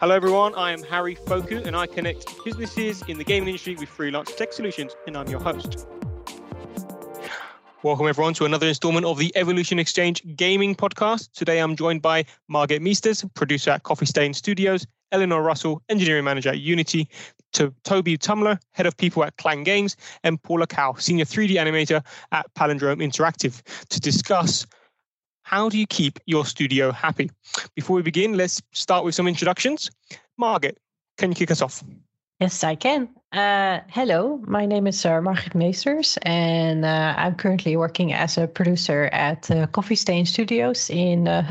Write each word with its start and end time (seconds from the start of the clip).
Hello, 0.00 0.14
everyone. 0.14 0.54
I 0.54 0.70
am 0.70 0.80
Harry 0.84 1.16
Phokou, 1.16 1.66
and 1.66 1.74
I 1.74 1.88
connect 1.88 2.44
businesses 2.44 3.02
in 3.08 3.18
the 3.18 3.24
gaming 3.24 3.48
industry 3.48 3.74
with 3.74 3.88
freelance 3.88 4.32
tech 4.32 4.52
solutions, 4.52 4.94
and 5.08 5.16
I'm 5.16 5.26
your 5.26 5.40
host. 5.40 5.88
Welcome, 7.82 8.06
everyone, 8.06 8.32
to 8.34 8.44
another 8.44 8.68
installment 8.68 9.04
of 9.06 9.18
the 9.18 9.32
Evolution 9.34 9.80
Exchange 9.80 10.22
Gaming 10.36 10.76
Podcast. 10.76 11.32
Today, 11.32 11.58
I'm 11.58 11.74
joined 11.74 12.00
by 12.00 12.24
Margit 12.48 12.80
Meesters, 12.80 13.28
producer 13.34 13.72
at 13.72 13.82
Coffee 13.82 14.06
Stain 14.06 14.32
Studios, 14.34 14.86
Eleanor 15.10 15.42
Russell, 15.42 15.82
engineering 15.88 16.22
manager 16.22 16.50
at 16.50 16.60
Unity, 16.60 17.08
to 17.54 17.74
Toby 17.82 18.16
Tumler, 18.16 18.60
head 18.70 18.86
of 18.86 18.96
people 18.96 19.24
at 19.24 19.36
Klang 19.38 19.64
Games, 19.64 19.96
and 20.22 20.40
Paula 20.40 20.68
Cal, 20.68 20.94
senior 20.94 21.24
3D 21.24 21.54
animator 21.54 22.06
at 22.30 22.46
Palindrome 22.54 23.02
Interactive, 23.02 23.62
to 23.88 23.98
discuss 23.98 24.64
how 25.48 25.70
do 25.70 25.78
you 25.78 25.86
keep 25.86 26.18
your 26.26 26.44
studio 26.44 26.92
happy? 26.92 27.30
Before 27.74 27.96
we 27.96 28.02
begin, 28.02 28.36
let's 28.36 28.60
start 28.72 29.04
with 29.04 29.14
some 29.14 29.26
introductions. 29.26 29.90
Margit, 30.36 30.76
can 31.16 31.30
you 31.30 31.34
kick 31.34 31.50
us 31.50 31.62
off? 31.62 31.82
Yes, 32.38 32.62
I 32.62 32.74
can. 32.74 33.08
Uh, 33.32 33.80
hello, 33.88 34.40
my 34.46 34.66
name 34.66 34.86
is 34.86 35.06
uh, 35.06 35.20
Margit 35.22 35.54
Meesters, 35.54 36.18
and 36.22 36.84
uh, 36.84 37.14
I'm 37.16 37.34
currently 37.34 37.76
working 37.76 38.12
as 38.12 38.36
a 38.36 38.46
producer 38.46 39.08
at 39.12 39.50
uh, 39.50 39.66
Coffee 39.68 39.96
Stain 39.96 40.26
Studios 40.26 40.90
in 40.90 41.26
uh. 41.26 41.42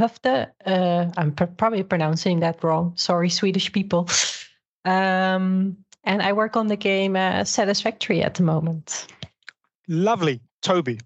Uh, 0.66 1.05
I'm 1.17 1.31
pr- 1.31 1.45
probably 1.58 1.84
pronouncing 1.84 2.39
that 2.41 2.64
wrong. 2.64 2.94
Sorry, 2.95 3.30
Swedish 3.30 3.72
people. 3.72 4.08
Um, 4.86 5.75
and 6.05 6.22
I 6.22 6.31
work 6.31 6.55
on 6.55 6.67
the 6.67 6.77
game 6.77 7.17
uh, 7.17 7.44
Satisfactory 7.44 8.23
at 8.23 8.36
the 8.36 8.44
moment. 8.44 9.05
Lovely. 9.89 10.39
Toby. 10.61 11.00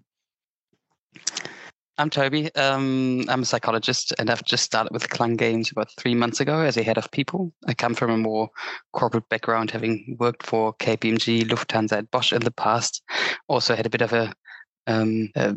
I'm 1.98 2.08
Toby. 2.08 2.54
Um, 2.54 3.24
I'm 3.28 3.42
a 3.42 3.44
psychologist, 3.44 4.14
and 4.18 4.30
I've 4.30 4.44
just 4.44 4.64
started 4.64 4.92
with 4.92 5.10
Klang 5.10 5.36
Games 5.36 5.70
about 5.70 5.90
three 5.98 6.14
months 6.14 6.40
ago 6.40 6.60
as 6.60 6.76
a 6.78 6.82
head 6.82 6.96
of 6.96 7.10
people. 7.10 7.52
I 7.66 7.74
come 7.74 7.94
from 7.94 8.10
a 8.10 8.16
more 8.16 8.48
corporate 8.92 9.28
background, 9.28 9.70
having 9.70 10.16
worked 10.18 10.42
for 10.44 10.72
KPMG, 10.74 11.44
Lufthansa, 11.44 11.98
and 11.98 12.10
Bosch 12.10 12.32
in 12.32 12.40
the 12.40 12.50
past. 12.50 13.02
Also 13.46 13.76
had 13.76 13.84
a 13.84 13.90
bit 13.90 14.00
of 14.00 14.12
a, 14.14 14.32
um, 14.86 15.28
a 15.36 15.54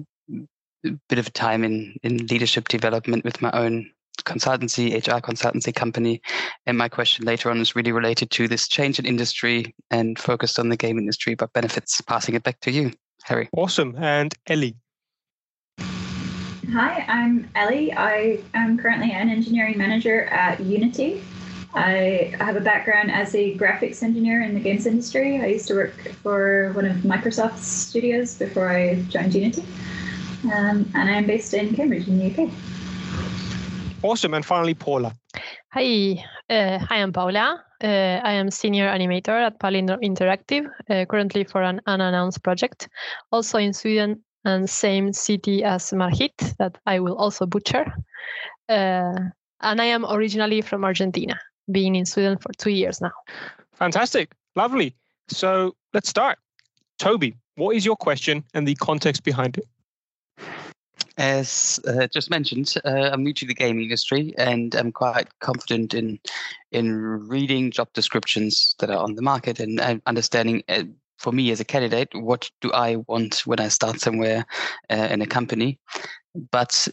bit 1.07 1.19
of 1.19 1.31
time 1.31 1.63
in 1.63 1.95
in 2.03 2.27
leadership 2.27 2.67
development 2.67 3.23
with 3.23 3.41
my 3.41 3.51
own 3.51 3.89
consultancy, 4.23 4.93
HR 4.93 5.21
consultancy 5.21 5.73
company. 5.73 6.21
And 6.65 6.77
my 6.77 6.89
question 6.89 7.25
later 7.25 7.49
on 7.49 7.59
is 7.59 7.75
really 7.77 7.93
related 7.93 8.29
to 8.31 8.47
this 8.49 8.67
change 8.67 8.99
in 8.99 9.05
industry 9.05 9.73
and 9.89 10.19
focused 10.19 10.59
on 10.59 10.67
the 10.67 10.77
game 10.77 10.97
industry, 10.97 11.35
but 11.35 11.53
benefits. 11.53 12.01
Passing 12.01 12.35
it 12.35 12.43
back 12.43 12.59
to 12.61 12.71
you, 12.71 12.91
Harry. 13.23 13.47
Awesome. 13.53 13.95
And 13.97 14.33
Ellie. 14.47 14.75
Hi, 16.75 17.05
I'm 17.07 17.49
Ellie. 17.55 17.93
I 17.93 18.43
am 18.53 18.77
currently 18.77 19.09
an 19.09 19.29
engineering 19.29 19.77
manager 19.77 20.25
at 20.25 20.59
Unity. 20.59 21.23
I 21.73 22.35
have 22.37 22.57
a 22.57 22.59
background 22.59 23.11
as 23.11 23.33
a 23.33 23.57
graphics 23.57 24.03
engineer 24.03 24.41
in 24.41 24.53
the 24.53 24.59
games 24.59 24.85
industry. 24.85 25.41
I 25.41 25.45
used 25.45 25.69
to 25.69 25.75
work 25.75 25.93
for 26.21 26.73
one 26.73 26.83
of 26.83 26.97
Microsoft's 26.97 27.65
studios 27.65 28.35
before 28.35 28.67
I 28.67 28.95
joined 29.03 29.33
Unity. 29.33 29.63
Um, 30.53 30.91
and 30.93 31.09
I'm 31.09 31.25
based 31.25 31.53
in 31.53 31.73
Cambridge 31.73 32.09
in 32.09 32.19
the 32.19 32.43
UK. 32.43 32.51
Awesome. 34.03 34.33
And 34.33 34.45
finally, 34.45 34.73
Paula. 34.73 35.15
Hi, 35.71 36.25
uh, 36.49 36.79
I 36.89 36.97
am 36.97 37.13
Paula. 37.13 37.63
Uh, 37.81 38.19
I 38.21 38.33
am 38.33 38.51
senior 38.51 38.89
animator 38.89 39.47
at 39.47 39.61
Palindrome 39.61 40.03
Interactive, 40.03 40.69
uh, 40.89 41.05
currently 41.05 41.45
for 41.45 41.61
an 41.63 41.79
unannounced 41.87 42.43
project, 42.43 42.89
also 43.31 43.59
in 43.59 43.71
Sweden 43.71 44.25
and 44.45 44.69
same 44.69 45.11
city 45.11 45.63
as 45.63 45.91
Margit, 45.91 46.55
that 46.57 46.77
I 46.85 46.99
will 46.99 47.15
also 47.17 47.45
butcher. 47.45 47.91
Uh, 48.69 49.19
and 49.61 49.81
I 49.81 49.85
am 49.85 50.05
originally 50.05 50.61
from 50.61 50.85
Argentina, 50.85 51.39
being 51.71 51.95
in 51.95 52.05
Sweden 52.05 52.37
for 52.37 52.53
two 52.53 52.69
years 52.69 53.01
now. 53.01 53.11
Fantastic. 53.73 54.31
Lovely. 54.55 54.95
So 55.27 55.75
let's 55.93 56.09
start. 56.09 56.37
Toby, 56.99 57.35
what 57.55 57.75
is 57.75 57.85
your 57.85 57.95
question 57.95 58.43
and 58.53 58.67
the 58.67 58.75
context 58.75 59.23
behind 59.23 59.57
it? 59.57 59.67
As 61.17 61.79
uh, 61.87 62.07
just 62.07 62.29
mentioned, 62.29 62.73
uh, 62.83 63.09
I'm 63.11 63.23
new 63.23 63.33
to 63.33 63.45
the 63.45 63.53
gaming 63.53 63.83
industry, 63.83 64.33
and 64.37 64.75
I'm 64.75 64.91
quite 64.91 65.27
confident 65.39 65.93
in 65.93 66.19
in 66.71 67.27
reading 67.29 67.71
job 67.71 67.87
descriptions 67.93 68.75
that 68.79 68.89
are 68.89 69.01
on 69.01 69.15
the 69.15 69.21
market 69.21 69.61
and 69.61 69.79
uh, 69.79 69.97
understanding. 70.05 70.61
For 71.25 71.31
me 71.31 71.49
as 71.49 71.59
a 71.59 71.65
candidate, 71.65 72.09
what 72.13 72.51
do 72.61 72.71
I 72.71 72.97
want 73.07 73.47
when 73.47 73.59
I 73.59 73.69
start 73.69 73.99
somewhere 73.99 74.45
uh, 74.91 75.07
in 75.09 75.23
a 75.23 75.25
company? 75.25 75.79
But 76.51 76.87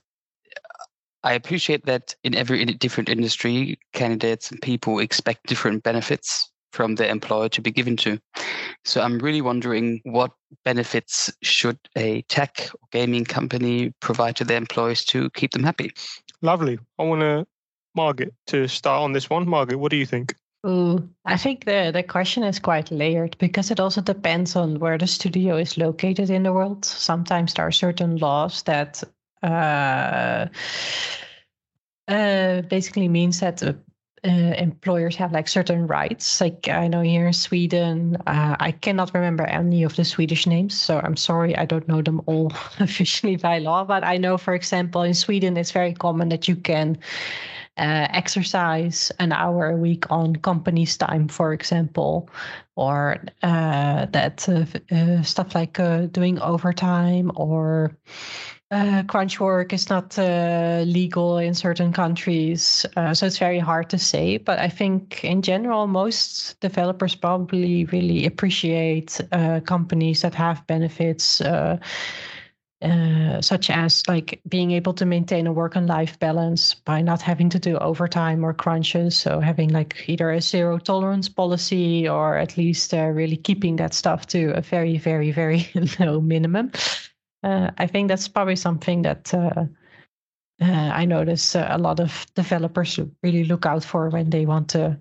I 1.23 1.35
appreciate 1.35 1.85
that 1.85 2.15
in 2.25 2.35
every 2.35 2.65
different 2.65 3.11
industry, 3.11 3.79
candidates 3.93 4.51
and 4.51 4.59
people 4.63 5.01
expect 5.01 5.49
different 5.49 5.83
benefits 5.83 6.51
from 6.73 6.95
their 6.95 7.11
employer 7.11 7.51
to 7.51 7.61
be 7.61 7.71
given 7.71 7.95
to. 7.99 8.19
So 8.87 9.03
I'm 9.03 9.19
really 9.19 9.43
wondering 9.43 10.01
what 10.05 10.31
benefits 10.65 11.31
should 11.43 11.79
a 11.95 12.23
tech 12.23 12.71
or 12.73 12.89
gaming 12.91 13.27
company 13.27 13.93
provide 14.01 14.37
to 14.37 14.45
their 14.45 14.57
employees 14.57 15.05
to 15.13 15.29
keep 15.33 15.51
them 15.51 15.63
happy? 15.63 15.93
Lovely. 16.41 16.79
I 16.99 17.03
want 17.03 17.21
to, 17.21 17.47
Margit, 17.95 18.33
to 18.47 18.67
start 18.67 19.03
on 19.03 19.13
this 19.13 19.29
one. 19.29 19.47
Margit, 19.47 19.79
what 19.79 19.91
do 19.91 19.99
you 19.99 20.07
think? 20.07 20.35
Ooh, 20.65 21.09
I 21.25 21.37
think 21.37 21.65
the, 21.65 21.91
the 21.93 22.05
question 22.05 22.45
is 22.45 22.61
quite 22.61 22.93
layered 22.93 23.37
because 23.39 23.73
it 23.73 23.81
also 23.81 24.01
depends 24.01 24.55
on 24.55 24.79
where 24.79 24.97
the 24.97 25.09
studio 25.09 25.57
is 25.57 25.77
located 25.77 26.31
in 26.31 26.45
the 26.45 26.53
world. 26.53 26.85
Sometimes 26.85 27.55
there 27.55 27.67
are 27.67 27.73
certain 27.73 28.17
laws 28.19 28.63
that 28.63 29.03
uh, 29.43 30.47
uh, 32.07 32.63
basically 32.63 33.09
means 33.09 33.41
that 33.41 33.61
uh, 33.65 33.75
employers 34.25 35.17
have 35.17 35.33
like 35.33 35.49
certain 35.49 35.89
rights. 35.89 36.41
Like 36.41 36.69
I 36.69 36.87
know 36.87 37.01
here 37.01 37.27
in 37.27 37.33
Sweden, 37.33 38.17
uh, 38.29 38.55
I 38.61 38.71
cannot 38.71 39.13
remember 39.15 39.45
any 39.45 39.83
of 39.83 39.97
the 39.97 40.05
Swedish 40.05 40.47
names, 40.47 40.79
so 40.79 41.01
I'm 41.01 41.17
sorry 41.17 41.57
I 41.57 41.65
don't 41.65 41.89
know 41.89 42.03
them 42.03 42.23
all 42.27 42.53
officially 42.79 43.35
by 43.35 43.59
law. 43.59 43.83
But 43.85 44.05
I 44.05 44.17
know, 44.17 44.39
for 44.39 44.55
example, 44.55 45.03
in 45.03 45.15
Sweden, 45.15 45.57
it's 45.57 45.73
very 45.73 45.93
common 45.93 46.29
that 46.29 46.47
you 46.47 46.55
can 46.55 46.99
uh, 47.79 48.07
exercise 48.11 49.11
an 49.19 49.33
hour 49.33 49.71
a 49.71 49.77
week 49.77 50.11
on 50.11 50.37
company's 50.37 50.97
time, 50.97 51.27
for 51.29 51.53
example, 51.53 52.29
or 52.77 53.25
uh, 53.43 54.07
that 54.07 54.47
uh, 54.49 54.65
uh 54.95 55.23
stuff 55.23 55.55
like 55.55 55.81
uh, 55.81 56.07
doing 56.07 56.39
overtime 56.41 57.33
or 57.35 57.97
uh, 58.71 59.03
crunch 59.05 59.41
work 59.41 59.73
is 59.73 59.89
not 59.91 60.17
legal 60.87 61.39
in 61.39 61.55
certain 61.55 61.93
countries. 61.93 62.87
so 63.13 63.27
it's 63.27 63.39
very 63.39 63.59
hard 63.59 63.89
to 63.91 63.99
say. 63.99 64.39
But 64.39 64.59
I 64.59 64.69
think 64.69 65.25
in 65.25 65.43
general, 65.43 65.87
most 65.87 66.59
developers 66.61 67.15
probably 67.15 67.85
really 67.87 68.27
appreciate 68.27 69.21
companies 69.67 70.23
that 70.23 70.35
have 70.35 70.67
benefits 70.67 71.43
uh, 72.83 73.41
such 73.41 73.71
as 73.71 74.03
like 74.09 74.41
being 74.49 74.73
able 74.73 74.93
to 74.95 75.07
maintain 75.07 75.47
a 75.47 75.53
work 75.53 75.77
and 75.77 75.87
life 75.87 76.19
balance 76.19 76.75
by 76.75 77.01
not 77.01 77.23
having 77.23 77.49
to 77.49 77.59
do 77.59 77.79
overtime 77.79 78.45
or 78.45 78.53
crunches. 78.53 79.17
So 79.17 79.39
having 79.39 79.71
like 79.71 80.09
either 80.09 80.31
a 80.33 80.41
zero 80.41 80.79
tolerance 80.79 81.29
policy 81.29 82.09
or 82.09 82.37
at 82.37 82.57
least 82.57 82.93
uh, 82.93 83.07
really 83.07 83.37
keeping 83.37 83.77
that 83.77 83.95
stuff 83.95 84.27
to 84.29 84.53
a 84.57 84.61
very, 84.61 84.99
very, 84.99 85.31
very 85.31 85.69
low 86.01 86.21
minimum. 86.21 86.73
Uh, 87.43 87.71
I 87.79 87.87
think 87.87 88.09
that's 88.09 88.29
probably 88.29 88.57
something 88.57 89.03
that 89.03 89.33
uh, 89.33 89.65
uh, 90.61 90.91
I 90.95 91.05
notice 91.05 91.55
a 91.55 91.79
lot 91.79 92.01
of 92.01 92.27
developers 92.35 92.99
really 93.23 93.45
look 93.45 93.65
out 93.65 93.85
for 93.85 94.09
when 94.09 94.31
they 94.31 94.47
want 94.47 94.69
to 94.71 94.99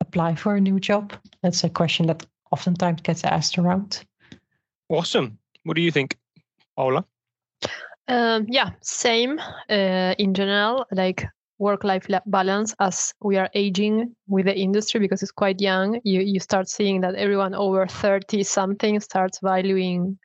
apply 0.00 0.34
for 0.34 0.56
a 0.56 0.60
new 0.60 0.80
job. 0.80 1.12
That's 1.42 1.64
a 1.64 1.70
question 1.70 2.06
that 2.06 2.26
oftentimes 2.50 3.02
gets 3.02 3.24
asked 3.24 3.58
around. 3.58 4.04
Awesome. 4.88 5.38
What 5.64 5.76
do 5.76 5.82
you 5.82 5.90
think, 5.90 6.18
Paula? 6.76 7.04
Um, 8.12 8.44
yeah, 8.50 8.70
same 8.82 9.38
uh, 9.70 10.14
in 10.18 10.34
general, 10.34 10.84
like 10.92 11.24
work 11.58 11.82
life 11.82 12.06
balance 12.26 12.74
as 12.78 13.14
we 13.22 13.38
are 13.38 13.48
aging 13.54 14.14
with 14.28 14.46
the 14.46 14.54
industry 14.54 15.00
because 15.00 15.22
it's 15.22 15.32
quite 15.32 15.60
young. 15.62 15.98
You, 16.04 16.20
you 16.20 16.38
start 16.38 16.68
seeing 16.68 17.00
that 17.00 17.14
everyone 17.14 17.54
over 17.54 17.86
30 17.86 18.42
something 18.42 19.00
starts 19.00 19.38
valuing 19.42 20.18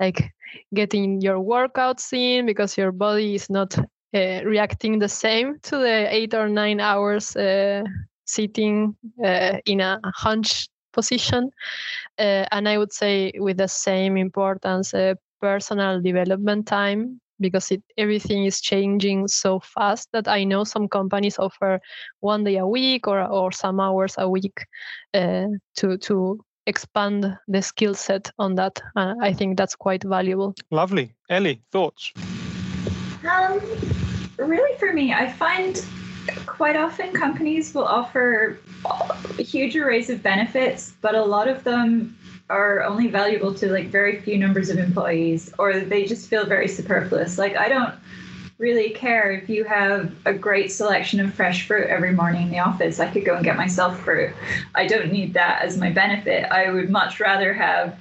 like 0.00 0.30
getting 0.74 1.20
your 1.20 1.38
workouts 1.38 2.12
in 2.14 2.46
because 2.46 2.78
your 2.78 2.92
body 2.92 3.34
is 3.34 3.50
not 3.50 3.78
uh, 3.78 4.40
reacting 4.44 4.98
the 4.98 5.08
same 5.08 5.58
to 5.64 5.76
the 5.76 6.06
eight 6.14 6.32
or 6.32 6.48
nine 6.48 6.80
hours 6.80 7.36
uh, 7.36 7.82
sitting 8.24 8.96
uh, 9.22 9.58
in 9.66 9.80
a 9.80 10.00
hunch 10.14 10.68
position. 10.94 11.50
Uh, 12.18 12.46
and 12.52 12.68
I 12.68 12.78
would 12.78 12.92
say 12.92 13.32
with 13.36 13.58
the 13.58 13.68
same 13.68 14.16
importance, 14.16 14.94
uh, 14.94 15.14
personal 15.40 16.00
development 16.00 16.66
time 16.66 17.20
because 17.40 17.70
it, 17.70 17.82
everything 17.96 18.44
is 18.44 18.60
changing 18.60 19.28
so 19.28 19.60
fast 19.60 20.08
that 20.12 20.28
I 20.28 20.44
know 20.44 20.64
some 20.64 20.88
companies 20.88 21.38
offer 21.38 21.80
one 22.20 22.44
day 22.44 22.56
a 22.56 22.66
week 22.66 23.06
or, 23.06 23.22
or 23.22 23.52
some 23.52 23.80
hours 23.80 24.14
a 24.18 24.28
week 24.28 24.64
uh, 25.14 25.46
to 25.76 25.98
to 25.98 26.40
expand 26.66 27.36
the 27.48 27.62
skill 27.62 27.94
set 27.94 28.30
on 28.38 28.54
that. 28.56 28.80
Uh, 28.94 29.14
I 29.22 29.32
think 29.32 29.56
that's 29.56 29.74
quite 29.74 30.04
valuable. 30.04 30.54
Lovely, 30.70 31.14
Ellie, 31.30 31.62
thoughts? 31.72 32.12
Um, 33.24 33.60
really, 34.36 34.76
for 34.78 34.92
me, 34.92 35.12
I 35.12 35.32
find 35.32 35.82
quite 36.46 36.76
often 36.76 37.12
companies 37.12 37.74
will 37.74 37.86
offer 37.86 38.58
huge 39.38 39.76
arrays 39.76 40.10
of 40.10 40.22
benefits, 40.22 40.92
but 41.00 41.14
a 41.14 41.24
lot 41.24 41.48
of 41.48 41.64
them 41.64 42.16
are 42.50 42.82
only 42.82 43.08
valuable 43.08 43.54
to 43.54 43.70
like 43.70 43.88
very 43.88 44.20
few 44.20 44.38
numbers 44.38 44.70
of 44.70 44.78
employees, 44.78 45.52
or 45.58 45.80
they 45.80 46.04
just 46.04 46.28
feel 46.28 46.46
very 46.46 46.68
superfluous. 46.68 47.38
Like 47.38 47.56
I 47.56 47.68
don't 47.68 47.94
really 48.58 48.90
care 48.90 49.30
if 49.30 49.48
you 49.48 49.64
have 49.64 50.12
a 50.26 50.34
great 50.34 50.72
selection 50.72 51.20
of 51.20 51.32
fresh 51.32 51.66
fruit 51.66 51.86
every 51.86 52.12
morning 52.12 52.42
in 52.42 52.50
the 52.50 52.58
office. 52.58 52.98
I 52.98 53.08
could 53.08 53.24
go 53.24 53.36
and 53.36 53.44
get 53.44 53.56
myself 53.56 53.98
fruit. 54.00 54.34
I 54.74 54.86
don't 54.86 55.12
need 55.12 55.34
that 55.34 55.62
as 55.62 55.78
my 55.78 55.90
benefit. 55.90 56.44
I 56.50 56.70
would 56.70 56.90
much 56.90 57.20
rather 57.20 57.52
have 57.52 57.96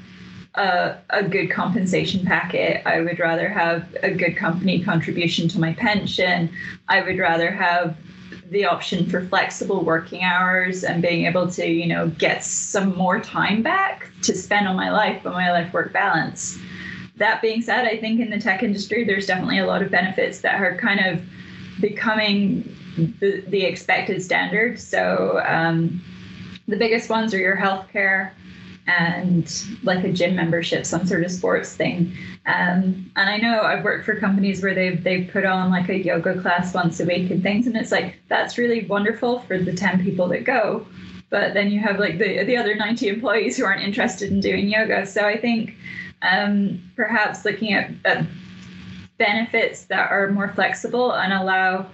a, 0.55 0.97
a 1.11 1.23
good 1.23 1.51
compensation 1.51 2.25
packet. 2.25 2.81
I 2.87 3.01
would 3.01 3.19
rather 3.19 3.49
have 3.49 3.87
a 4.01 4.11
good 4.11 4.35
company 4.35 4.83
contribution 4.83 5.47
to 5.49 5.59
my 5.59 5.73
pension. 5.73 6.49
I 6.87 7.03
would 7.03 7.19
rather 7.19 7.51
have 7.51 7.95
the 8.49 8.65
option 8.65 9.09
for 9.09 9.25
flexible 9.27 9.83
working 9.83 10.23
hours 10.23 10.83
and 10.83 11.01
being 11.01 11.25
able 11.25 11.49
to, 11.51 11.67
you 11.67 11.87
know, 11.87 12.07
get 12.09 12.43
some 12.43 12.95
more 12.95 13.19
time 13.19 13.61
back 13.61 14.09
to 14.23 14.35
spend 14.35 14.67
on 14.67 14.75
my 14.75 14.91
life, 14.91 15.25
on 15.25 15.33
my 15.33 15.51
life 15.51 15.73
work 15.73 15.93
balance. 15.93 16.57
That 17.17 17.41
being 17.41 17.61
said, 17.61 17.85
I 17.85 17.97
think 17.97 18.19
in 18.19 18.29
the 18.29 18.39
tech 18.39 18.63
industry, 18.63 19.03
there's 19.03 19.25
definitely 19.25 19.59
a 19.59 19.65
lot 19.65 19.81
of 19.81 19.89
benefits 19.89 20.41
that 20.41 20.61
are 20.61 20.77
kind 20.77 20.99
of 21.05 21.21
becoming 21.81 22.75
the, 23.19 23.43
the 23.47 23.63
expected 23.63 24.21
standard. 24.21 24.79
So 24.79 25.41
um, 25.45 26.01
the 26.67 26.77
biggest 26.77 27.09
ones 27.09 27.33
are 27.33 27.39
your 27.39 27.57
healthcare 27.57 28.31
and 28.87 29.63
like 29.83 30.03
a 30.03 30.11
gym 30.11 30.35
membership, 30.35 30.85
some 30.85 31.05
sort 31.05 31.23
of 31.23 31.31
sports 31.31 31.75
thing. 31.75 32.15
Um, 32.45 33.11
and 33.15 33.29
I 33.29 33.37
know 33.37 33.61
I've 33.61 33.83
worked 33.83 34.05
for 34.05 34.15
companies 34.15 34.63
where 34.63 34.73
they've 34.73 35.03
they've 35.03 35.29
put 35.31 35.45
on 35.45 35.69
like 35.69 35.89
a 35.89 35.97
yoga 35.97 36.41
class 36.41 36.73
once 36.73 36.99
a 36.99 37.05
week 37.05 37.29
and 37.29 37.43
things, 37.43 37.67
and 37.67 37.75
it's 37.75 37.91
like 37.91 38.15
that's 38.29 38.57
really 38.57 38.85
wonderful 38.85 39.39
for 39.41 39.57
the 39.57 39.73
ten 39.73 40.03
people 40.03 40.27
that 40.29 40.45
go. 40.45 40.87
But 41.29 41.53
then 41.53 41.69
you 41.69 41.79
have 41.81 41.99
like 41.99 42.17
the 42.17 42.43
the 42.45 42.55
other 42.55 42.75
ninety 42.75 43.09
employees 43.09 43.57
who 43.57 43.65
aren't 43.65 43.83
interested 43.83 44.31
in 44.31 44.39
doing 44.39 44.69
yoga. 44.69 45.05
So 45.05 45.25
I 45.25 45.37
think 45.37 45.75
um, 46.21 46.81
perhaps 46.95 47.43
looking 47.45 47.73
at, 47.73 47.91
at 48.05 48.25
benefits 49.17 49.85
that 49.85 50.11
are 50.11 50.29
more 50.29 50.49
flexible 50.53 51.13
and 51.13 51.33
allow 51.33 51.87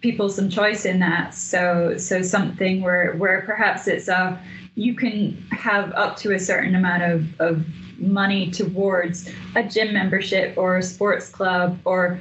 people 0.00 0.28
some 0.28 0.50
choice 0.50 0.84
in 0.84 0.98
that. 0.98 1.32
So 1.34 1.96
so 1.96 2.20
something 2.20 2.82
where 2.82 3.14
where 3.14 3.42
perhaps 3.42 3.88
it's 3.88 4.08
a 4.08 4.38
you 4.74 4.94
can 4.94 5.36
have 5.50 5.92
up 5.92 6.16
to 6.16 6.32
a 6.32 6.38
certain 6.38 6.74
amount 6.74 7.02
of, 7.02 7.40
of 7.40 7.64
money 7.98 8.50
towards 8.50 9.30
a 9.54 9.62
gym 9.62 9.92
membership 9.92 10.56
or 10.56 10.78
a 10.78 10.82
sports 10.82 11.28
club 11.28 11.78
or 11.84 12.20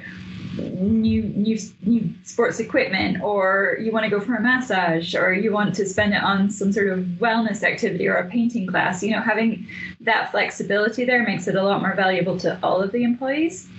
new 0.58 1.24
new 1.24 1.58
new 1.84 2.14
sports 2.24 2.60
equipment 2.60 3.22
or 3.22 3.78
you 3.80 3.92
want 3.92 4.04
to 4.04 4.10
go 4.10 4.20
for 4.20 4.36
a 4.36 4.42
massage 4.42 5.16
or 5.16 5.34
you 5.34 5.52
want 5.52 5.74
to 5.74 5.86
spend 5.86 6.14
it 6.14 6.22
on 6.22 6.50
some 6.50 6.74
sort 6.74 6.90
of 6.90 7.00
wellness 7.20 7.64
activity 7.64 8.08
or 8.08 8.16
a 8.16 8.30
painting 8.30 8.68
class. 8.68 9.02
You 9.02 9.12
know 9.12 9.22
having 9.22 9.66
that 10.02 10.32
flexibility 10.32 11.06
there 11.06 11.24
makes 11.24 11.48
it 11.48 11.56
a 11.56 11.64
lot 11.64 11.82
more 11.82 11.96
valuable 11.96 12.38
to 12.40 12.60
all 12.62 12.82
of 12.82 12.92
the 12.92 13.04
employees. 13.04 13.70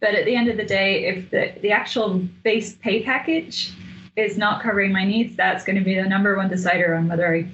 But 0.00 0.14
at 0.14 0.24
the 0.24 0.34
end 0.34 0.48
of 0.48 0.56
the 0.56 0.64
day 0.64 1.04
if 1.06 1.30
the, 1.30 1.52
the 1.60 1.72
actual 1.72 2.20
base 2.42 2.74
pay 2.76 3.02
package 3.02 3.74
is 4.16 4.38
not 4.38 4.62
covering 4.62 4.92
my 4.92 5.04
needs 5.04 5.36
that's 5.36 5.62
going 5.62 5.76
to 5.76 5.84
be 5.84 5.94
the 5.94 6.08
number 6.08 6.36
one 6.36 6.48
decider 6.48 6.94
on 6.94 7.06
whether 7.08 7.32
i 7.32 7.48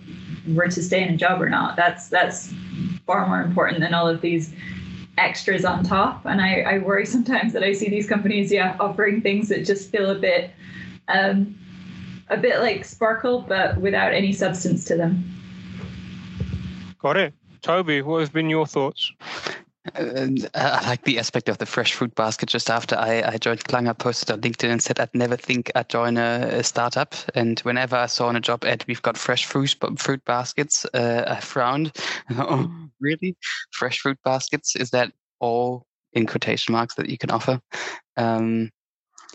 were 0.49 0.69
to 0.69 0.83
stay 0.83 1.03
in 1.03 1.15
a 1.15 1.17
job 1.17 1.41
or 1.41 1.49
not. 1.49 1.77
That's 1.77 2.09
that's 2.09 2.53
far 3.07 3.27
more 3.27 3.41
important 3.41 3.81
than 3.81 3.95
all 3.95 4.09
of 4.09 4.21
these 4.21 4.53
extras 5.19 5.65
on 5.65 5.85
top. 5.85 6.25
And 6.27 6.41
I, 6.41 6.61
I 6.61 6.79
worry 6.79 7.07
sometimes 7.07 7.53
that 7.53 7.63
I 7.63 7.73
see 7.73 7.89
these 7.89 8.09
companies, 8.09 8.51
yeah, 8.51 8.77
offering 8.81 9.21
things 9.21 9.49
that 9.49 9.65
just 9.65 9.91
feel 9.91 10.11
a 10.11 10.15
bit 10.15 10.51
um, 11.09 11.59
a 12.29 12.37
bit 12.37 12.61
like 12.61 12.85
sparkle, 12.85 13.45
but 13.47 13.79
without 13.79 14.13
any 14.13 14.33
substance 14.33 14.85
to 14.87 14.97
them. 14.97 15.25
Got 16.99 17.17
it. 17.17 17.35
Toby, 17.61 18.03
what 18.03 18.21
have 18.21 18.33
been 18.33 18.51
your 18.51 18.67
thoughts? 18.67 19.13
And 19.95 20.47
uh, 20.55 20.79
I 20.81 20.89
like 20.89 21.05
the 21.05 21.19
aspect 21.19 21.49
of 21.49 21.59
the 21.59 21.67
fresh 21.67 21.93
fruit 21.93 22.15
basket. 22.15 22.49
Just 22.49 22.71
after 22.71 22.97
I, 22.97 23.23
I 23.23 23.37
joined 23.37 23.65
Klang, 23.65 23.87
I 23.87 23.93
posted 23.93 24.31
on 24.31 24.41
LinkedIn 24.41 24.71
and 24.71 24.83
said 24.83 24.99
I'd 24.99 25.15
never 25.15 25.37
think 25.37 25.71
I'd 25.75 25.91
join 25.91 26.17
a, 26.17 26.49
a 26.53 26.65
startup. 26.65 27.15
And 27.35 27.59
whenever 27.61 27.97
I 27.97 28.07
saw 28.07 28.29
on 28.29 28.37
a 28.37 28.41
job 28.41 28.65
ad, 28.65 28.85
we've 28.89 29.03
got 29.03 29.19
fresh 29.19 29.45
fruit 29.45 29.77
fruit 29.99 30.25
baskets, 30.25 30.87
uh, 30.95 31.25
I 31.27 31.41
frowned. 31.41 31.93
oh, 32.31 32.73
really? 32.99 33.37
Fresh 33.73 34.01
fruit 34.01 34.19
baskets? 34.25 34.75
Is 34.75 34.91
that 34.91 35.13
all 35.39 35.87
in 36.15 36.27
quotation 36.27 36.73
marks 36.73 36.95
that 36.95 37.11
you 37.11 37.19
can 37.19 37.31
offer? 37.31 37.61
Um, 38.17 38.71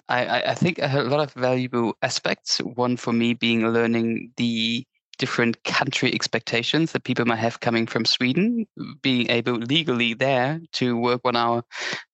I, 0.08 0.42
I 0.42 0.56
think 0.56 0.80
a 0.82 1.04
lot 1.04 1.20
of 1.20 1.32
valuable 1.34 1.96
aspects. 2.02 2.58
One 2.58 2.98
for 2.98 3.14
me 3.14 3.36
being 3.36 3.68
learning 3.68 4.34
the 4.38 4.84
different 5.20 5.64
country 5.66 6.12
expectations 6.14 6.92
that 6.92 7.04
people 7.04 7.26
might 7.26 7.36
have 7.36 7.60
coming 7.60 7.86
from 7.86 8.06
Sweden, 8.06 8.66
being 9.02 9.30
able 9.30 9.54
legally 9.54 10.16
there 10.16 10.60
to 10.74 10.98
work 10.98 11.24
one 11.24 11.36
hour 11.36 11.64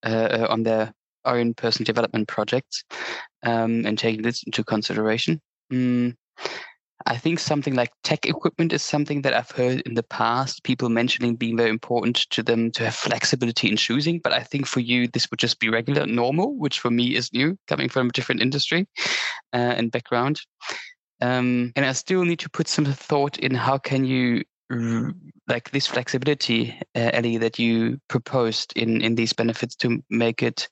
uh, 0.06 0.10
uh, 0.10 0.48
on 0.50 0.63
their 0.63 0.92
own 1.24 1.54
personal 1.54 1.86
development 1.86 2.28
projects 2.28 2.84
um, 3.44 3.86
and 3.86 3.98
taking 3.98 4.24
this 4.24 4.44
into 4.44 4.63
consideration. 4.63 5.42
Mm, 5.72 6.16
I 7.07 7.18
think 7.18 7.40
something 7.40 7.75
like 7.75 7.92
tech 8.04 8.25
equipment 8.25 8.74
is 8.74 8.81
something 8.81 9.22
that 9.22 9.34
I've 9.34 9.51
heard 9.51 9.81
in 9.81 9.94
the 9.94 10.04
past, 10.04 10.63
people 10.63 10.90
mentioning 10.90 11.36
being 11.36 11.56
very 11.56 11.69
important 11.69 12.16
to 12.31 12.42
them 12.42 12.72
to 12.72 12.86
have 12.86 12.96
flexibility 12.96 13.69
in 13.69 13.78
choosing. 13.78 14.19
But 14.19 14.34
I 14.34 14.40
think 14.40 14.66
for 14.66 14.80
you, 14.80 15.08
this 15.08 15.30
would 15.30 15.40
just 15.40 15.60
be 15.60 15.69
regular, 15.69 16.08
normal, 16.08 16.58
which 16.58 16.80
for 16.80 16.90
me 16.90 17.16
is 17.16 17.31
new, 17.31 17.58
coming 17.68 17.90
from 17.90 18.08
a 18.08 18.12
different 18.12 18.42
industry 18.42 18.88
uh, 19.54 19.75
and 19.78 19.92
background. 19.92 20.42
Um, 21.22 21.72
and 21.76 21.86
I 21.86 21.94
still 21.94 22.26
need 22.26 22.40
to 22.40 22.50
put 22.50 22.68
some 22.68 22.86
thought 22.86 23.38
in 23.40 23.54
how 23.54 23.78
can 23.78 24.06
you 24.06 24.44
like 25.48 25.70
this 25.72 25.88
flexibility, 25.88 26.78
uh, 26.96 27.12
Ellie, 27.14 27.38
that 27.38 27.60
you 27.60 28.00
proposed 28.08 28.74
in 28.76 29.02
in 29.02 29.16
these 29.16 29.34
benefits 29.34 29.76
to 29.78 30.04
make 30.10 30.42
it 30.42 30.68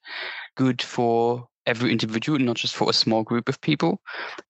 good 0.56 0.82
for 0.82 1.48
every 1.66 1.92
individual, 1.92 2.40
not 2.40 2.58
just 2.58 2.76
for 2.76 2.90
a 2.90 2.94
small 2.94 3.24
group 3.24 3.48
of 3.48 3.62
people. 3.62 4.02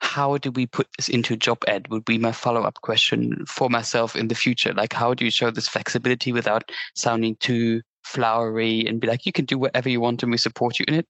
How 0.01 0.37
do 0.37 0.51
we 0.51 0.65
put 0.65 0.87
this 0.97 1.09
into 1.09 1.35
job 1.35 1.59
ad? 1.67 1.87
Would 1.89 2.05
be 2.05 2.17
my 2.17 2.31
follow 2.31 2.63
up 2.63 2.81
question 2.81 3.45
for 3.47 3.69
myself 3.69 4.15
in 4.15 4.29
the 4.29 4.35
future. 4.35 4.73
Like, 4.73 4.93
how 4.93 5.13
do 5.13 5.25
you 5.25 5.31
show 5.31 5.51
this 5.51 5.67
flexibility 5.67 6.31
without 6.31 6.71
sounding 6.95 7.35
too 7.39 7.81
flowery 8.03 8.85
and 8.87 8.99
be 8.99 9.07
like, 9.07 9.25
you 9.25 9.31
can 9.31 9.45
do 9.45 9.57
whatever 9.57 9.89
you 9.89 10.01
want 10.01 10.23
and 10.23 10.31
we 10.31 10.37
support 10.37 10.79
you 10.79 10.85
in 10.87 10.95
it 10.95 11.07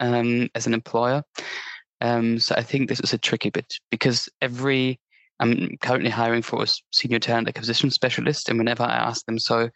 um, 0.00 0.48
as 0.54 0.66
an 0.66 0.74
employer? 0.74 1.22
Um, 2.00 2.38
so 2.38 2.54
I 2.56 2.62
think 2.62 2.88
this 2.88 3.00
is 3.00 3.12
a 3.12 3.18
tricky 3.18 3.50
bit 3.50 3.74
because 3.90 4.28
every 4.40 4.98
I'm 5.40 5.76
currently 5.80 6.10
hiring 6.10 6.42
for 6.42 6.62
a 6.62 6.66
senior 6.92 7.18
talent 7.18 7.48
acquisition 7.48 7.90
specialist, 7.90 8.48
and 8.48 8.58
whenever 8.58 8.84
I 8.84 8.94
ask 8.94 9.24
them, 9.26 9.38
so 9.38 9.70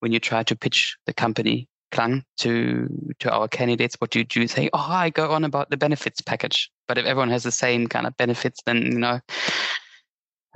when 0.00 0.12
you 0.12 0.20
try 0.20 0.42
to 0.42 0.56
pitch 0.56 0.96
the 1.06 1.14
company 1.14 1.68
Klang 1.90 2.24
to 2.38 2.88
to 3.18 3.32
our 3.32 3.48
candidates, 3.48 3.96
what 3.98 4.10
do 4.10 4.18
you 4.18 4.24
do? 4.24 4.46
Say, 4.46 4.70
oh, 4.72 4.86
I 4.88 5.10
go 5.10 5.32
on 5.32 5.44
about 5.44 5.70
the 5.70 5.76
benefits 5.76 6.20
package. 6.20 6.70
But 6.86 6.98
if 6.98 7.06
everyone 7.06 7.30
has 7.30 7.42
the 7.42 7.52
same 7.52 7.86
kind 7.86 8.06
of 8.06 8.16
benefits, 8.16 8.60
then 8.64 8.82
you 8.82 8.98
know 8.98 9.20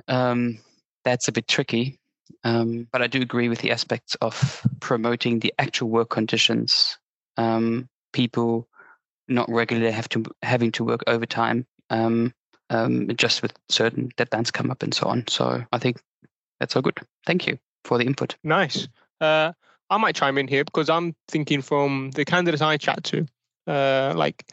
um, 0.09 0.59
that's 1.05 1.29
a 1.29 1.33
bit 1.33 1.49
tricky. 1.49 1.99
Um, 2.43 2.89
but 2.93 3.03
I 3.03 3.07
do 3.07 3.21
agree 3.21 3.49
with 3.49 3.61
the 3.61 3.71
aspects 3.71 4.15
of 4.17 4.67
promoting 4.81 5.41
the 5.41 5.53
actual 5.59 5.89
work 5.89 6.11
conditions. 6.11 6.99
Um, 7.37 7.89
people 8.13 8.69
not 9.29 9.49
regularly 9.51 9.91
have 9.93 10.09
to 10.11 10.25
having 10.43 10.73
to 10.73 10.85
work 10.85 11.03
overtime 11.07 11.67
um, 11.91 12.33
um, 12.71 13.09
just 13.17 13.43
with 13.43 13.53
certain 13.69 14.11
deadlines 14.17 14.53
come 14.53 14.71
up 14.71 14.83
and 14.83 14.95
so 14.95 15.07
on. 15.07 15.27
So 15.29 15.65
I 15.73 15.79
think 15.79 16.01
that's 16.61 16.77
all 16.77 16.83
good. 16.83 16.99
Thank 17.27 17.47
you 17.47 17.59
for 17.85 17.99
the 17.99 18.05
input. 18.05 18.37
Nice. 18.45 18.89
Uh, 19.21 19.53
I 19.91 19.97
might 19.99 20.17
chime 20.17 20.39
in 20.39 20.49
here 20.49 20.65
because 20.65 20.89
I'm 20.89 21.15
thinking 21.29 21.63
from 21.63 22.11
the 22.13 22.25
candidates 22.25 22.63
I 22.63 22.77
chat 22.77 23.05
to, 23.05 23.27
uh, 23.67 24.15
like 24.17 24.45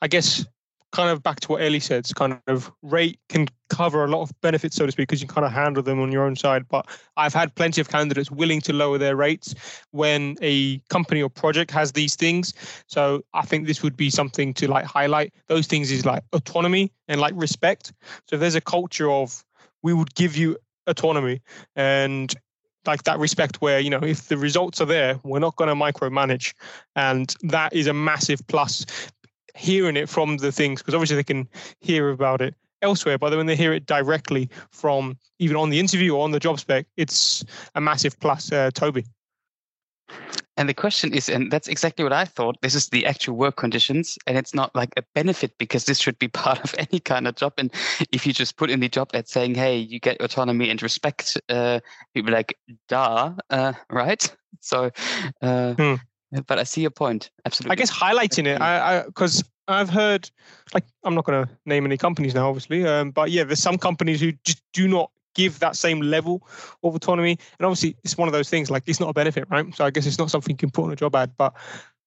I 0.00 0.08
guess 0.08 0.46
kind 0.92 1.10
of 1.10 1.22
back 1.22 1.40
to 1.40 1.48
what 1.48 1.62
Ellie 1.62 1.80
said, 1.80 2.06
kind 2.14 2.40
of 2.46 2.70
rate 2.82 3.18
can 3.28 3.46
cover 3.68 4.04
a 4.04 4.08
lot 4.08 4.22
of 4.22 4.32
benefits, 4.40 4.76
so 4.76 4.86
to 4.86 4.92
speak, 4.92 5.08
because 5.08 5.20
you 5.20 5.28
kind 5.28 5.44
of 5.44 5.52
handle 5.52 5.82
them 5.82 6.00
on 6.00 6.12
your 6.12 6.24
own 6.24 6.36
side. 6.36 6.66
But 6.68 6.86
I've 7.16 7.34
had 7.34 7.54
plenty 7.54 7.80
of 7.80 7.88
candidates 7.88 8.30
willing 8.30 8.60
to 8.62 8.72
lower 8.72 8.98
their 8.98 9.16
rates 9.16 9.54
when 9.90 10.36
a 10.40 10.78
company 10.88 11.22
or 11.22 11.28
project 11.28 11.70
has 11.72 11.92
these 11.92 12.16
things. 12.16 12.54
So 12.86 13.24
I 13.34 13.42
think 13.42 13.66
this 13.66 13.82
would 13.82 13.96
be 13.96 14.10
something 14.10 14.54
to 14.54 14.68
like 14.68 14.84
highlight. 14.84 15.34
Those 15.48 15.66
things 15.66 15.90
is 15.90 16.06
like 16.06 16.22
autonomy 16.32 16.92
and 17.08 17.20
like 17.20 17.34
respect. 17.36 17.92
So 18.28 18.36
if 18.36 18.40
there's 18.40 18.54
a 18.54 18.60
culture 18.60 19.10
of 19.10 19.44
we 19.82 19.92
would 19.92 20.14
give 20.14 20.36
you 20.36 20.56
autonomy 20.86 21.40
and 21.74 22.34
like 22.86 23.02
that 23.02 23.18
respect 23.18 23.60
where 23.60 23.80
you 23.80 23.90
know 23.90 24.02
if 24.02 24.28
the 24.28 24.38
results 24.38 24.80
are 24.80 24.86
there 24.86 25.18
we're 25.24 25.40
not 25.40 25.56
going 25.56 25.68
to 25.68 25.74
micromanage 25.74 26.54
and 26.94 27.34
that 27.42 27.72
is 27.72 27.86
a 27.86 27.92
massive 27.92 28.40
plus 28.46 28.86
hearing 29.56 29.96
it 29.96 30.08
from 30.08 30.36
the 30.36 30.52
things 30.52 30.80
because 30.80 30.94
obviously 30.94 31.16
they 31.16 31.24
can 31.24 31.48
hear 31.80 32.10
about 32.10 32.40
it 32.40 32.54
elsewhere, 32.82 33.18
but 33.18 33.36
when 33.36 33.46
they 33.46 33.56
hear 33.56 33.72
it 33.72 33.86
directly 33.86 34.48
from 34.70 35.16
even 35.38 35.56
on 35.56 35.70
the 35.70 35.80
interview 35.80 36.14
or 36.14 36.24
on 36.24 36.30
the 36.30 36.40
job 36.40 36.60
spec, 36.60 36.86
it's 36.96 37.44
a 37.74 37.80
massive 37.80 38.18
plus. 38.20 38.52
Uh, 38.52 38.70
Toby. 38.72 39.04
And 40.58 40.68
the 40.68 40.74
question 40.74 41.12
is, 41.12 41.28
and 41.28 41.50
that's 41.50 41.68
exactly 41.68 42.02
what 42.02 42.14
I 42.14 42.24
thought. 42.24 42.56
This 42.62 42.74
is 42.74 42.88
the 42.88 43.04
actual 43.04 43.36
work 43.36 43.56
conditions, 43.56 44.18
and 44.26 44.38
it's 44.38 44.54
not 44.54 44.74
like 44.74 44.90
a 44.96 45.02
benefit 45.14 45.58
because 45.58 45.84
this 45.84 45.98
should 45.98 46.18
be 46.18 46.28
part 46.44 46.62
of 46.64 46.74
any 46.78 46.98
kind 46.98 47.28
of 47.28 47.36
job. 47.36 47.52
And 47.58 47.70
if 48.10 48.26
you 48.26 48.32
just 48.32 48.56
put 48.56 48.70
in 48.70 48.80
the 48.80 48.88
job 48.88 49.10
ad 49.12 49.28
saying, 49.28 49.54
"Hey, 49.54 49.76
you 49.76 50.00
get 50.00 50.20
autonomy 50.20 50.70
and 50.70 50.82
respect," 50.82 51.38
uh, 51.50 51.80
people 52.14 52.32
like, 52.32 52.56
"Duh," 52.88 53.34
uh, 53.50 53.72
right? 53.90 54.36
So, 54.60 54.90
uh, 55.42 55.74
hmm. 55.74 55.94
But 56.46 56.58
I 56.58 56.64
see 56.64 56.80
your 56.80 56.90
point. 56.90 57.30
Absolutely. 57.44 57.72
I 57.72 57.76
guess 57.76 57.90
highlighting 57.90 58.46
it, 58.46 58.60
I 58.60 59.04
because 59.04 59.44
I've 59.68 59.90
heard, 59.90 60.30
like, 60.74 60.84
I'm 61.04 61.14
not 61.14 61.24
going 61.24 61.44
to 61.44 61.52
name 61.66 61.84
any 61.86 61.96
companies 61.96 62.34
now, 62.34 62.48
obviously, 62.48 62.86
um, 62.86 63.10
but 63.10 63.30
yeah, 63.30 63.44
there's 63.44 63.60
some 63.60 63.78
companies 63.78 64.20
who 64.20 64.32
just 64.44 64.62
do 64.72 64.86
not 64.86 65.10
give 65.34 65.58
that 65.58 65.76
same 65.76 66.00
level 66.00 66.46
of 66.82 66.94
autonomy. 66.94 67.38
And 67.58 67.66
obviously, 67.66 67.96
it's 68.04 68.16
one 68.16 68.28
of 68.28 68.32
those 68.32 68.48
things 68.48 68.70
like 68.70 68.84
it's 68.86 69.00
not 69.00 69.08
a 69.08 69.12
benefit, 69.12 69.46
right? 69.50 69.74
So 69.74 69.84
I 69.84 69.90
guess 69.90 70.06
it's 70.06 70.18
not 70.18 70.30
something 70.30 70.54
you 70.54 70.58
can 70.58 70.70
put 70.70 70.84
on 70.84 70.92
a 70.92 70.96
job 70.96 71.14
ad. 71.14 71.32
But 71.36 71.54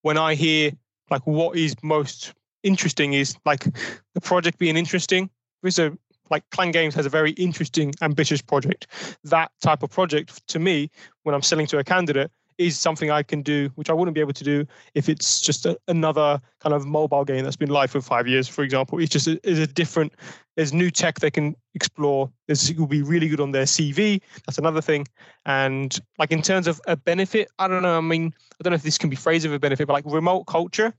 when 0.01 0.17
I 0.17 0.35
hear 0.35 0.71
like 1.09 1.25
what 1.25 1.57
is 1.57 1.75
most 1.83 2.33
interesting 2.63 3.13
is 3.13 3.35
like 3.45 3.65
the 4.13 4.21
project 4.21 4.57
being 4.59 4.77
interesting. 4.77 5.29
There's 5.61 5.79
a 5.79 5.97
like 6.29 6.43
Klang 6.51 6.71
Games 6.71 6.93
has 6.93 7.05
a 7.07 7.09
very 7.09 7.31
interesting, 7.31 7.93
ambitious 8.01 8.41
project. 8.41 8.87
That 9.23 9.51
type 9.61 9.81
of 9.81 9.89
project 9.89 10.47
to 10.49 10.59
me, 10.59 10.91
when 11.23 11.33
I'm 11.33 11.41
selling 11.41 11.65
to 11.67 11.79
a 11.79 11.83
candidate, 11.83 12.31
is 12.59 12.77
something 12.77 13.09
I 13.09 13.23
can 13.23 13.41
do, 13.41 13.71
which 13.75 13.89
I 13.89 13.93
wouldn't 13.93 14.13
be 14.13 14.21
able 14.21 14.33
to 14.33 14.43
do 14.43 14.67
if 14.93 15.07
it's 15.07 15.39
just 15.39 15.65
a, 15.65 15.79
another 15.87 16.41
kind 16.59 16.75
of 16.75 16.85
mobile 16.85 17.23
game 17.23 17.45
that's 17.45 17.55
been 17.55 17.69
live 17.69 17.89
for 17.89 18.01
five 18.01 18.27
years, 18.27 18.49
for 18.49 18.63
example. 18.63 18.99
It's 18.99 19.09
just 19.09 19.27
a, 19.27 19.39
it's 19.49 19.59
a 19.59 19.65
different, 19.65 20.13
there's 20.57 20.73
new 20.73 20.91
tech 20.91 21.19
they 21.19 21.31
can 21.31 21.55
explore. 21.73 22.29
This 22.47 22.71
will 22.73 22.85
be 22.85 23.01
really 23.01 23.29
good 23.29 23.39
on 23.39 23.51
their 23.51 23.63
CV. 23.63 24.21
That's 24.45 24.57
another 24.57 24.81
thing. 24.81 25.07
And 25.45 25.97
like 26.19 26.31
in 26.31 26.41
terms 26.41 26.67
of 26.67 26.81
a 26.85 26.97
benefit, 26.97 27.47
I 27.59 27.69
don't 27.69 27.81
know. 27.81 27.97
I 27.97 28.01
mean, 28.01 28.33
I 28.59 28.63
don't 28.63 28.71
know 28.71 28.75
if 28.75 28.83
this 28.83 28.97
can 28.97 29.09
be 29.09 29.15
phrased 29.15 29.45
as 29.45 29.53
a 29.53 29.59
benefit, 29.59 29.87
but 29.87 29.93
like 29.93 30.05
remote 30.05 30.43
culture, 30.43 30.93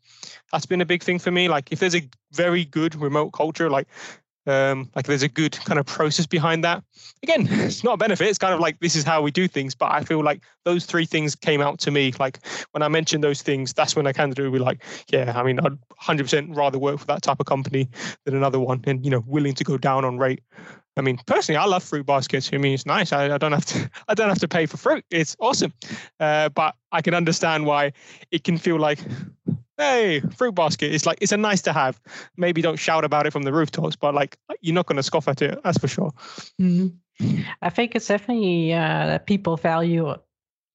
that's 0.51 0.65
been 0.65 0.81
a 0.81 0.87
big 0.87 1.03
thing 1.03 1.19
for 1.19 1.31
me. 1.31 1.49
Like 1.49 1.71
if 1.71 1.79
there's 1.79 1.95
a 1.95 2.09
very 2.33 2.65
good 2.65 2.95
remote 2.95 3.33
culture, 3.33 3.69
like 3.69 3.87
um, 4.47 4.91
like 4.95 5.07
there's 5.07 5.23
a 5.23 5.29
good 5.29 5.53
kind 5.53 5.79
of 5.79 5.87
process 5.87 6.27
behind 6.27 6.65
that. 6.65 6.83
Again, 7.23 7.47
it's 7.51 7.85
not 7.85 7.95
a 7.95 7.97
benefit. 7.97 8.29
It's 8.29 8.39
kind 8.39 8.55
of 8.55 8.61
like 8.61 8.79
this 8.81 8.97
is 8.97 9.05
how 9.05 9.23
we 9.23 9.31
do 9.31 9.47
things. 9.49 9.75
But 9.75 9.93
I 9.93 10.03
feel 10.03 10.23
like 10.23 10.43
those 10.65 10.87
three 10.87 11.07
things 11.07 11.35
came 11.35 11.61
out 11.61 11.79
to 11.81 11.91
me. 11.91 12.13
Like 12.19 12.39
when 12.73 12.83
I 12.83 12.89
mentioned 12.89 13.23
those 13.23 13.43
things, 13.43 13.73
that's 13.73 13.95
when 13.97 14.07
I 14.07 14.13
kind 14.13 14.37
of 14.37 14.53
be 14.53 14.59
like, 14.59 14.83
yeah, 15.09 15.33
I 15.37 15.43
mean, 15.43 15.61
I'd 15.61 15.79
100% 16.03 16.57
rather 16.57 16.79
work 16.79 16.99
for 16.99 17.07
that 17.07 17.23
type 17.23 17.41
of 17.41 17.47
company 17.47 17.89
than 18.25 18.37
another 18.37 18.59
one, 18.59 18.83
and 18.87 19.05
you 19.05 19.11
know, 19.11 19.23
willing 19.27 19.55
to 19.55 19.65
go 19.65 19.77
down 19.77 20.05
on 20.05 20.19
rate. 20.19 20.43
I 20.97 21.03
mean, 21.03 21.19
personally, 21.27 21.57
I 21.57 21.65
love 21.65 21.85
fruit 21.85 22.05
baskets. 22.05 22.51
I 22.53 22.59
mean, 22.59 22.75
it's 22.75 22.85
nice. 22.85 23.13
I, 23.13 23.35
I 23.35 23.39
don't 23.39 23.53
have 23.53 23.65
to. 23.67 23.91
I 24.09 24.15
don't 24.15 24.29
have 24.29 24.41
to 24.41 24.49
pay 24.49 24.67
for 24.67 24.77
fruit. 24.77 25.05
It's 25.11 25.37
awesome. 25.41 25.73
Uh, 26.19 26.49
but 26.51 26.75
I 26.93 27.01
can 27.01 27.15
understand 27.15 27.65
why 27.65 27.93
it 28.31 28.45
can 28.45 28.59
feel 28.59 28.79
like 28.79 28.99
hey, 29.81 30.21
fruit 30.37 30.55
basket. 30.55 30.95
It's 30.95 31.07
like 31.07 31.19
it's 31.21 31.33
a 31.33 31.37
nice 31.37 31.63
to 31.63 31.73
have. 31.73 32.01
Maybe 32.37 32.63
don't 32.63 32.79
shout 32.79 33.05
about 33.05 33.27
it 33.27 33.33
from 33.33 33.43
the 33.43 33.53
rooftops, 33.53 33.97
but 33.97 34.15
like 34.15 34.37
you're 34.61 34.75
not 34.75 34.87
going 34.87 34.97
to 34.97 35.03
scoff 35.03 35.29
at 35.29 35.43
it. 35.43 35.59
That's 35.65 35.79
for 35.79 35.89
sure. 35.89 36.13
Mm-hmm. 36.61 37.43
I 37.63 37.71
think 37.71 37.95
it's 37.95 38.07
definitely 38.07 38.73
uh, 38.73 39.07
that 39.07 39.27
people 39.27 39.57
value 39.57 40.15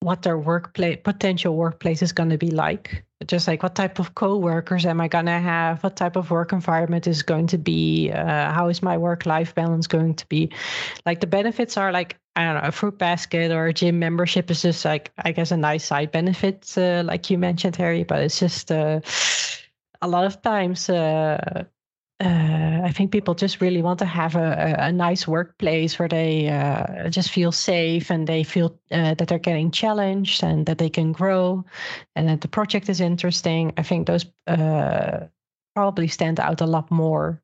what 0.02 0.22
their 0.22 0.38
workplace 0.38 1.00
potential 1.04 1.56
workplace 1.56 2.02
is 2.02 2.12
going 2.12 2.30
to 2.30 2.38
be 2.38 2.52
like 2.52 3.04
just 3.26 3.48
like 3.48 3.64
what 3.64 3.74
type 3.74 3.98
of 3.98 4.14
co-workers 4.14 4.86
am 4.86 5.02
i 5.02 5.08
going 5.08 5.26
to 5.26 5.40
have 5.40 5.82
what 5.84 5.96
type 5.96 6.16
of 6.16 6.30
work 6.30 6.52
environment 6.52 7.08
is 7.08 7.24
going 7.24 7.48
to 7.48 7.58
be 7.58 8.12
uh, 8.12 8.52
how 8.52 8.68
is 8.68 8.84
my 8.84 8.98
work 8.98 9.26
life 9.26 9.56
balance 9.56 9.88
going 9.88 10.14
to 10.14 10.28
be 10.28 10.52
like 11.06 11.22
the 11.22 11.28
benefits 11.28 11.76
are 11.76 11.92
like 11.92 12.20
i 12.36 12.44
don't 12.44 12.56
know 12.56 12.68
a 12.68 12.72
fruit 12.72 12.98
basket 12.98 13.52
or 13.52 13.68
a 13.68 13.74
gym 13.74 14.00
membership 14.00 14.50
is 14.52 14.62
just 14.62 14.86
like 14.86 15.12
i 15.20 15.32
guess 15.32 15.52
a 15.52 15.58
nice 15.58 15.86
side 15.86 16.12
benefit 16.12 16.74
uh, 16.78 17.04
like 17.06 17.30
you 17.30 17.38
mentioned 17.38 17.76
harry 17.76 18.04
but 18.04 18.22
it's 18.22 18.40
just 18.40 18.72
uh, 18.72 19.00
a 20.02 20.08
lot 20.08 20.26
of 20.26 20.42
times 20.42 20.90
uh, 20.90 21.64
uh, 22.22 22.80
I 22.86 22.94
think 22.94 23.12
people 23.12 23.34
just 23.34 23.60
really 23.60 23.82
want 23.82 24.00
to 24.00 24.06
have 24.06 24.38
a, 24.38 24.76
a, 24.80 24.92
nice 24.92 25.28
workplace 25.28 26.00
where 26.00 26.08
they 26.08 26.48
uh, 26.48 27.10
just 27.10 27.30
feel 27.30 27.52
safe 27.52 28.10
and 28.10 28.26
they 28.26 28.42
feel 28.44 28.80
uh, 28.92 29.16
that 29.16 29.28
they're 29.28 29.38
getting 29.38 29.70
challenged 29.70 30.42
and 30.42 30.66
that 30.66 30.78
they 30.78 30.90
can 30.90 31.12
grow 31.12 31.66
and 32.16 32.30
that 32.30 32.40
the 32.40 32.48
project 32.48 32.88
is 32.88 33.02
interesting. 33.02 33.74
I 33.76 33.84
think 33.84 34.08
those 34.08 34.26
probably 35.76 36.08
stand 36.08 36.40
out 36.40 36.62
a 36.62 36.66
lot 36.66 36.90
more 36.90 37.42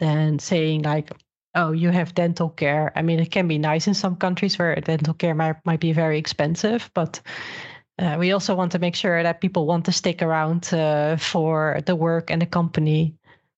than 0.00 0.40
saying 0.40 0.82
like, 0.82 1.12
oh, 1.54 1.72
you 1.72 1.90
have 1.90 2.14
dental 2.14 2.50
care. 2.50 2.92
I 2.96 3.02
mean, 3.02 3.20
it 3.20 3.30
can 3.30 3.48
be 3.48 3.58
nice 3.58 3.86
in 3.86 3.94
some 3.94 4.16
countries 4.16 4.58
where 4.58 4.74
dental 4.76 5.14
care 5.14 5.34
might, 5.34 5.56
might 5.64 5.80
be 5.80 5.92
very 5.92 6.18
expensive, 6.18 6.90
but 6.94 7.20
uh, 7.98 8.16
we 8.18 8.32
also 8.32 8.54
want 8.54 8.72
to 8.72 8.78
make 8.78 8.94
sure 8.94 9.22
that 9.22 9.40
people 9.40 9.66
want 9.66 9.84
to 9.84 9.92
stick 9.92 10.22
around 10.22 10.72
uh, 10.72 11.16
for 11.16 11.80
the 11.86 11.94
work 11.94 12.30
and 12.30 12.40
the 12.40 12.46
company 12.46 13.14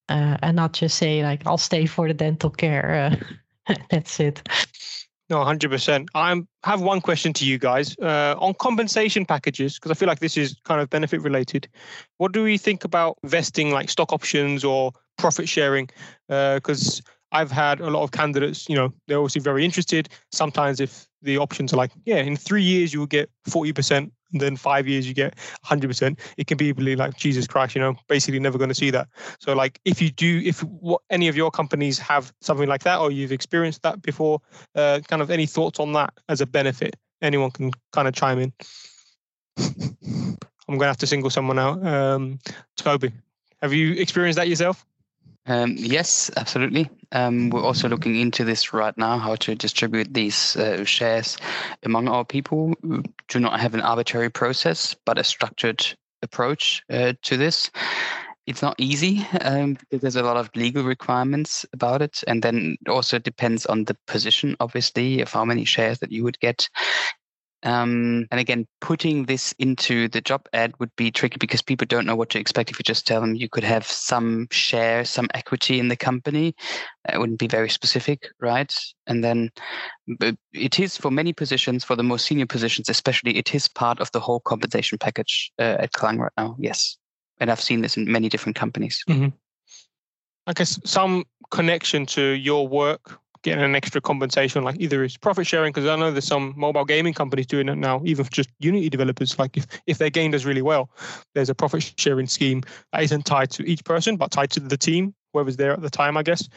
uh, 0.09 0.37
and 0.41 0.55
not 0.55 0.73
just 0.73 0.97
say 0.97 1.23
like 1.23 1.41
I'll 1.45 1.57
stay 1.57 1.85
for 1.85 2.07
the 2.07 2.13
dental 2.13 2.49
care. 2.49 3.19
Uh, 3.67 3.73
that's 3.89 4.19
it. 4.19 4.47
No, 5.29 5.43
hundred 5.43 5.71
percent. 5.71 6.09
I 6.13 6.41
have 6.63 6.81
one 6.81 6.99
question 6.99 7.31
to 7.33 7.45
you 7.45 7.57
guys 7.57 7.95
uh, 7.99 8.35
on 8.37 8.53
compensation 8.55 9.25
packages 9.25 9.75
because 9.75 9.91
I 9.91 9.93
feel 9.95 10.07
like 10.07 10.19
this 10.19 10.37
is 10.37 10.55
kind 10.65 10.81
of 10.81 10.89
benefit 10.89 11.21
related. 11.21 11.69
What 12.17 12.33
do 12.33 12.43
we 12.43 12.57
think 12.57 12.83
about 12.83 13.17
vesting, 13.23 13.71
like 13.71 13.89
stock 13.89 14.11
options 14.11 14.65
or 14.65 14.91
profit 15.17 15.47
sharing? 15.47 15.89
Because 16.27 16.99
uh, 16.99 17.03
I've 17.33 17.51
had 17.51 17.81
a 17.81 17.89
lot 17.89 18.03
of 18.03 18.11
candidates, 18.11 18.69
you 18.69 18.75
know, 18.75 18.93
they're 19.07 19.17
obviously 19.17 19.41
very 19.41 19.65
interested. 19.65 20.07
Sometimes 20.31 20.79
if 20.79 21.07
the 21.23 21.39
options 21.39 21.73
are 21.73 21.77
like, 21.77 21.91
yeah, 22.05 22.17
in 22.17 22.37
three 22.37 22.61
years 22.61 22.93
you 22.93 22.99
will 22.99 23.07
get 23.07 23.29
40%, 23.49 24.11
then 24.33 24.55
five 24.55 24.87
years 24.87 25.07
you 25.07 25.15
get 25.15 25.35
100%, 25.65 26.19
it 26.37 26.45
can 26.45 26.57
be 26.57 26.71
really 26.73 26.95
like, 26.95 27.17
Jesus 27.17 27.47
Christ, 27.47 27.73
you 27.73 27.81
know, 27.81 27.95
basically 28.07 28.39
never 28.39 28.59
going 28.59 28.69
to 28.69 28.75
see 28.75 28.91
that. 28.91 29.07
So 29.39 29.53
like 29.53 29.79
if 29.83 29.99
you 29.99 30.11
do, 30.11 30.41
if 30.45 30.63
what, 30.63 31.01
any 31.09 31.27
of 31.27 31.35
your 31.35 31.49
companies 31.49 31.97
have 31.97 32.31
something 32.41 32.69
like 32.69 32.83
that 32.83 32.99
or 32.99 33.11
you've 33.11 33.31
experienced 33.31 33.81
that 33.81 34.03
before, 34.03 34.39
uh, 34.75 34.99
kind 35.07 35.21
of 35.21 35.31
any 35.31 35.47
thoughts 35.47 35.79
on 35.79 35.91
that 35.93 36.13
as 36.29 36.39
a 36.39 36.45
benefit, 36.45 36.95
anyone 37.23 37.49
can 37.49 37.71
kind 37.91 38.07
of 38.07 38.13
chime 38.13 38.37
in. 38.37 38.53
I'm 40.67 40.77
going 40.77 40.81
to 40.81 40.87
have 40.87 40.97
to 40.97 41.07
single 41.07 41.31
someone 41.31 41.57
out. 41.57 41.85
Um, 41.85 42.39
Toby, 42.77 43.11
have 43.61 43.73
you 43.73 43.93
experienced 43.93 44.37
that 44.37 44.47
yourself? 44.47 44.85
Um, 45.45 45.75
yes, 45.77 46.31
absolutely. 46.37 46.89
Um, 47.11 47.49
we're 47.49 47.63
also 47.63 47.89
looking 47.89 48.15
into 48.15 48.45
this 48.45 48.73
right 48.73 48.97
now, 48.97 49.17
how 49.17 49.35
to 49.35 49.55
distribute 49.55 50.13
these 50.13 50.55
uh, 50.55 50.85
shares 50.85 51.37
among 51.83 52.07
our 52.07 52.23
people. 52.23 52.73
We 52.81 53.01
do 53.27 53.39
not 53.39 53.59
have 53.59 53.73
an 53.73 53.81
arbitrary 53.81 54.29
process, 54.29 54.95
but 55.05 55.17
a 55.17 55.23
structured 55.23 55.85
approach 56.21 56.83
uh, 56.89 57.13
to 57.23 57.37
this. 57.37 57.71
It's 58.45 58.61
not 58.61 58.75
easy 58.77 59.25
um, 59.41 59.77
there's 59.89 60.17
a 60.17 60.23
lot 60.23 60.35
of 60.35 60.49
legal 60.53 60.83
requirements 60.83 61.65
about 61.71 62.01
it, 62.01 62.23
and 62.27 62.41
then 62.41 62.77
also 62.89 63.17
depends 63.17 63.65
on 63.65 63.85
the 63.85 63.95
position, 64.05 64.57
obviously, 64.59 65.21
of 65.21 65.31
how 65.31 65.45
many 65.45 65.63
shares 65.63 65.99
that 65.99 66.11
you 66.11 66.23
would 66.23 66.39
get. 66.39 66.69
Um, 67.63 68.27
and 68.29 68.39
again, 68.39 68.67
putting 68.81 69.25
this 69.25 69.53
into 69.57 70.09
the 70.09 70.21
job 70.21 70.47
ad 70.53 70.73
would 70.79 70.93
be 70.97 71.11
tricky 71.11 71.37
because 71.39 71.61
people 71.61 71.87
don't 71.87 72.05
know 72.05 72.15
what 72.15 72.29
to 72.31 72.39
expect. 72.39 72.69
If 72.69 72.77
you 72.77 72.83
just 72.83 73.07
tell 73.07 73.21
them 73.21 73.35
you 73.35 73.47
could 73.47 73.63
have 73.63 73.87
some 73.87 74.47
share, 74.51 75.05
some 75.05 75.29
equity 75.33 75.79
in 75.79 75.87
the 75.87 75.95
company, 75.95 76.55
it 77.11 77.17
wouldn't 77.17 77.39
be 77.39 77.47
very 77.47 77.69
specific, 77.69 78.29
right? 78.41 78.73
And 79.07 79.23
then 79.23 79.49
it 80.53 80.79
is 80.79 80.97
for 80.97 81.09
many 81.09 81.31
positions, 81.31 81.83
for 81.83 81.95
the 81.95 82.03
more 82.03 82.19
senior 82.19 82.45
positions 82.45 82.89
especially, 82.89 83.37
it 83.37 83.55
is 83.55 83.67
part 83.67 83.99
of 83.99 84.11
the 84.11 84.19
whole 84.19 84.41
compensation 84.41 84.97
package 84.97 85.51
uh, 85.57 85.77
at 85.79 85.93
Klang 85.93 86.19
right 86.19 86.31
now. 86.37 86.57
Yes, 86.59 86.97
and 87.39 87.49
I've 87.49 87.61
seen 87.61 87.81
this 87.81 87.95
in 87.95 88.11
many 88.11 88.27
different 88.27 88.57
companies. 88.57 89.03
Mm-hmm. 89.09 89.29
I 90.45 90.53
guess 90.53 90.77
some 90.83 91.23
connection 91.51 92.05
to 92.07 92.21
your 92.21 92.67
work 92.67 93.19
getting 93.43 93.63
an 93.63 93.75
extra 93.75 94.01
compensation, 94.01 94.63
like 94.63 94.79
either 94.79 95.03
it's 95.03 95.17
profit 95.17 95.45
sharing, 95.45 95.71
because 95.71 95.87
I 95.87 95.95
know 95.95 96.11
there's 96.11 96.25
some 96.25 96.53
mobile 96.55 96.85
gaming 96.85 97.13
companies 97.13 97.45
doing 97.45 97.69
it 97.69 97.75
now, 97.75 98.01
even 98.05 98.25
just 98.31 98.49
Unity 98.59 98.89
developers. 98.89 99.37
Like 99.37 99.57
if, 99.57 99.67
if 99.85 99.97
their 99.97 100.09
game 100.09 100.31
does 100.31 100.45
really 100.45 100.61
well, 100.61 100.89
there's 101.35 101.49
a 101.49 101.55
profit 101.55 101.93
sharing 101.97 102.27
scheme 102.27 102.63
that 102.91 103.03
isn't 103.03 103.25
tied 103.25 103.51
to 103.51 103.63
each 103.69 103.83
person, 103.83 104.17
but 104.17 104.31
tied 104.31 104.49
to 104.51 104.59
the 104.59 104.77
team, 104.77 105.13
whoever's 105.33 105.57
there 105.57 105.73
at 105.73 105.81
the 105.81 105.89
time, 105.89 106.17
I 106.17 106.23
guess. 106.23 106.47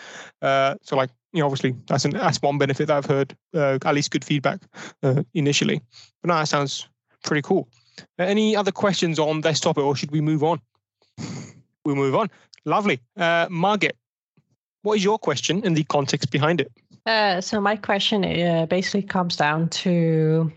Uh, 0.43 0.77
so 0.83 0.97
like, 0.97 1.11
you 1.33 1.41
know, 1.41 1.47
obviously 1.47 1.75
that's 1.89 2.05
an, 2.05 2.13
that's 2.13 2.41
one 2.41 2.59
benefit 2.59 2.87
that 2.87 2.97
I've 2.97 3.07
heard, 3.07 3.37
uh, 3.53 3.79
at 3.85 3.95
least 3.95 4.11
good 4.11 4.25
feedback 4.25 4.61
uh, 5.03 5.23
initially. 5.35 5.83
But 6.23 6.29
no, 6.29 6.35
that 6.37 6.49
sounds 6.49 6.89
pretty 7.25 7.43
cool. 7.43 7.69
Any 8.19 8.55
other 8.55 8.73
questions 8.73 9.19
on 9.19 9.41
this 9.41 9.59
topic, 9.59 9.83
or 9.83 9.97
should 9.97 10.13
we 10.13 10.21
move 10.21 10.45
on? 10.45 10.61
We 11.85 11.95
move 11.95 12.15
on. 12.15 12.31
Lovely. 12.65 13.01
Uh, 13.17 13.47
Margaret, 13.51 13.97
what 14.87 14.99
is 14.99 15.05
your 15.05 15.19
question 15.19 15.63
and 15.65 15.77
the 15.77 15.83
context 15.85 16.31
behind 16.31 16.61
it? 16.61 16.71
Uh, 17.07 17.41
so 17.41 17.61
my 17.61 17.75
question 17.75 18.25
uh, 18.25 18.67
basically 18.67 19.03
comes 19.03 19.37
down 19.37 19.69
to 19.69 20.53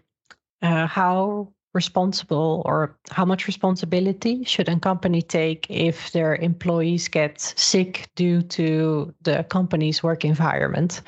uh, 0.61 0.85
how 0.85 1.51
responsible 1.73 2.61
or 2.65 2.95
how 3.09 3.25
much 3.25 3.47
responsibility 3.47 4.43
should 4.43 4.69
a 4.69 4.79
company 4.79 5.21
take 5.21 5.65
if 5.69 6.11
their 6.11 6.35
employees 6.35 7.07
get 7.07 7.39
sick 7.39 8.09
due 8.15 8.41
to 8.43 9.13
the 9.21 9.43
company's 9.49 10.03
work 10.03 10.23
environment? 10.23 11.01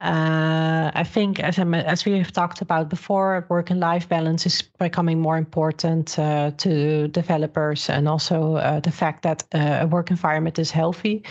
Uh, 0.00 0.92
I 0.94 1.02
think, 1.02 1.40
as, 1.40 1.58
as 1.58 2.04
we 2.04 2.18
have 2.18 2.30
talked 2.30 2.60
about 2.60 2.88
before, 2.88 3.44
work 3.48 3.70
and 3.70 3.80
life 3.80 4.08
balance 4.08 4.46
is 4.46 4.62
becoming 4.78 5.18
more 5.18 5.36
important 5.36 6.16
uh, 6.20 6.52
to 6.58 7.08
developers, 7.08 7.90
and 7.90 8.06
also 8.06 8.56
uh, 8.56 8.78
the 8.78 8.92
fact 8.92 9.24
that 9.24 9.42
uh, 9.54 9.78
a 9.80 9.86
work 9.88 10.10
environment 10.10 10.56
is 10.60 10.70
healthy. 10.70 11.24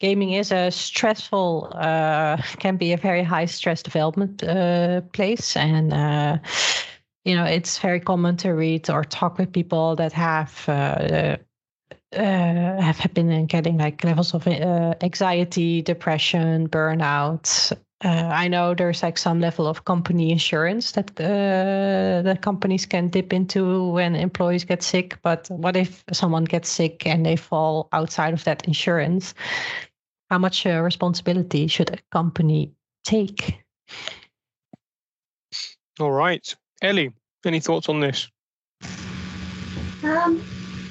Gaming 0.00 0.32
is 0.32 0.52
a 0.52 0.70
stressful, 0.70 1.72
uh, 1.76 2.36
can 2.58 2.76
be 2.76 2.92
a 2.92 2.98
very 2.98 3.22
high 3.22 3.46
stress 3.46 3.82
development 3.82 4.42
uh, 4.44 5.00
place, 5.14 5.56
and 5.56 5.90
you 7.24 7.34
know 7.34 7.44
it's 7.44 7.78
very 7.78 8.00
common 8.00 8.36
to 8.36 8.50
read 8.50 8.90
or 8.90 9.02
talk 9.04 9.38
with 9.38 9.50
people 9.50 9.96
that 9.96 10.12
have. 10.12 10.64
Uh, 10.68 11.36
have 12.80 13.12
been 13.12 13.44
getting 13.46 13.76
like 13.76 14.04
levels 14.04 14.34
of 14.34 14.46
uh, 14.46 14.94
anxiety, 15.02 15.82
depression, 15.82 16.68
burnout, 16.68 17.72
uh, 18.02 18.30
I 18.32 18.48
know 18.48 18.74
there's 18.74 19.02
like 19.02 19.18
some 19.18 19.40
level 19.40 19.66
of 19.66 19.84
company 19.84 20.30
insurance 20.32 20.92
that 20.92 21.10
uh, 21.20 22.22
the 22.22 22.38
companies 22.40 22.86
can 22.86 23.08
dip 23.08 23.32
into 23.32 23.88
when 23.90 24.14
employees 24.16 24.64
get 24.64 24.82
sick. 24.82 25.18
But 25.22 25.48
what 25.48 25.76
if 25.76 26.04
someone 26.12 26.44
gets 26.44 26.68
sick 26.68 27.06
and 27.06 27.24
they 27.24 27.36
fall 27.36 27.88
outside 27.92 28.34
of 28.34 28.44
that 28.44 28.66
insurance? 28.66 29.34
How 30.30 30.38
much 30.38 30.66
uh, 30.66 30.80
responsibility 30.82 31.66
should 31.66 31.90
a 31.90 31.98
company 32.10 32.72
take? 33.04 33.62
All 36.00 36.10
right, 36.10 36.54
Ellie, 36.82 37.12
any 37.46 37.60
thoughts 37.60 37.88
on 37.88 38.00
this? 38.00 38.28
Um, 40.02 40.42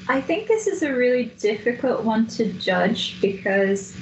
I 0.08 0.20
think 0.20 0.48
this 0.48 0.66
is 0.66 0.82
a 0.82 0.92
really 0.92 1.26
difficult 1.38 2.04
one 2.04 2.26
to 2.28 2.52
judge 2.54 3.20
because 3.20 3.96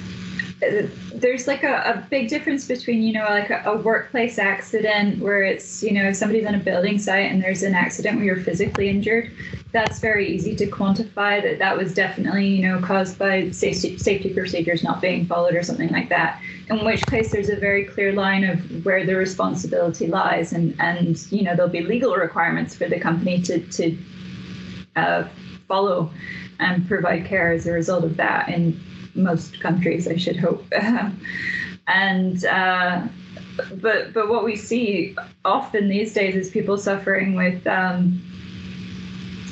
there's 1.13 1.47
like 1.47 1.63
a, 1.63 1.93
a, 1.95 2.07
big 2.09 2.27
difference 2.27 2.67
between 2.67 3.01
you 3.01 3.13
know 3.13 3.25
like 3.25 3.49
a, 3.49 3.63
a, 3.65 3.77
workplace 3.77 4.37
accident 4.37 5.19
where 5.19 5.41
it's 5.41 5.83
you 5.83 5.91
know 5.91 6.11
somebody's 6.11 6.45
on 6.45 6.55
a 6.55 6.59
building 6.59 6.99
site 6.99 7.31
and 7.31 7.41
there's 7.41 7.63
an 7.63 7.73
accident 7.73 8.17
where 8.17 8.25
you're 8.25 8.41
physically 8.41 8.89
injured 8.89 9.31
that's 9.71 9.99
very 9.99 10.27
easy 10.27 10.55
to 10.55 10.65
quantify 10.69 11.41
that 11.41 11.59
that 11.59 11.77
was 11.77 11.93
definitely 11.93 12.47
you 12.47 12.67
know 12.67 12.79
caused 12.81 13.17
by 13.17 13.49
safety 13.51 13.97
safety 13.97 14.33
procedures 14.33 14.83
not 14.83 15.01
being 15.01 15.25
followed 15.25 15.55
or 15.55 15.63
something 15.63 15.89
like 15.89 16.09
that 16.09 16.41
in 16.69 16.83
which 16.85 17.05
case 17.07 17.31
there's 17.31 17.49
a 17.49 17.55
very 17.55 17.85
clear 17.85 18.11
line 18.11 18.43
of 18.43 18.85
where 18.85 19.05
the 19.05 19.15
responsibility 19.15 20.07
lies 20.07 20.53
and 20.53 20.75
and 20.79 21.31
you 21.31 21.43
know 21.43 21.55
there'll 21.55 21.71
be 21.71 21.81
legal 21.81 22.15
requirements 22.15 22.75
for 22.75 22.87
the 22.87 22.99
company 22.99 23.41
to 23.41 23.59
to 23.67 23.97
uh, 24.95 25.27
follow 25.67 26.11
and 26.59 26.87
provide 26.87 27.25
care 27.25 27.51
as 27.51 27.67
a 27.67 27.71
result 27.71 28.03
of 28.03 28.17
that. 28.17 28.47
And 28.49 28.79
most 29.15 29.59
countries, 29.59 30.07
I 30.07 30.17
should 30.17 30.37
hope. 30.37 30.65
and 31.87 32.45
uh, 32.45 33.07
but 33.81 34.13
but 34.13 34.29
what 34.29 34.43
we 34.43 34.55
see 34.55 35.15
often 35.45 35.87
these 35.87 36.13
days 36.13 36.35
is 36.35 36.49
people 36.49 36.77
suffering 36.77 37.35
with 37.35 37.65
um, 37.67 38.21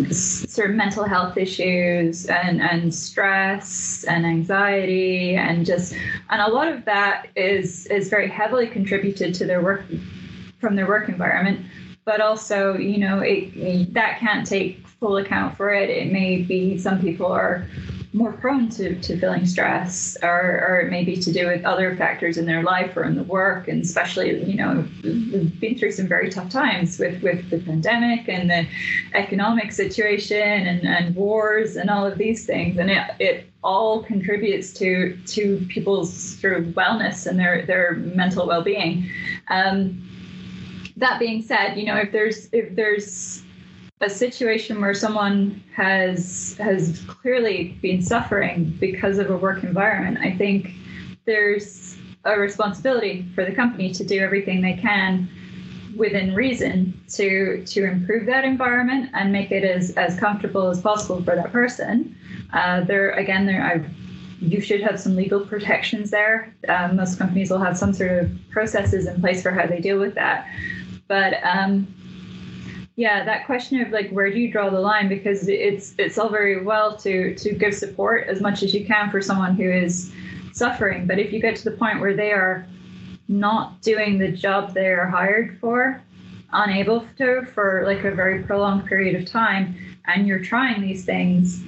sort 0.10 0.72
of 0.72 0.76
mental 0.76 1.04
health 1.04 1.38
issues 1.38 2.26
and 2.26 2.62
and 2.62 2.94
stress 2.94 4.04
and 4.06 4.26
anxiety 4.26 5.36
and 5.36 5.66
just 5.66 5.94
and 6.30 6.42
a 6.42 6.50
lot 6.50 6.68
of 6.68 6.86
that 6.86 7.28
is 7.36 7.86
is 7.88 8.10
very 8.10 8.28
heavily 8.28 8.68
contributed 8.68 9.34
to 9.34 9.46
their 9.46 9.62
work 9.62 9.84
from 10.60 10.76
their 10.76 10.88
work 10.88 11.10
environment 11.10 11.60
but 12.06 12.22
also 12.22 12.76
you 12.76 12.98
know 12.98 13.20
it, 13.20 13.94
that 13.94 14.18
can't 14.20 14.48
take 14.48 14.88
full 14.88 15.18
account 15.18 15.56
for 15.56 15.72
it 15.72 15.90
it 15.90 16.12
may 16.12 16.42
be 16.42 16.78
some 16.78 17.00
people 17.00 17.28
are 17.28 17.68
more 18.14 18.34
prone 18.34 18.68
to, 18.68 19.00
to 19.00 19.18
feeling 19.18 19.46
stress 19.46 20.18
or, 20.22 20.66
or 20.68 20.82
it 20.82 20.92
may 20.92 21.04
be 21.04 21.16
to 21.16 21.32
do 21.32 21.48
with 21.48 21.64
other 21.64 21.96
factors 21.96 22.38
in 22.38 22.46
their 22.46 22.62
life 22.62 22.96
or 22.98 23.04
in 23.06 23.16
the 23.16 23.24
work 23.24 23.70
and 23.70 23.84
especially 23.84 24.44
you 24.44 24.56
know 24.56 24.86
we've 25.04 25.60
been 25.62 25.78
through 25.78 25.92
some 25.92 26.08
very 26.08 26.30
tough 26.30 26.50
times 26.50 27.00
with, 27.00 27.22
with 27.24 27.50
the 27.50 27.60
pandemic 27.60 28.28
and 28.28 28.50
the 28.50 28.68
economic 29.14 29.72
situation 29.72 30.38
and, 30.38 30.82
and 30.86 31.16
wars 31.16 31.76
and 31.76 31.90
all 31.90 32.06
of 32.06 32.18
these 32.18 32.46
things. 32.46 32.78
And 32.78 32.90
it, 32.90 33.04
it 33.20 33.50
all 33.64 34.04
contributes 34.04 34.74
to 34.74 35.18
to 35.28 35.66
people's 35.70 36.14
sort 36.14 36.58
of 36.58 36.66
wellness 36.74 37.28
and 37.28 37.40
their 37.40 37.66
their 37.66 37.94
mental 37.94 38.48
well-being. 38.48 39.10
Um, 39.50 40.08
that 40.98 41.20
being 41.20 41.42
said 41.42 41.76
you 41.76 41.86
know 41.86 41.96
if 41.96 42.12
there's 42.12 42.50
if 42.52 42.76
there's 42.76 43.44
a 44.02 44.10
situation 44.10 44.82
where 44.82 44.94
someone 44.94 45.64
has 45.76 46.56
has 46.58 47.04
clearly 47.08 47.78
been 47.82 48.02
suffering 48.02 48.76
because 48.80 49.20
of 49.20 49.30
a 49.30 49.38
work 49.38 49.64
environment, 49.64 50.18
I 50.20 50.36
think 50.36 50.72
there's 51.26 51.98
a 52.26 52.38
responsibility 52.40 53.26
for 53.36 53.46
the 53.46 53.52
company 53.52 53.92
to 53.94 54.04
do 54.04 54.20
everything 54.20 54.62
they 54.62 54.74
can 54.74 55.30
within 55.96 56.34
reason 56.34 57.00
to 57.10 57.64
to 57.66 57.86
improve 57.86 58.26
that 58.26 58.44
environment 58.44 59.10
and 59.14 59.32
make 59.32 59.52
it 59.52 59.64
as 59.64 59.92
as 59.92 60.20
comfortable 60.20 60.70
as 60.70 60.82
possible 60.82 61.24
for 61.24 61.36
that 61.36 61.52
person. 61.52 62.16
Uh, 62.54 62.82
there 62.82 63.12
again, 63.12 63.46
there 63.46 63.86
you 64.42 64.60
should 64.60 64.82
have 64.82 65.00
some 65.00 65.16
legal 65.16 65.46
protections 65.46 66.10
there. 66.10 66.56
Um, 66.68 66.96
most 66.96 67.20
companies 67.20 67.52
will 67.52 67.60
have 67.60 67.78
some 67.78 67.94
sort 67.94 68.12
of 68.12 68.32
processes 68.50 69.06
in 69.06 69.22
place 69.22 69.44
for 69.44 69.52
how 69.52 69.68
they 69.68 69.80
deal 69.80 70.00
with 70.00 70.16
that. 70.16 70.48
But 71.08 71.36
um, 71.44 71.94
yeah 72.96 73.24
that 73.26 73.46
question 73.46 73.82
of 73.82 73.90
like 73.90 74.10
where 74.12 74.32
do 74.32 74.40
you 74.40 74.52
draw 74.52 74.70
the 74.70 74.80
line? 74.80 75.08
Because 75.08 75.48
it's 75.48 75.94
it's 75.98 76.18
all 76.18 76.30
very 76.30 76.64
well 76.64 76.96
to 76.98 77.36
to 77.36 77.54
give 77.54 77.74
support 77.74 78.28
as 78.28 78.42
much 78.42 78.64
as 78.64 78.74
you 78.74 78.86
can 78.86 79.10
for 79.10 79.22
someone 79.22 79.56
who 79.56 79.70
is 79.70 80.12
suffering. 80.54 81.08
But 81.08 81.20
if 81.20 81.32
you 81.32 81.40
get 81.40 81.56
to 81.58 81.64
the 81.70 81.78
point 81.78 82.00
where 82.00 82.16
they 82.16 82.32
are 82.32 82.68
not 83.28 83.82
doing 83.82 84.18
the 84.18 84.30
job 84.30 84.74
they 84.74 84.88
are 84.88 85.08
hired 85.08 85.58
for 85.60 86.04
unable 86.54 87.08
to 87.18 87.46
for 87.54 87.84
like 87.86 88.04
a 88.04 88.12
very 88.12 88.44
prolonged 88.44 88.86
period 88.86 89.16
of 89.16 89.26
time 89.26 89.74
and 90.06 90.28
you're 90.28 90.44
trying 90.44 90.82
these 90.82 91.06
things 91.06 91.64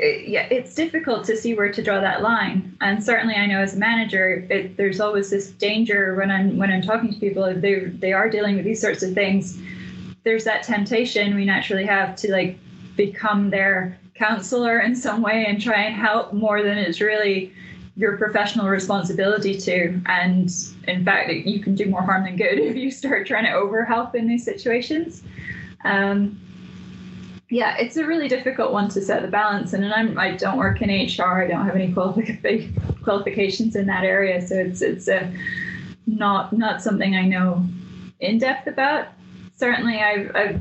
yeah, 0.00 0.46
it's 0.50 0.74
difficult 0.74 1.24
to 1.26 1.36
see 1.36 1.54
where 1.54 1.70
to 1.70 1.82
draw 1.82 2.00
that 2.00 2.22
line. 2.22 2.76
And 2.80 3.02
certainly, 3.02 3.34
I 3.34 3.46
know 3.46 3.60
as 3.60 3.74
a 3.74 3.78
manager, 3.78 4.46
it, 4.50 4.76
there's 4.76 5.00
always 5.00 5.30
this 5.30 5.50
danger 5.50 6.14
when 6.14 6.30
I'm 6.30 6.56
when 6.56 6.70
I'm 6.70 6.82
talking 6.82 7.12
to 7.12 7.18
people 7.18 7.44
if 7.44 7.60
they 7.60 7.86
they 7.86 8.12
are 8.12 8.28
dealing 8.28 8.56
with 8.56 8.64
these 8.64 8.80
sorts 8.80 9.02
of 9.02 9.14
things. 9.14 9.60
There's 10.24 10.44
that 10.44 10.62
temptation 10.62 11.34
we 11.34 11.44
naturally 11.44 11.86
have 11.86 12.16
to 12.16 12.30
like 12.30 12.58
become 12.96 13.50
their 13.50 13.98
counselor 14.14 14.80
in 14.80 14.94
some 14.94 15.22
way 15.22 15.46
and 15.46 15.60
try 15.60 15.82
and 15.82 15.94
help 15.94 16.32
more 16.32 16.62
than 16.62 16.76
it's 16.76 17.00
really 17.00 17.52
your 17.96 18.16
professional 18.16 18.68
responsibility 18.68 19.58
to. 19.58 20.00
And 20.06 20.50
in 20.88 21.04
fact, 21.04 21.30
you 21.30 21.60
can 21.60 21.74
do 21.74 21.86
more 21.86 22.02
harm 22.02 22.24
than 22.24 22.36
good 22.36 22.58
if 22.70 22.76
you 22.76 22.90
start 22.90 23.26
trying 23.26 23.44
to 23.44 23.50
overhelp 23.50 24.14
in 24.14 24.28
these 24.28 24.44
situations. 24.44 25.22
Um, 25.84 26.40
yeah, 27.50 27.76
it's 27.78 27.96
a 27.96 28.06
really 28.06 28.28
difficult 28.28 28.72
one 28.72 28.88
to 28.90 29.02
set 29.02 29.22
the 29.22 29.28
balance. 29.28 29.72
And 29.72 29.92
I'm, 29.92 30.16
I 30.18 30.36
don't 30.36 30.56
work 30.56 30.80
in 30.82 30.88
HR. 30.88 31.42
I 31.42 31.48
don't 31.48 31.66
have 31.66 31.74
any 31.74 31.92
qualifications 33.02 33.74
in 33.74 33.86
that 33.86 34.04
area, 34.04 34.46
so 34.46 34.54
it's 34.54 34.80
it's 34.80 35.08
a 35.08 35.32
not 36.06 36.52
not 36.52 36.80
something 36.80 37.16
I 37.16 37.26
know 37.26 37.64
in 38.20 38.38
depth 38.38 38.68
about. 38.68 39.08
Certainly, 39.56 40.00
I've, 40.00 40.34
I've 40.34 40.60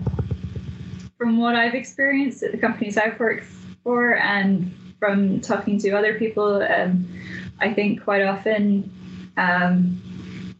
from 1.17 1.37
what 1.37 1.55
I've 1.55 1.75
experienced 1.75 2.41
at 2.41 2.51
the 2.51 2.57
companies 2.57 2.97
I've 2.97 3.19
worked 3.19 3.45
for, 3.83 4.15
and 4.15 4.73
from 4.97 5.41
talking 5.41 5.77
to 5.79 5.91
other 5.91 6.17
people, 6.17 6.63
um, 6.63 7.07
I 7.59 7.71
think 7.71 8.03
quite 8.03 8.23
often 8.23 8.91
um, 9.37 10.01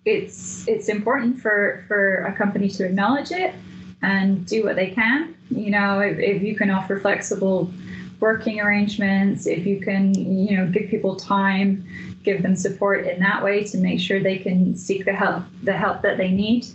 it's 0.06 0.68
it's 0.68 0.90
important 0.90 1.42
for 1.42 1.84
for 1.88 2.26
a 2.26 2.34
company 2.34 2.70
to 2.70 2.86
acknowledge 2.86 3.32
it 3.32 3.56
and 4.02 4.46
do 4.46 4.64
what 4.64 4.76
they 4.76 4.92
can. 4.92 5.36
You 5.50 5.72
know, 5.72 6.00
if, 6.00 6.18
if 6.20 6.42
you 6.42 6.56
can 6.56 6.70
offer 6.70 7.00
flexible 7.00 7.72
working 8.20 8.60
arrangements, 8.60 9.48
if 9.48 9.66
you 9.66 9.80
can, 9.80 10.14
you 10.14 10.58
know, 10.58 10.68
give 10.68 10.90
people 10.90 11.16
time, 11.16 11.88
give 12.24 12.42
them 12.44 12.56
support 12.56 13.08
in 13.08 13.20
that 13.22 13.44
way 13.44 13.64
to 13.64 13.78
make 13.78 14.00
sure 14.00 14.20
they 14.20 14.38
can 14.38 14.76
seek 14.76 15.06
the 15.06 15.14
help 15.14 15.44
the 15.64 15.74
help 15.74 16.02
that 16.02 16.18
they 16.18 16.30
need. 16.30 16.68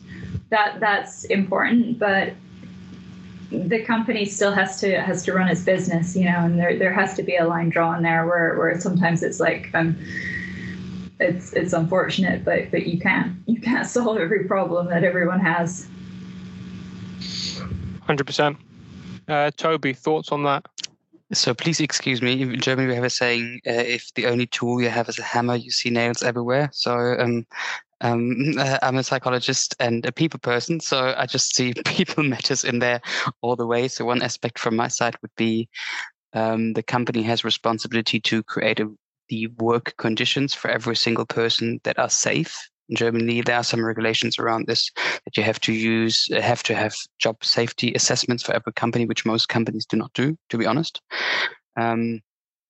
That 0.50 0.80
that's 0.80 1.24
important, 1.24 1.98
but 1.98 2.34
the 3.50 3.82
company 3.82 4.24
still 4.24 4.52
has 4.52 4.80
to 4.80 5.00
has 5.00 5.22
to 5.24 5.32
run 5.32 5.48
its 5.48 5.62
business, 5.62 6.16
you 6.16 6.24
know, 6.24 6.38
and 6.38 6.58
there 6.58 6.78
there 6.78 6.92
has 6.92 7.14
to 7.14 7.22
be 7.22 7.36
a 7.36 7.46
line 7.46 7.68
drawn 7.68 8.02
there 8.02 8.26
where 8.26 8.56
where 8.56 8.80
sometimes 8.80 9.22
it's 9.22 9.40
like 9.40 9.70
um 9.74 9.96
it's 11.20 11.52
it's 11.52 11.72
unfortunate, 11.72 12.44
but 12.44 12.70
but 12.70 12.86
you 12.86 12.98
can't 12.98 13.36
you 13.46 13.60
can't 13.60 13.86
solve 13.96 14.18
every 14.18 14.44
problem 14.44 14.88
that 14.88 15.04
everyone 15.04 15.40
has. 15.40 15.88
100%. 18.06 18.56
Uh, 19.28 19.50
Toby, 19.56 19.92
thoughts 19.92 20.32
on 20.32 20.42
that? 20.44 20.66
So 21.32 21.54
please 21.54 21.80
excuse 21.80 22.20
me. 22.20 22.42
In 22.42 22.60
Germany, 22.60 22.88
we 22.88 22.94
have 22.94 23.04
a 23.04 23.10
saying: 23.10 23.60
uh, 23.66 23.72
"If 23.72 24.12
the 24.14 24.26
only 24.26 24.46
tool 24.46 24.80
you 24.80 24.90
have 24.90 25.08
is 25.08 25.18
a 25.18 25.22
hammer, 25.22 25.56
you 25.56 25.70
see 25.70 25.90
nails 25.90 26.22
everywhere." 26.22 26.68
So 26.72 27.16
um, 27.18 27.46
um, 28.02 28.54
uh, 28.58 28.78
I'm 28.82 28.98
a 28.98 29.02
psychologist 29.02 29.74
and 29.80 30.04
a 30.04 30.12
people 30.12 30.38
person, 30.38 30.80
so 30.80 31.14
I 31.16 31.26
just 31.26 31.56
see 31.56 31.72
people 31.86 32.22
matters 32.24 32.62
in 32.62 32.78
there 32.78 33.00
all 33.40 33.56
the 33.56 33.66
way. 33.66 33.88
So 33.88 34.04
one 34.04 34.22
aspect 34.22 34.58
from 34.58 34.76
my 34.76 34.88
side 34.88 35.16
would 35.22 35.34
be 35.36 35.68
um, 36.34 36.74
the 36.74 36.82
company 36.82 37.22
has 37.22 37.44
responsibility 37.44 38.20
to 38.20 38.42
create 38.42 38.80
a 38.80 38.90
the 39.30 39.46
work 39.58 39.94
conditions 39.96 40.52
for 40.52 40.68
every 40.68 40.94
single 40.94 41.24
person 41.24 41.80
that 41.84 41.98
are 41.98 42.10
safe. 42.10 42.68
In 42.88 42.96
Germany, 42.96 43.40
there 43.40 43.56
are 43.56 43.64
some 43.64 43.84
regulations 43.84 44.38
around 44.38 44.66
this 44.66 44.90
that 45.24 45.36
you 45.36 45.42
have 45.42 45.60
to 45.60 45.72
use, 45.72 46.28
uh, 46.34 46.40
have 46.40 46.62
to 46.64 46.74
have 46.74 46.94
job 47.18 47.42
safety 47.42 47.94
assessments 47.94 48.42
for 48.42 48.52
every 48.52 48.72
company, 48.74 49.06
which 49.06 49.24
most 49.24 49.48
companies 49.48 49.86
do 49.86 49.96
not 49.96 50.12
do, 50.12 50.36
to 50.50 50.58
be 50.58 50.66
honest. 50.66 51.00
Um, 51.76 52.20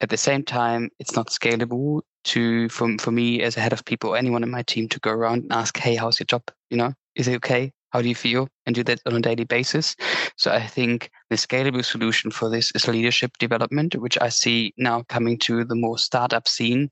at 0.00 0.10
the 0.10 0.16
same 0.16 0.44
time, 0.44 0.90
it's 0.98 1.16
not 1.16 1.28
scalable 1.28 2.02
to 2.24 2.68
for, 2.68 2.96
for 2.98 3.10
me 3.10 3.42
as 3.42 3.56
a 3.56 3.60
head 3.60 3.72
of 3.72 3.84
people, 3.84 4.10
or 4.10 4.16
anyone 4.16 4.42
in 4.42 4.50
my 4.50 4.62
team 4.62 4.88
to 4.88 5.00
go 5.00 5.10
around 5.10 5.42
and 5.42 5.52
ask, 5.52 5.76
hey, 5.76 5.94
how's 5.94 6.18
your 6.18 6.26
job? 6.26 6.42
You 6.70 6.76
know, 6.76 6.92
is 7.14 7.28
it 7.28 7.36
okay? 7.36 7.72
How 7.90 8.02
do 8.02 8.08
you 8.08 8.14
feel? 8.14 8.48
And 8.66 8.74
do 8.74 8.82
that 8.84 9.00
on 9.06 9.14
a 9.14 9.20
daily 9.20 9.44
basis. 9.44 9.94
So 10.36 10.50
I 10.50 10.66
think 10.66 11.10
the 11.30 11.36
scalable 11.36 11.84
solution 11.84 12.30
for 12.30 12.50
this 12.50 12.72
is 12.74 12.88
leadership 12.88 13.38
development, 13.38 13.94
which 13.94 14.18
I 14.20 14.30
see 14.30 14.74
now 14.76 15.04
coming 15.08 15.38
to 15.40 15.64
the 15.64 15.76
more 15.76 15.98
startup 15.98 16.48
scene, 16.48 16.90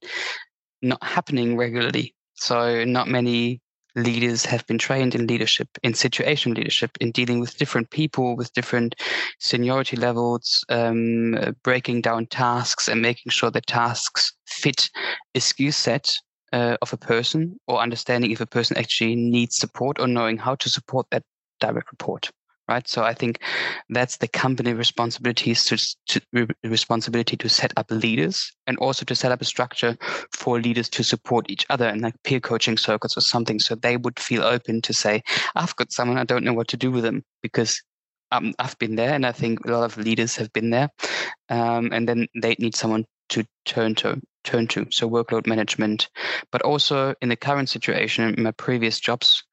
not 0.80 1.02
happening 1.02 1.56
regularly. 1.56 2.14
So 2.42 2.82
not 2.84 3.06
many 3.06 3.60
leaders 3.94 4.44
have 4.46 4.66
been 4.66 4.76
trained 4.76 5.14
in 5.14 5.28
leadership, 5.28 5.68
in 5.84 5.94
situation 5.94 6.54
leadership, 6.54 6.90
in 7.00 7.12
dealing 7.12 7.38
with 7.38 7.56
different 7.56 7.90
people, 7.90 8.34
with 8.34 8.52
different 8.52 8.96
seniority 9.38 9.96
levels, 9.96 10.64
um, 10.68 11.54
breaking 11.62 12.00
down 12.00 12.26
tasks 12.26 12.88
and 12.88 13.00
making 13.00 13.30
sure 13.30 13.52
that 13.52 13.68
tasks 13.68 14.32
fit 14.48 14.90
a 15.36 15.40
skill 15.40 15.70
set 15.70 16.16
uh, 16.52 16.76
of 16.82 16.92
a 16.92 16.96
person 16.96 17.60
or 17.68 17.78
understanding 17.78 18.32
if 18.32 18.40
a 18.40 18.46
person 18.46 18.76
actually 18.76 19.14
needs 19.14 19.54
support 19.54 20.00
or 20.00 20.08
knowing 20.08 20.36
how 20.36 20.56
to 20.56 20.68
support 20.68 21.06
that 21.12 21.22
direct 21.60 21.92
report 21.92 22.28
right? 22.68 22.86
So 22.88 23.02
i 23.02 23.14
think 23.14 23.40
that's 23.90 24.16
the 24.18 24.28
company 24.28 24.72
responsibilities 24.72 25.64
to, 25.64 25.76
to 26.08 26.48
responsibility 26.64 27.36
to 27.36 27.48
set 27.48 27.72
up 27.76 27.90
leaders 27.90 28.52
and 28.66 28.78
also 28.78 29.04
to 29.04 29.14
set 29.14 29.32
up 29.32 29.42
a 29.42 29.44
structure 29.44 29.96
for 30.32 30.60
leaders 30.60 30.88
to 30.90 31.04
support 31.04 31.50
each 31.50 31.66
other 31.70 31.86
and 31.86 32.00
like 32.00 32.14
peer 32.24 32.40
coaching 32.40 32.76
circles 32.76 33.16
or 33.16 33.20
something 33.20 33.58
so 33.58 33.74
they 33.74 33.96
would 33.96 34.18
feel 34.18 34.42
open 34.42 34.80
to 34.82 34.92
say 34.92 35.22
i've 35.56 35.76
got 35.76 35.92
someone 35.92 36.18
i 36.18 36.24
don't 36.24 36.44
know 36.44 36.54
what 36.54 36.68
to 36.68 36.76
do 36.76 36.90
with 36.90 37.02
them 37.02 37.24
because 37.42 37.82
um, 38.32 38.54
I've 38.58 38.78
been 38.78 38.96
there, 38.96 39.12
and 39.12 39.26
I 39.26 39.32
think 39.32 39.64
a 39.64 39.70
lot 39.70 39.84
of 39.84 39.98
leaders 39.98 40.36
have 40.36 40.50
been 40.54 40.70
there, 40.70 40.88
um, 41.50 41.90
and 41.92 42.08
then 42.08 42.26
they 42.34 42.56
need 42.58 42.74
someone 42.74 43.04
to 43.28 43.44
turn 43.66 43.94
to 43.96 44.20
turn 44.44 44.66
to. 44.68 44.86
So 44.90 45.08
workload 45.08 45.46
management. 45.46 46.08
But 46.50 46.62
also 46.62 47.14
in 47.20 47.28
the 47.28 47.36
current 47.36 47.68
situation 47.68 48.34
in 48.34 48.42
my 48.42 48.52
previous 48.52 48.98
jobs 48.98 49.44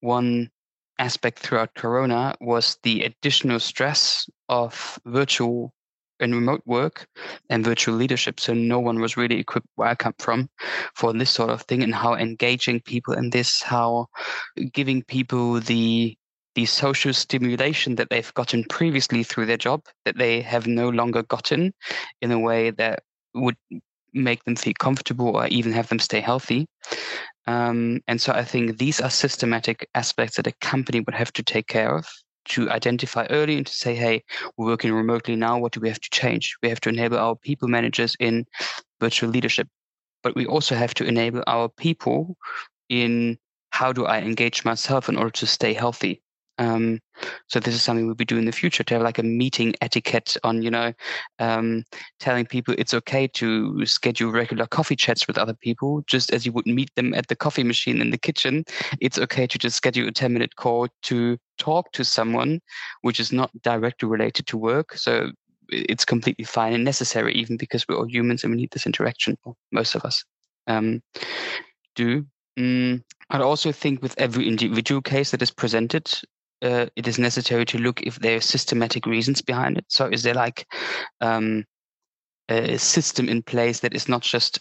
one 0.00 0.50
aspect 0.98 1.38
throughout 1.38 1.74
corona 1.74 2.34
was 2.40 2.78
the 2.82 3.04
additional 3.04 3.60
stress 3.60 4.28
of 4.48 4.98
virtual 5.06 5.72
and 6.20 6.34
remote 6.34 6.62
work 6.66 7.06
and 7.48 7.64
virtual 7.64 7.94
leadership. 7.94 8.40
So 8.40 8.54
no 8.54 8.80
one 8.80 9.00
was 9.00 9.16
really 9.16 9.38
equipped 9.38 9.68
where 9.76 9.88
i 9.88 9.94
come 9.94 10.14
from 10.18 10.48
for 10.94 11.12
this 11.12 11.30
sort 11.30 11.50
of 11.50 11.62
thing 11.62 11.82
and 11.82 11.94
how 11.94 12.14
engaging 12.14 12.80
people 12.80 13.14
in 13.14 13.30
this 13.30 13.62
how 13.62 14.06
giving 14.72 15.02
people 15.02 15.60
the 15.60 16.16
the 16.54 16.66
social 16.66 17.12
stimulation 17.12 17.94
that 17.94 18.10
they've 18.10 18.34
gotten 18.34 18.64
previously 18.64 19.22
through 19.22 19.46
their 19.46 19.56
job 19.56 19.82
that 20.04 20.18
they 20.18 20.40
have 20.40 20.66
no 20.66 20.88
longer 20.88 21.22
gotten 21.22 21.72
in 22.20 22.32
a 22.32 22.38
way 22.38 22.70
that 22.70 23.04
would 23.34 23.56
make 24.14 24.44
them 24.44 24.56
feel 24.56 24.74
comfortable 24.78 25.36
or 25.36 25.46
even 25.48 25.72
have 25.72 25.88
them 25.88 25.98
stay 25.98 26.20
healthy. 26.20 26.66
Um, 27.46 28.00
and 28.06 28.20
so 28.20 28.32
I 28.32 28.44
think 28.44 28.78
these 28.78 29.00
are 29.00 29.10
systematic 29.10 29.88
aspects 29.94 30.36
that 30.36 30.46
a 30.46 30.52
company 30.60 31.00
would 31.00 31.14
have 31.14 31.32
to 31.34 31.42
take 31.42 31.66
care 31.66 31.96
of 31.96 32.06
to 32.46 32.70
identify 32.70 33.26
early 33.30 33.56
and 33.56 33.66
to 33.66 33.72
say, 33.72 33.94
hey, 33.94 34.22
we're 34.56 34.66
working 34.66 34.92
remotely 34.92 35.36
now. 35.36 35.58
What 35.58 35.72
do 35.72 35.80
we 35.80 35.88
have 35.88 36.00
to 36.00 36.10
change? 36.10 36.56
We 36.62 36.68
have 36.68 36.80
to 36.80 36.88
enable 36.88 37.18
our 37.18 37.36
people 37.36 37.68
managers 37.68 38.16
in 38.20 38.46
virtual 39.00 39.30
leadership, 39.30 39.68
but 40.22 40.34
we 40.34 40.46
also 40.46 40.74
have 40.74 40.94
to 40.94 41.04
enable 41.04 41.42
our 41.46 41.68
people 41.68 42.36
in 42.88 43.38
how 43.70 43.92
do 43.92 44.06
I 44.06 44.18
engage 44.20 44.64
myself 44.64 45.08
in 45.08 45.16
order 45.16 45.30
to 45.30 45.46
stay 45.46 45.72
healthy? 45.72 46.22
Um, 46.58 47.00
so 47.48 47.60
this 47.60 47.74
is 47.74 47.82
something 47.82 48.06
we'll 48.06 48.14
be 48.14 48.24
doing 48.24 48.40
in 48.40 48.46
the 48.46 48.52
future 48.52 48.84
to 48.84 48.94
have 48.94 49.02
like 49.02 49.18
a 49.18 49.22
meeting 49.22 49.74
etiquette 49.80 50.36
on, 50.44 50.62
you 50.62 50.70
know, 50.70 50.92
um, 51.38 51.84
telling 52.20 52.46
people 52.46 52.74
it's 52.78 52.94
okay 52.94 53.26
to 53.28 53.84
schedule 53.86 54.30
regular 54.30 54.66
coffee 54.66 54.96
chats 54.96 55.26
with 55.26 55.38
other 55.38 55.54
people, 55.54 56.02
just 56.06 56.32
as 56.32 56.44
you 56.44 56.52
would 56.52 56.66
meet 56.66 56.94
them 56.94 57.14
at 57.14 57.28
the 57.28 57.36
coffee 57.36 57.64
machine 57.64 58.00
in 58.00 58.10
the 58.10 58.18
kitchen. 58.18 58.64
It's 59.00 59.18
okay 59.18 59.46
to 59.46 59.58
just 59.58 59.76
schedule 59.76 60.08
a 60.08 60.12
10 60.12 60.32
minute 60.32 60.56
call 60.56 60.88
to 61.04 61.38
talk 61.58 61.92
to 61.92 62.04
someone, 62.04 62.60
which 63.02 63.20
is 63.20 63.32
not 63.32 63.50
directly 63.62 64.08
related 64.08 64.46
to 64.48 64.56
work. 64.56 64.94
So 64.94 65.30
it's 65.68 66.04
completely 66.04 66.44
fine 66.44 66.72
and 66.72 66.84
necessary, 66.84 67.34
even 67.34 67.56
because 67.56 67.86
we're 67.88 67.96
all 67.96 68.08
humans 68.08 68.42
and 68.42 68.52
we 68.52 68.60
need 68.60 68.70
this 68.70 68.86
interaction. 68.86 69.36
most 69.72 69.94
of 69.94 70.04
us 70.04 70.24
um, 70.66 71.02
do. 71.94 72.24
Mm, 72.58 73.02
I 73.30 73.40
also 73.40 73.70
think 73.72 74.02
with 74.02 74.18
every 74.18 74.48
individual 74.48 75.02
case 75.02 75.30
that 75.30 75.42
is 75.42 75.50
presented, 75.50 76.10
uh, 76.62 76.86
it 76.96 77.06
is 77.06 77.18
necessary 77.18 77.64
to 77.66 77.78
look 77.78 78.02
if 78.02 78.18
there 78.18 78.36
are 78.36 78.40
systematic 78.40 79.06
reasons 79.06 79.42
behind 79.42 79.78
it. 79.78 79.84
So, 79.88 80.06
is 80.06 80.22
there 80.22 80.34
like 80.34 80.66
um, 81.20 81.64
a 82.48 82.78
system 82.78 83.28
in 83.28 83.42
place 83.42 83.80
that 83.80 83.94
is 83.94 84.08
not 84.08 84.22
just 84.22 84.60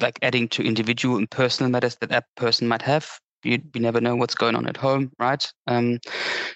like 0.00 0.18
adding 0.22 0.48
to 0.48 0.62
individual 0.62 1.16
and 1.16 1.30
personal 1.30 1.70
matters 1.70 1.96
that 1.96 2.10
that 2.10 2.26
person 2.36 2.68
might 2.68 2.82
have? 2.82 3.08
You, 3.44 3.62
you 3.72 3.80
never 3.80 4.00
know 4.00 4.16
what's 4.16 4.34
going 4.34 4.56
on 4.56 4.66
at 4.66 4.76
home, 4.76 5.12
right? 5.20 5.46
Um, 5.68 6.00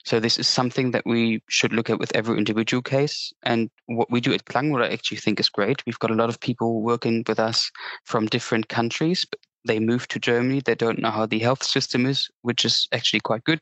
so 0.05 0.19
this 0.19 0.37
is 0.37 0.49
something 0.49 0.91
that 0.91 1.05
we 1.07 1.41
should 1.49 1.73
look 1.73 1.89
at 1.89 2.01
with 2.01 2.15
every 2.15 2.37
individual 2.37 2.83
case. 2.83 3.33
And 3.45 3.71
what 3.87 4.11
we 4.11 4.21
do 4.21 4.33
at 4.33 4.47
Klang, 4.47 4.73
what 4.73 4.83
I 4.83 4.89
actually 4.89 5.19
think 5.19 5.39
is 5.39 5.49
great, 5.49 5.81
we've 5.87 5.99
got 6.01 6.11
a 6.11 6.17
lot 6.17 6.29
of 6.29 6.41
people 6.41 6.83
working 6.83 7.23
with 7.29 7.39
us 7.39 7.71
from 8.05 8.27
different 8.27 8.69
countries, 8.69 9.25
but 9.31 9.39
they 9.64 9.79
move 9.79 10.09
to 10.09 10.18
Germany. 10.18 10.62
They 10.64 10.75
don't 10.75 10.98
know 10.98 11.11
how 11.11 11.27
the 11.27 11.38
health 11.38 11.62
system 11.62 12.07
is, 12.07 12.29
which 12.42 12.64
is 12.64 12.88
actually 12.92 13.20
quite 13.20 13.44
good. 13.44 13.61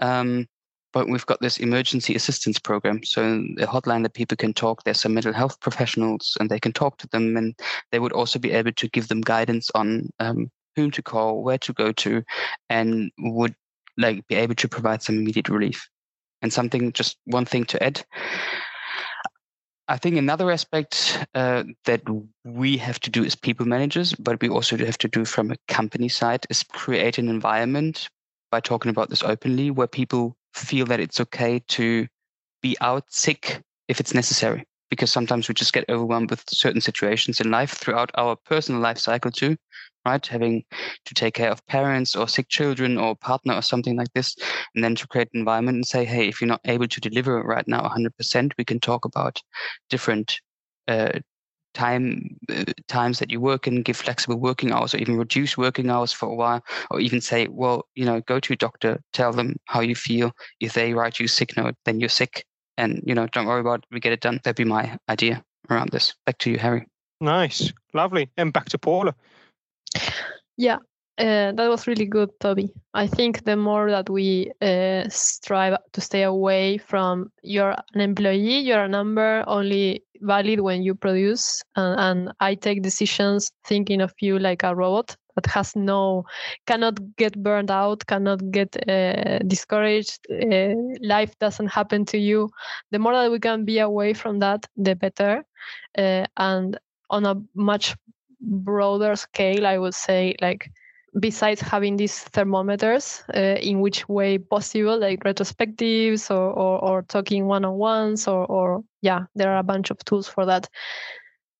Um, 0.00 0.46
but 0.92 1.08
we've 1.08 1.26
got 1.26 1.40
this 1.40 1.58
emergency 1.58 2.14
assistance 2.14 2.58
program. 2.58 3.02
So 3.02 3.44
the 3.56 3.66
hotline 3.66 4.02
that 4.02 4.14
people 4.14 4.36
can 4.36 4.52
talk, 4.52 4.84
there's 4.84 5.00
some 5.00 5.14
mental 5.14 5.32
health 5.32 5.58
professionals 5.60 6.36
and 6.38 6.50
they 6.50 6.60
can 6.60 6.72
talk 6.72 6.98
to 6.98 7.08
them 7.08 7.36
and 7.36 7.54
they 7.90 7.98
would 7.98 8.12
also 8.12 8.38
be 8.38 8.52
able 8.52 8.72
to 8.72 8.88
give 8.88 9.08
them 9.08 9.22
guidance 9.22 9.70
on 9.74 10.10
um, 10.20 10.50
whom 10.76 10.90
to 10.90 11.02
call, 11.02 11.42
where 11.42 11.58
to 11.58 11.72
go 11.72 11.92
to, 11.92 12.22
and 12.68 13.10
would 13.18 13.54
like 13.96 14.26
be 14.28 14.34
able 14.34 14.54
to 14.54 14.68
provide 14.68 15.02
some 15.02 15.16
immediate 15.16 15.48
relief. 15.48 15.88
And 16.42 16.52
something, 16.52 16.92
just 16.92 17.18
one 17.24 17.44
thing 17.44 17.64
to 17.66 17.82
add. 17.82 18.04
I 19.92 19.98
think 19.98 20.16
another 20.16 20.50
aspect 20.50 21.22
uh, 21.34 21.64
that 21.84 22.00
we 22.46 22.78
have 22.78 22.98
to 23.00 23.10
do 23.10 23.26
as 23.26 23.36
people 23.36 23.66
managers, 23.66 24.14
but 24.14 24.40
we 24.40 24.48
also 24.48 24.74
have 24.78 24.96
to 24.96 25.06
do 25.06 25.26
from 25.26 25.50
a 25.50 25.56
company 25.68 26.08
side, 26.08 26.46
is 26.48 26.62
create 26.62 27.18
an 27.18 27.28
environment 27.28 28.08
by 28.50 28.60
talking 28.60 28.88
about 28.88 29.10
this 29.10 29.22
openly 29.22 29.70
where 29.70 29.86
people 29.86 30.34
feel 30.54 30.86
that 30.86 30.98
it's 30.98 31.20
okay 31.20 31.62
to 31.68 32.06
be 32.62 32.74
out 32.80 33.04
sick 33.10 33.60
if 33.86 34.00
it's 34.00 34.14
necessary. 34.14 34.64
Because 34.88 35.12
sometimes 35.12 35.46
we 35.46 35.52
just 35.52 35.74
get 35.74 35.84
overwhelmed 35.90 36.30
with 36.30 36.42
certain 36.48 36.80
situations 36.80 37.38
in 37.38 37.50
life 37.50 37.72
throughout 37.72 38.10
our 38.14 38.34
personal 38.34 38.80
life 38.80 38.96
cycle 38.96 39.30
too 39.30 39.58
right? 40.06 40.26
Having 40.26 40.64
to 41.04 41.14
take 41.14 41.34
care 41.34 41.50
of 41.50 41.66
parents 41.66 42.14
or 42.16 42.28
sick 42.28 42.48
children 42.48 42.98
or 42.98 43.16
partner 43.16 43.54
or 43.54 43.62
something 43.62 43.96
like 43.96 44.12
this, 44.14 44.36
and 44.74 44.82
then 44.82 44.94
to 44.96 45.06
create 45.06 45.28
an 45.32 45.40
environment 45.40 45.76
and 45.76 45.86
say, 45.86 46.04
hey, 46.04 46.28
if 46.28 46.40
you're 46.40 46.48
not 46.48 46.60
able 46.64 46.88
to 46.88 47.00
deliver 47.00 47.42
right 47.42 47.66
now 47.66 47.82
100%, 47.82 48.52
we 48.58 48.64
can 48.64 48.80
talk 48.80 49.04
about 49.04 49.40
different 49.88 50.40
uh, 50.88 51.18
time 51.74 52.36
uh, 52.50 52.64
times 52.88 53.18
that 53.18 53.30
you 53.30 53.40
work 53.40 53.66
and 53.66 53.84
give 53.84 53.96
flexible 53.96 54.36
working 54.36 54.72
hours 54.72 54.94
or 54.94 54.98
even 54.98 55.16
reduce 55.16 55.56
working 55.56 55.90
hours 55.90 56.12
for 56.12 56.28
a 56.28 56.34
while 56.34 56.62
or 56.90 57.00
even 57.00 57.20
say 57.20 57.48
well 57.48 57.86
you 57.94 58.04
know 58.04 58.20
go 58.22 58.38
to 58.38 58.52
a 58.52 58.56
doctor 58.56 59.00
tell 59.12 59.32
them 59.32 59.56
how 59.66 59.80
you 59.80 59.94
feel. 59.94 60.32
If 60.60 60.74
they 60.74 60.94
write 60.94 61.18
you 61.18 61.28
sick 61.28 61.56
note 61.56 61.74
then 61.84 62.00
you're 62.00 62.08
sick. 62.08 62.44
And 62.78 63.02
you 63.06 63.14
know 63.14 63.26
don't 63.26 63.46
worry 63.46 63.60
about 63.60 63.80
it. 63.80 63.84
We 63.90 64.00
get 64.00 64.12
it 64.12 64.20
done. 64.20 64.40
That'd 64.42 64.56
be 64.56 64.64
my 64.64 64.98
idea 65.08 65.44
around 65.70 65.90
this. 65.90 66.14
Back 66.26 66.38
to 66.38 66.50
you 66.50 66.58
harry. 66.58 66.86
Nice. 67.20 67.72
Lovely. 67.94 68.30
And 68.36 68.52
back 68.52 68.66
to 68.70 68.78
paula 68.78 69.14
yeah, 70.56 70.78
uh, 71.18 71.52
that 71.52 71.68
was 71.68 71.86
really 71.86 72.06
good, 72.06 72.30
Toby. 72.40 72.72
I 72.94 73.06
think 73.06 73.44
the 73.44 73.56
more 73.56 73.90
that 73.90 74.08
we 74.08 74.50
uh, 74.60 75.04
strive 75.08 75.76
to 75.92 76.00
stay 76.00 76.22
away 76.22 76.78
from 76.78 77.30
you're 77.42 77.76
an 77.94 78.00
employee, 78.00 78.60
you're 78.60 78.84
a 78.84 78.88
number 78.88 79.44
only 79.46 80.04
valid 80.20 80.60
when 80.60 80.82
you 80.82 80.94
produce, 80.94 81.62
and, 81.76 82.00
and 82.00 82.32
I 82.40 82.54
take 82.54 82.82
decisions 82.82 83.52
thinking 83.64 84.00
of 84.00 84.12
you 84.20 84.38
like 84.38 84.62
a 84.62 84.74
robot 84.74 85.16
that 85.34 85.46
has 85.46 85.74
no, 85.74 86.24
cannot 86.66 86.98
get 87.16 87.42
burned 87.42 87.70
out, 87.70 88.06
cannot 88.06 88.50
get 88.50 88.76
uh, 88.88 89.38
discouraged. 89.40 90.18
Uh, 90.30 90.74
life 91.00 91.38
doesn't 91.38 91.68
happen 91.68 92.04
to 92.06 92.18
you. 92.18 92.50
The 92.90 92.98
more 92.98 93.14
that 93.14 93.30
we 93.30 93.38
can 93.38 93.64
be 93.64 93.78
away 93.78 94.12
from 94.14 94.38
that, 94.40 94.66
the 94.76 94.94
better. 94.94 95.44
Uh, 95.96 96.26
and 96.36 96.78
on 97.10 97.26
a 97.26 97.36
much 97.54 97.94
broader 98.42 99.16
scale, 99.16 99.66
I 99.66 99.78
would 99.78 99.94
say 99.94 100.36
like 100.40 100.70
besides 101.20 101.60
having 101.60 101.96
these 101.96 102.18
thermometers 102.18 103.22
uh, 103.34 103.56
in 103.60 103.80
which 103.80 104.08
way 104.08 104.38
possible 104.38 104.98
like 104.98 105.24
retrospectives 105.24 106.30
or, 106.30 106.52
or, 106.52 106.82
or 106.82 107.02
talking 107.02 107.46
one-on-ones 107.46 108.26
or, 108.26 108.46
or 108.46 108.82
yeah 109.02 109.24
there 109.34 109.52
are 109.52 109.58
a 109.58 109.62
bunch 109.62 109.90
of 109.90 110.02
tools 110.06 110.26
for 110.26 110.46
that 110.46 110.70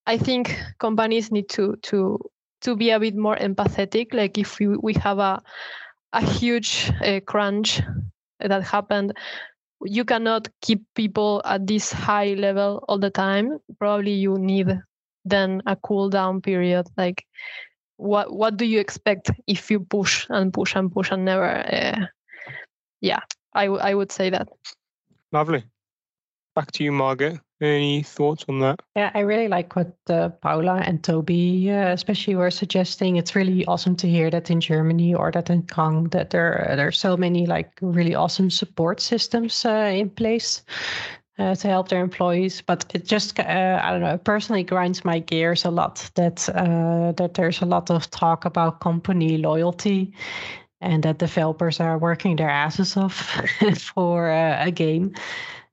I 0.05 0.17
think 0.17 0.57
companies 0.79 1.31
need 1.31 1.49
to 1.49 1.75
to 1.83 2.19
to 2.61 2.75
be 2.75 2.89
a 2.91 2.99
bit 2.99 3.15
more 3.15 3.35
empathetic. 3.35 4.13
Like 4.13 4.37
if 4.37 4.59
we, 4.59 4.67
we 4.67 4.93
have 4.93 5.19
a 5.19 5.41
a 6.13 6.21
huge 6.21 6.91
uh, 7.03 7.19
crunch 7.25 7.81
that 8.39 8.63
happened, 8.63 9.17
you 9.83 10.05
cannot 10.05 10.49
keep 10.61 10.83
people 10.95 11.41
at 11.45 11.65
this 11.65 11.91
high 11.91 12.33
level 12.33 12.83
all 12.87 12.99
the 12.99 13.09
time. 13.09 13.59
Probably 13.79 14.11
you 14.11 14.37
need 14.37 14.79
then 15.25 15.61
a 15.65 15.75
cool 15.75 16.09
down 16.09 16.41
period. 16.41 16.87
Like 16.97 17.25
what 17.97 18.33
what 18.33 18.57
do 18.57 18.65
you 18.65 18.79
expect 18.79 19.31
if 19.47 19.71
you 19.71 19.79
push 19.79 20.25
and 20.29 20.53
push 20.53 20.75
and 20.75 20.91
push 20.91 21.11
and 21.11 21.25
never? 21.25 21.49
Uh, 21.49 22.05
yeah, 23.01 23.19
I, 23.53 23.65
w- 23.65 23.81
I 23.81 23.93
would 23.93 24.11
say 24.11 24.29
that. 24.29 24.49
Lovely. 25.31 25.63
Back 26.55 26.71
to 26.73 26.83
you, 26.83 26.91
Margaret. 26.91 27.39
Any 27.61 28.03
thoughts 28.03 28.45
on 28.49 28.59
that? 28.59 28.81
Yeah, 28.95 29.09
I 29.13 29.21
really 29.21 29.47
like 29.47 29.75
what 29.75 29.95
uh, 30.09 30.29
Paula 30.29 30.83
and 30.85 31.01
Toby, 31.03 31.71
uh, 31.71 31.93
especially, 31.93 32.35
were 32.35 32.51
suggesting. 32.51 33.15
It's 33.15 33.35
really 33.35 33.65
awesome 33.65 33.95
to 33.97 34.07
hear 34.07 34.29
that 34.29 34.51
in 34.51 34.59
Germany 34.59 35.15
or 35.15 35.31
that 35.31 35.49
in 35.49 35.63
Klang 35.63 36.09
that 36.09 36.31
there 36.31 36.73
there 36.75 36.87
are 36.87 36.91
so 36.91 37.15
many 37.15 37.47
like 37.47 37.71
really 37.81 38.15
awesome 38.15 38.49
support 38.49 38.99
systems 38.99 39.65
uh, 39.65 39.91
in 39.93 40.09
place 40.09 40.63
uh, 41.39 41.55
to 41.55 41.67
help 41.67 41.89
their 41.89 42.01
employees. 42.01 42.61
But 42.61 42.85
it 42.93 43.05
just, 43.05 43.39
uh, 43.39 43.79
I 43.83 43.91
don't 43.91 44.01
know, 44.01 44.17
personally 44.17 44.63
grinds 44.63 45.03
my 45.05 45.19
gears 45.19 45.65
a 45.65 45.71
lot 45.71 46.09
that 46.15 46.47
uh, 46.49 47.11
that 47.13 47.33
there's 47.33 47.61
a 47.61 47.65
lot 47.65 47.89
of 47.89 48.09
talk 48.09 48.45
about 48.45 48.79
company 48.79 49.37
loyalty 49.37 50.13
and 50.81 51.03
that 51.03 51.19
developers 51.19 51.79
are 51.79 51.97
working 51.97 52.35
their 52.35 52.49
asses 52.49 52.97
off 52.97 53.41
for 53.77 54.29
a 54.29 54.71
game 54.71 55.13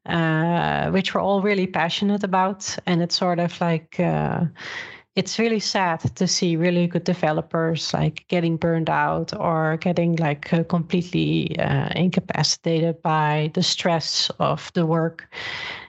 uh, 0.07 0.90
which 0.90 1.14
we're 1.14 1.20
all 1.20 1.42
really 1.42 1.66
passionate 1.66 2.25
about. 2.25 2.77
And 2.87 3.03
it's 3.03 3.16
sort 3.16 3.38
of 3.38 3.61
like, 3.61 3.99
uh, 4.01 4.44
it's 5.20 5.38
really 5.38 5.61
sad 5.61 6.00
to 6.16 6.26
see 6.26 6.56
really 6.56 6.87
good 6.87 7.04
developers 7.04 7.92
like 7.92 8.24
getting 8.28 8.56
burned 8.56 8.88
out 8.88 9.38
or 9.38 9.76
getting 9.76 10.16
like 10.16 10.50
uh, 10.50 10.64
completely 10.64 11.54
uh, 11.59 11.90
incapacitated 11.94 13.02
by 13.02 13.50
the 13.52 13.62
stress 13.62 14.30
of 14.38 14.72
the 14.72 14.87
work. 14.87 15.30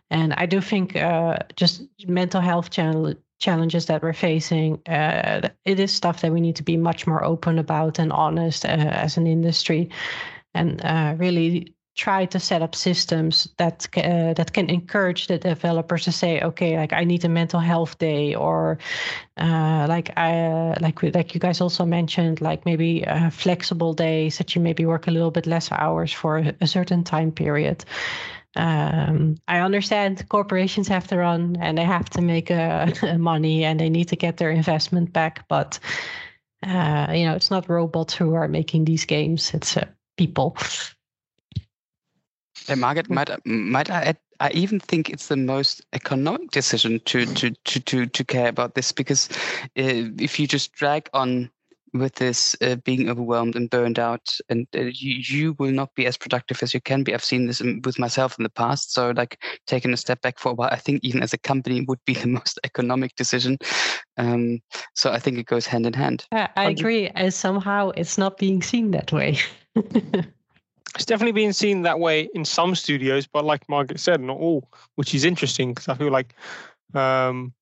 And 0.09 0.33
I 0.33 0.45
do 0.45 0.59
think 0.59 0.97
uh, 0.97 1.37
just 1.55 1.83
mental 2.09 2.41
health 2.41 2.69
challenges 3.39 3.85
that 3.85 4.03
we're 4.03 4.11
facing, 4.11 4.85
uh, 4.89 5.47
it 5.63 5.79
is 5.79 5.93
stuff 5.93 6.19
that 6.19 6.33
we 6.33 6.41
need 6.41 6.57
to 6.57 6.63
be 6.63 6.75
much 6.75 7.07
more 7.07 7.23
open 7.23 7.57
about 7.57 7.99
and 7.99 8.11
honest 8.11 8.65
as 8.65 9.15
an 9.15 9.27
industry 9.27 9.89
and 10.53 10.81
really 11.17 11.73
try 11.95 12.25
to 12.25 12.39
set 12.39 12.61
up 12.61 12.75
systems 12.75 13.47
that 13.57 13.87
uh, 13.97 14.33
that 14.33 14.53
can 14.53 14.69
encourage 14.69 15.27
the 15.27 15.37
developers 15.37 16.05
to 16.05 16.11
say, 16.11 16.41
okay, 16.41 16.77
like 16.77 16.93
I 16.93 17.03
need 17.03 17.25
a 17.25 17.29
mental 17.29 17.59
health 17.59 17.97
day, 17.97 18.33
or 18.33 18.77
uh, 19.37 19.85
like 19.89 20.11
I 20.17 20.75
like 20.79 21.03
like 21.03 21.33
you 21.33 21.39
guys 21.39 21.61
also 21.61 21.85
mentioned, 21.85 22.41
like 22.41 22.65
maybe 22.65 23.05
uh, 23.05 23.29
flexible 23.29 23.93
days 23.93 24.37
that 24.37 24.55
you 24.55 24.61
maybe 24.61 24.85
work 24.85 25.07
a 25.07 25.11
little 25.11 25.31
bit 25.31 25.47
less 25.47 25.71
hours 25.71 26.13
for 26.13 26.37
a 26.61 26.67
certain 26.67 27.03
time 27.03 27.31
period. 27.31 27.83
Um, 28.55 29.37
I 29.47 29.59
understand 29.59 30.27
corporations 30.27 30.89
have 30.89 31.07
to 31.07 31.17
run 31.17 31.55
and 31.61 31.77
they 31.77 31.85
have 31.85 32.09
to 32.11 32.21
make 32.21 32.51
uh, 32.51 32.91
money 33.17 33.63
and 33.63 33.79
they 33.79 33.89
need 33.89 34.09
to 34.09 34.17
get 34.17 34.37
their 34.37 34.51
investment 34.51 35.13
back, 35.13 35.47
but 35.47 35.79
uh, 36.63 37.07
you 37.13 37.25
know 37.25 37.35
it's 37.35 37.51
not 37.51 37.69
robots 37.69 38.13
who 38.13 38.33
are 38.33 38.47
making 38.47 38.85
these 38.85 39.05
games; 39.05 39.53
it's 39.53 39.75
uh, 39.77 39.85
people. 40.17 40.55
Margaret, 42.75 43.09
might, 43.09 43.29
might 43.45 43.89
I 43.89 44.03
add, 44.03 44.17
I 44.39 44.49
even 44.51 44.79
think 44.79 45.09
it's 45.09 45.27
the 45.27 45.37
most 45.37 45.85
economic 45.93 46.49
decision 46.51 46.99
to 47.05 47.25
to 47.25 47.51
to 47.51 47.79
to, 47.79 48.05
to 48.07 48.23
care 48.23 48.47
about 48.47 48.73
this 48.73 48.91
because 48.91 49.29
uh, 49.77 50.09
if 50.17 50.39
you 50.39 50.47
just 50.47 50.73
drag 50.73 51.09
on 51.13 51.51
with 51.93 52.15
this 52.15 52.55
uh, 52.61 52.75
being 52.77 53.09
overwhelmed 53.09 53.55
and 53.55 53.69
burned 53.69 53.99
out, 53.99 54.35
and 54.49 54.67
uh, 54.75 54.81
you, 54.81 55.15
you 55.27 55.55
will 55.59 55.71
not 55.71 55.93
be 55.95 56.05
as 56.05 56.17
productive 56.17 56.63
as 56.63 56.73
you 56.73 56.81
can 56.81 57.03
be. 57.03 57.13
I've 57.13 57.23
seen 57.23 57.47
this 57.47 57.61
with 57.61 57.99
myself 57.99 58.37
in 58.39 58.43
the 58.43 58.49
past. 58.49 58.93
So, 58.93 59.11
like 59.11 59.41
taking 59.67 59.93
a 59.93 59.97
step 59.97 60.21
back 60.21 60.39
for 60.39 60.51
a 60.51 60.55
while, 60.55 60.69
I 60.71 60.77
think 60.77 61.03
even 61.03 61.21
as 61.21 61.33
a 61.33 61.37
company 61.37 61.81
would 61.81 61.99
be 62.05 62.13
the 62.21 62.27
most 62.27 62.59
economic 62.63 63.15
decision. 63.15 63.57
Um, 64.17 64.59
so, 64.95 65.11
I 65.11 65.19
think 65.19 65.37
it 65.37 65.45
goes 65.45 65.67
hand 65.67 65.85
in 65.85 65.93
hand. 65.93 66.25
I 66.31 66.69
agree, 66.69 67.09
and 67.09 67.33
somehow 67.33 67.91
it's 67.95 68.17
not 68.17 68.37
being 68.37 68.61
seen 68.61 68.91
that 68.91 69.11
way. 69.11 69.37
it's 70.95 71.05
definitely 71.05 71.31
being 71.31 71.53
seen 71.53 71.83
that 71.83 71.99
way 71.99 72.29
in 72.33 72.45
some 72.45 72.75
studios, 72.75 73.27
but 73.27 73.45
like 73.45 73.67
Margaret 73.69 73.99
said, 73.99 74.21
not 74.21 74.37
all, 74.37 74.69
which 74.95 75.15
is 75.15 75.23
interesting 75.23 75.73
because 75.73 75.87
I 75.87 75.95
feel 75.95 76.11
like 76.11 76.35
um, 76.93 77.53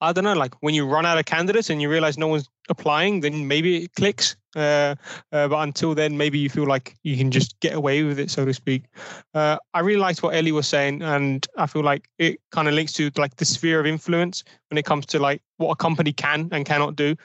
I 0.00 0.12
don't 0.12 0.24
know, 0.24 0.34
like 0.34 0.54
when 0.60 0.74
you 0.74 0.86
run 0.86 1.04
out 1.04 1.18
of 1.18 1.24
candidates 1.24 1.70
and 1.70 1.82
you 1.82 1.90
realize 1.90 2.16
no 2.16 2.28
one's 2.28 2.48
applying, 2.68 3.20
then 3.20 3.48
maybe 3.48 3.84
it 3.84 3.94
clicks. 3.94 4.36
Uh, 4.54 4.94
uh, 5.32 5.48
but 5.48 5.60
until 5.60 5.94
then, 5.94 6.16
maybe 6.16 6.38
you 6.38 6.48
feel 6.48 6.66
like 6.66 6.96
you 7.02 7.16
can 7.16 7.30
just 7.30 7.58
get 7.60 7.74
away 7.74 8.02
with 8.04 8.18
it, 8.18 8.30
so 8.30 8.44
to 8.44 8.54
speak. 8.54 8.84
Uh, 9.34 9.58
I 9.74 9.80
really 9.80 10.00
liked 10.00 10.22
what 10.22 10.34
Ellie 10.34 10.52
was 10.52 10.68
saying, 10.68 11.02
and 11.02 11.46
I 11.56 11.66
feel 11.66 11.82
like 11.82 12.08
it 12.18 12.40
kind 12.52 12.68
of 12.68 12.74
links 12.74 12.92
to 12.94 13.10
like 13.16 13.36
the 13.36 13.44
sphere 13.44 13.80
of 13.80 13.86
influence 13.86 14.44
when 14.70 14.78
it 14.78 14.84
comes 14.84 15.04
to 15.06 15.18
like 15.18 15.42
what 15.56 15.70
a 15.70 15.76
company 15.76 16.12
can 16.12 16.48
and 16.52 16.64
cannot 16.64 16.94
do. 16.94 17.16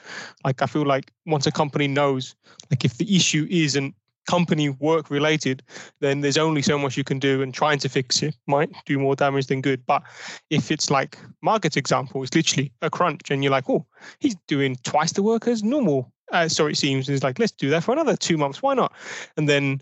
Like 0.44 0.60
I 0.60 0.66
feel 0.66 0.84
like 0.84 1.12
once 1.26 1.46
a 1.46 1.52
company 1.52 1.86
knows, 1.86 2.34
like 2.70 2.84
if 2.84 2.98
the 2.98 3.16
issue 3.16 3.46
isn't 3.50 3.94
company 4.26 4.68
work 4.68 5.10
related, 5.10 5.62
then 6.00 6.20
there's 6.20 6.38
only 6.38 6.62
so 6.62 6.78
much 6.78 6.96
you 6.96 7.04
can 7.04 7.18
do, 7.18 7.42
and 7.42 7.52
trying 7.52 7.78
to 7.78 7.88
fix 7.88 8.22
it 8.22 8.34
might 8.46 8.70
do 8.86 8.98
more 8.98 9.16
damage 9.16 9.46
than 9.46 9.60
good. 9.60 9.84
But 9.86 10.02
if 10.50 10.70
it's 10.70 10.90
like 10.90 11.18
Margaret's 11.42 11.76
example, 11.76 12.22
it's 12.22 12.34
literally 12.34 12.72
a 12.82 12.90
crunch, 12.90 13.30
and 13.30 13.42
you're 13.42 13.52
like, 13.52 13.68
oh, 13.68 13.86
he's 14.20 14.36
doing 14.48 14.76
twice 14.84 15.12
the 15.12 15.22
work 15.22 15.46
as 15.46 15.62
normal. 15.62 16.12
Uh, 16.32 16.48
so 16.48 16.66
it 16.66 16.76
seems 16.76 17.06
and 17.06 17.14
it's 17.14 17.22
like 17.22 17.38
let's 17.38 17.52
do 17.52 17.68
that 17.70 17.84
for 17.84 17.92
another 17.92 18.16
two 18.16 18.38
months. 18.38 18.62
Why 18.62 18.74
not? 18.74 18.92
And 19.36 19.48
then 19.48 19.80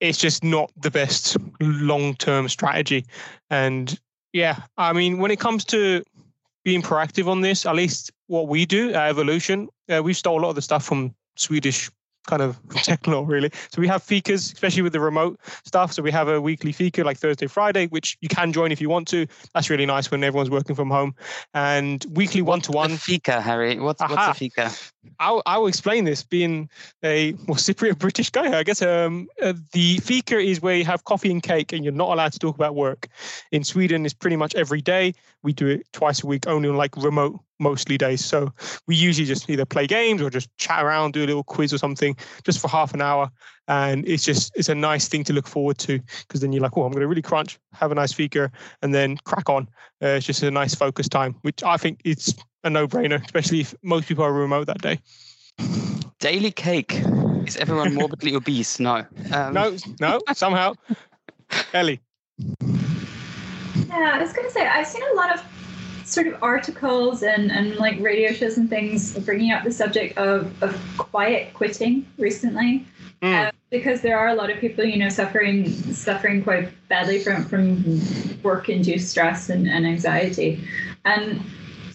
it's 0.00 0.18
just 0.18 0.42
not 0.42 0.70
the 0.80 0.90
best 0.90 1.36
long 1.60 2.14
term 2.14 2.48
strategy. 2.48 3.04
And 3.50 3.98
yeah, 4.32 4.62
I 4.78 4.92
mean, 4.92 5.18
when 5.18 5.30
it 5.30 5.40
comes 5.40 5.64
to 5.66 6.02
being 6.64 6.82
proactive 6.82 7.28
on 7.28 7.40
this, 7.40 7.66
at 7.66 7.74
least 7.74 8.10
what 8.26 8.48
we 8.48 8.66
do 8.66 8.90
at 8.90 9.08
Evolution, 9.08 9.68
uh, 9.88 10.02
we 10.02 10.12
stole 10.12 10.40
a 10.40 10.42
lot 10.42 10.50
of 10.50 10.54
the 10.54 10.62
stuff 10.62 10.84
from 10.84 11.14
Swedish 11.36 11.90
kind 12.26 12.42
of 12.42 12.58
tech 12.82 13.06
law 13.06 13.24
really. 13.26 13.50
So 13.70 13.80
we 13.80 13.88
have 13.88 14.02
fikas, 14.02 14.52
especially 14.52 14.82
with 14.82 14.92
the 14.92 15.00
remote 15.00 15.38
stuff. 15.64 15.92
So 15.92 16.02
we 16.02 16.10
have 16.10 16.28
a 16.28 16.40
weekly 16.40 16.72
fika 16.72 17.04
like 17.04 17.18
Thursday, 17.18 17.46
Friday, 17.46 17.86
which 17.88 18.16
you 18.20 18.28
can 18.28 18.52
join 18.52 18.72
if 18.72 18.80
you 18.80 18.88
want 18.88 19.08
to. 19.08 19.26
That's 19.54 19.70
really 19.70 19.86
nice 19.86 20.10
when 20.10 20.22
everyone's 20.24 20.50
working 20.50 20.74
from 20.74 20.90
home. 20.90 21.14
And 21.54 22.04
weekly 22.10 22.42
one 22.42 22.60
to 22.62 22.72
one. 22.72 22.96
Fika, 22.96 23.40
Harry. 23.40 23.78
What's 23.78 24.00
what's 24.00 24.14
a 24.14 24.34
fika? 24.34 24.70
I'll, 25.18 25.42
I'll 25.46 25.66
explain 25.66 26.04
this. 26.04 26.22
Being 26.22 26.68
a 27.02 27.32
well, 27.32 27.56
Cypriot 27.56 27.98
British 27.98 28.30
guy, 28.30 28.58
I 28.58 28.62
guess 28.62 28.82
um, 28.82 29.28
uh, 29.42 29.54
the 29.72 29.98
fika 29.98 30.38
is 30.38 30.60
where 30.60 30.76
you 30.76 30.84
have 30.84 31.04
coffee 31.04 31.30
and 31.30 31.42
cake, 31.42 31.72
and 31.72 31.84
you're 31.84 31.92
not 31.92 32.10
allowed 32.10 32.32
to 32.32 32.38
talk 32.38 32.54
about 32.54 32.74
work. 32.74 33.08
In 33.52 33.64
Sweden, 33.64 34.04
it's 34.04 34.14
pretty 34.14 34.36
much 34.36 34.54
every 34.54 34.80
day. 34.80 35.14
We 35.42 35.52
do 35.52 35.66
it 35.66 35.86
twice 35.92 36.22
a 36.22 36.26
week, 36.26 36.46
only 36.46 36.68
on 36.68 36.76
like 36.76 36.96
remote 36.96 37.40
mostly 37.60 37.96
days. 37.96 38.24
So 38.24 38.52
we 38.86 38.96
usually 38.96 39.26
just 39.26 39.48
either 39.48 39.64
play 39.64 39.86
games 39.86 40.22
or 40.22 40.30
just 40.30 40.48
chat 40.58 40.84
around, 40.84 41.12
do 41.12 41.24
a 41.24 41.26
little 41.26 41.44
quiz 41.44 41.72
or 41.72 41.78
something, 41.78 42.16
just 42.44 42.58
for 42.58 42.68
half 42.68 42.94
an 42.94 43.02
hour. 43.02 43.30
And 43.68 44.06
it's 44.08 44.24
just 44.24 44.50
it's 44.56 44.68
a 44.68 44.74
nice 44.74 45.06
thing 45.06 45.22
to 45.24 45.32
look 45.32 45.46
forward 45.46 45.78
to 45.78 46.00
because 46.26 46.40
then 46.40 46.52
you're 46.52 46.62
like, 46.62 46.76
oh, 46.76 46.82
I'm 46.82 46.90
going 46.90 47.02
to 47.02 47.06
really 47.08 47.22
crunch, 47.22 47.58
have 47.74 47.92
a 47.92 47.94
nice 47.94 48.12
fika, 48.12 48.50
and 48.82 48.92
then 48.92 49.16
crack 49.24 49.48
on. 49.48 49.68
Uh, 50.02 50.08
it's 50.08 50.26
just 50.26 50.42
a 50.42 50.50
nice 50.50 50.74
focus 50.74 51.08
time, 51.08 51.36
which 51.42 51.62
I 51.62 51.76
think 51.76 52.00
it's 52.04 52.34
a 52.64 52.70
no-brainer, 52.70 53.24
especially 53.24 53.60
if 53.60 53.74
most 53.82 54.08
people 54.08 54.24
are 54.24 54.32
remote 54.32 54.66
that 54.66 54.82
day. 54.82 54.98
Daily 56.18 56.50
cake. 56.50 57.00
Is 57.46 57.56
everyone 57.56 57.94
morbidly 57.94 58.34
obese? 58.36 58.80
No. 58.80 59.06
Um... 59.32 59.54
No, 59.54 59.76
no. 60.00 60.20
Somehow, 60.34 60.74
Ellie. 61.72 62.00
Yeah, 63.90 64.12
I 64.14 64.18
was 64.20 64.32
going 64.32 64.46
to 64.46 64.52
say 64.52 64.66
I've 64.66 64.86
seen 64.86 65.02
a 65.12 65.16
lot 65.16 65.34
of 65.34 65.42
sort 66.10 66.26
of 66.26 66.42
articles 66.42 67.22
and, 67.22 67.50
and 67.52 67.76
like 67.76 67.98
radio 68.00 68.32
shows 68.32 68.56
and 68.56 68.68
things 68.68 69.16
bringing 69.20 69.52
up 69.52 69.64
the 69.64 69.72
subject 69.72 70.18
of, 70.18 70.62
of 70.62 70.78
quiet 70.98 71.54
quitting 71.54 72.06
recently. 72.18 72.86
Mm. 73.22 73.48
Uh, 73.48 73.52
because 73.70 74.00
there 74.00 74.18
are 74.18 74.28
a 74.28 74.34
lot 74.34 74.50
of 74.50 74.58
people, 74.58 74.84
you 74.84 74.98
know, 74.98 75.08
suffering 75.08 75.70
suffering 75.92 76.42
quite 76.42 76.68
badly 76.88 77.20
from, 77.20 77.44
from 77.44 78.42
work 78.42 78.68
induced 78.68 79.10
stress 79.10 79.48
and, 79.48 79.68
and 79.68 79.86
anxiety. 79.86 80.66
And 81.04 81.40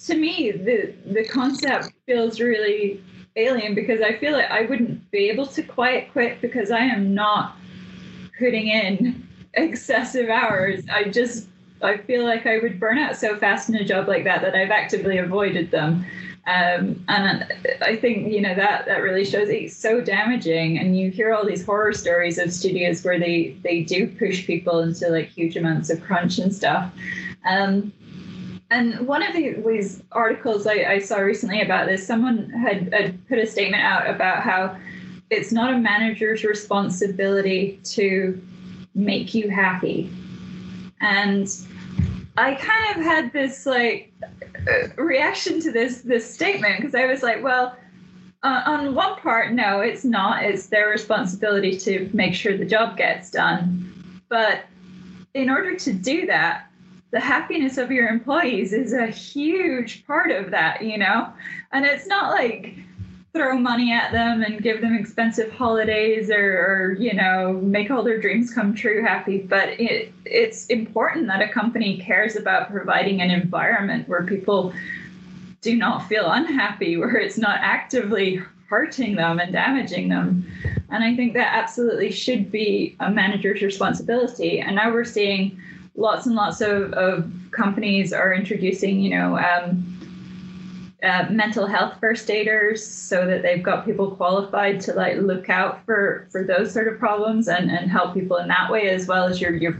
to 0.05 0.15
me, 0.15 0.51
the 0.51 0.93
the 1.05 1.25
concept 1.25 1.91
feels 2.05 2.39
really 2.39 3.03
alien 3.35 3.75
because 3.75 4.01
I 4.01 4.17
feel 4.17 4.33
like 4.33 4.49
I 4.49 4.61
wouldn't 4.61 5.11
be 5.11 5.29
able 5.29 5.47
to 5.47 5.63
quiet 5.63 6.11
quit 6.11 6.41
because 6.41 6.71
I 6.71 6.79
am 6.79 7.13
not 7.13 7.57
putting 8.39 8.67
in 8.67 9.27
excessive 9.55 10.29
hours. 10.29 10.83
I 10.91 11.05
just 11.05 11.47
I 11.81 11.97
feel 11.97 12.23
like 12.23 12.45
I 12.45 12.59
would 12.59 12.79
burn 12.79 12.97
out 12.97 13.15
so 13.15 13.37
fast 13.37 13.69
in 13.69 13.75
a 13.75 13.83
job 13.83 14.07
like 14.07 14.23
that 14.23 14.41
that 14.41 14.55
I've 14.55 14.71
actively 14.71 15.17
avoided 15.17 15.71
them. 15.71 16.05
Um, 16.47 17.03
and 17.07 17.51
I 17.81 17.95
think 17.95 18.31
you 18.31 18.39
know 18.39 18.53
that 18.53 18.85
that 18.85 18.97
really 18.97 19.25
shows 19.25 19.49
it's 19.49 19.75
so 19.75 19.99
damaging. 19.99 20.77
And 20.77 20.97
you 20.97 21.09
hear 21.09 21.33
all 21.33 21.45
these 21.45 21.65
horror 21.65 21.93
stories 21.93 22.37
of 22.37 22.53
studios 22.53 23.03
where 23.03 23.19
they 23.19 23.57
they 23.63 23.81
do 23.81 24.07
push 24.07 24.45
people 24.45 24.79
into 24.79 25.09
like 25.09 25.27
huge 25.27 25.57
amounts 25.57 25.89
of 25.89 26.01
crunch 26.01 26.37
and 26.37 26.53
stuff. 26.53 26.91
Um, 27.45 27.91
and 28.71 29.07
one 29.07 29.21
of 29.21 29.33
these 29.33 30.01
articles 30.11 30.65
I, 30.65 30.85
I, 30.85 30.99
saw 30.99 31.17
recently 31.17 31.61
about 31.61 31.87
this, 31.87 32.05
someone 32.05 32.49
had, 32.49 32.91
had 32.91 33.27
put 33.27 33.37
a 33.37 33.45
statement 33.45 33.83
out 33.83 34.09
about 34.09 34.41
how 34.41 34.75
it's 35.29 35.51
not 35.51 35.73
a 35.73 35.77
manager's 35.77 36.43
responsibility 36.43 37.79
to 37.83 38.41
make 38.95 39.35
you 39.35 39.49
happy. 39.49 40.11
And 41.05 41.47
I 42.35 42.55
kind 42.55 42.97
of 42.97 43.05
had 43.05 43.31
this 43.31 43.67
like 43.67 44.11
reaction 44.97 45.61
to 45.61 45.71
this 45.71 46.01
this 46.01 46.33
statement 46.33 46.77
because 46.77 46.95
I 46.95 47.05
was 47.05 47.21
like, 47.21 47.43
well, 47.43 47.77
uh, 48.41 48.63
on 48.65 48.95
one 48.95 49.15
part, 49.17 49.53
no, 49.53 49.81
it's 49.81 50.03
not. 50.03 50.43
It's 50.43 50.65
their 50.67 50.89
responsibility 50.89 51.77
to 51.77 52.09
make 52.11 52.33
sure 52.33 52.57
the 52.57 52.65
job 52.65 52.97
gets 52.97 53.29
done. 53.29 54.21
But 54.29 54.65
in 55.35 55.49
order 55.49 55.75
to 55.75 55.93
do 55.93 56.25
that, 56.25 56.71
the 57.11 57.19
happiness 57.19 57.77
of 57.77 57.91
your 57.91 58.07
employees 58.07 58.73
is 58.73 58.91
a 58.91 59.07
huge 59.07 60.07
part 60.07 60.31
of 60.31 60.49
that, 60.51 60.81
you 60.81 60.97
know? 60.97 61.31
And 61.71 61.85
it's 61.85 62.07
not 62.07 62.31
like 62.31 62.75
throw 63.35 63.57
money 63.57 63.91
at 63.91 64.13
them 64.13 64.43
and 64.43 64.63
give 64.63 64.79
them 64.79 64.95
expensive 64.95 65.51
holidays 65.51 66.31
or, 66.31 66.37
or 66.37 66.95
you 66.97 67.13
know, 67.13 67.53
make 67.61 67.91
all 67.91 68.01
their 68.01 68.19
dreams 68.19 68.53
come 68.53 68.73
true 68.73 69.03
happy. 69.03 69.39
But 69.39 69.79
it, 69.79 70.13
it's 70.23 70.67
important 70.67 71.27
that 71.27 71.41
a 71.41 71.49
company 71.49 71.97
cares 71.97 72.37
about 72.37 72.71
providing 72.71 73.21
an 73.21 73.29
environment 73.29 74.07
where 74.07 74.23
people 74.23 74.73
do 75.61 75.75
not 75.75 76.07
feel 76.07 76.31
unhappy, 76.31 76.95
where 76.97 77.17
it's 77.17 77.37
not 77.37 77.59
actively 77.61 78.41
hurting 78.69 79.15
them 79.15 79.39
and 79.39 79.51
damaging 79.51 80.07
them. 80.07 80.49
And 80.89 81.03
I 81.03 81.13
think 81.15 81.33
that 81.33 81.53
absolutely 81.53 82.11
should 82.11 82.51
be 82.51 82.95
a 83.01 83.11
manager's 83.11 83.61
responsibility. 83.61 84.61
And 84.61 84.77
now 84.77 84.91
we're 84.91 85.03
seeing 85.03 85.59
lots 85.95 86.25
and 86.25 86.35
lots 86.35 86.61
of, 86.61 86.93
of 86.93 87.29
companies 87.51 88.13
are 88.13 88.33
introducing, 88.33 88.99
you 88.99 89.09
know, 89.09 89.37
um, 89.37 89.94
uh, 91.03 91.27
mental 91.29 91.67
health 91.67 91.97
first 91.99 92.29
aiders 92.29 92.85
so 92.85 93.25
that 93.25 93.41
they've 93.41 93.63
got 93.63 93.85
people 93.85 94.11
qualified 94.11 94.79
to 94.81 94.93
like 94.93 95.17
look 95.17 95.49
out 95.49 95.83
for 95.85 96.27
for 96.31 96.43
those 96.43 96.71
sort 96.71 96.87
of 96.87 96.97
problems 96.97 97.47
and 97.47 97.69
and 97.69 97.91
help 97.91 98.13
people 98.13 98.37
in 98.37 98.47
that 98.47 98.71
way 98.71 98.89
as 98.89 99.07
well 99.07 99.25
as 99.25 99.41
your 99.41 99.53
your 99.55 99.77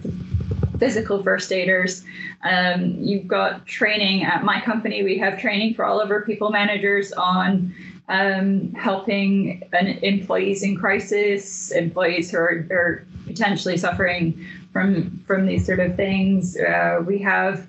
physical 0.77 1.23
first 1.23 1.51
aiders 1.51 2.03
um, 2.43 2.95
you've 2.99 3.27
got 3.27 3.65
training 3.65 4.23
at 4.23 4.43
my 4.43 4.59
company 4.61 5.03
we 5.03 5.17
have 5.17 5.39
training 5.39 5.73
for 5.73 5.85
all 5.85 6.01
of 6.01 6.11
our 6.11 6.21
people 6.21 6.49
managers 6.49 7.13
on 7.13 7.73
um, 8.09 8.71
helping 8.73 9.63
an, 9.73 9.87
employees 10.03 10.63
in 10.63 10.75
crisis 10.75 11.71
employees 11.71 12.31
who 12.31 12.37
are, 12.37 12.67
are 12.71 13.07
potentially 13.25 13.77
suffering 13.77 14.45
from 14.71 15.23
from 15.25 15.45
these 15.45 15.65
sort 15.65 15.79
of 15.79 15.95
things. 15.95 16.57
Uh, 16.57 17.01
we 17.05 17.17
have 17.19 17.65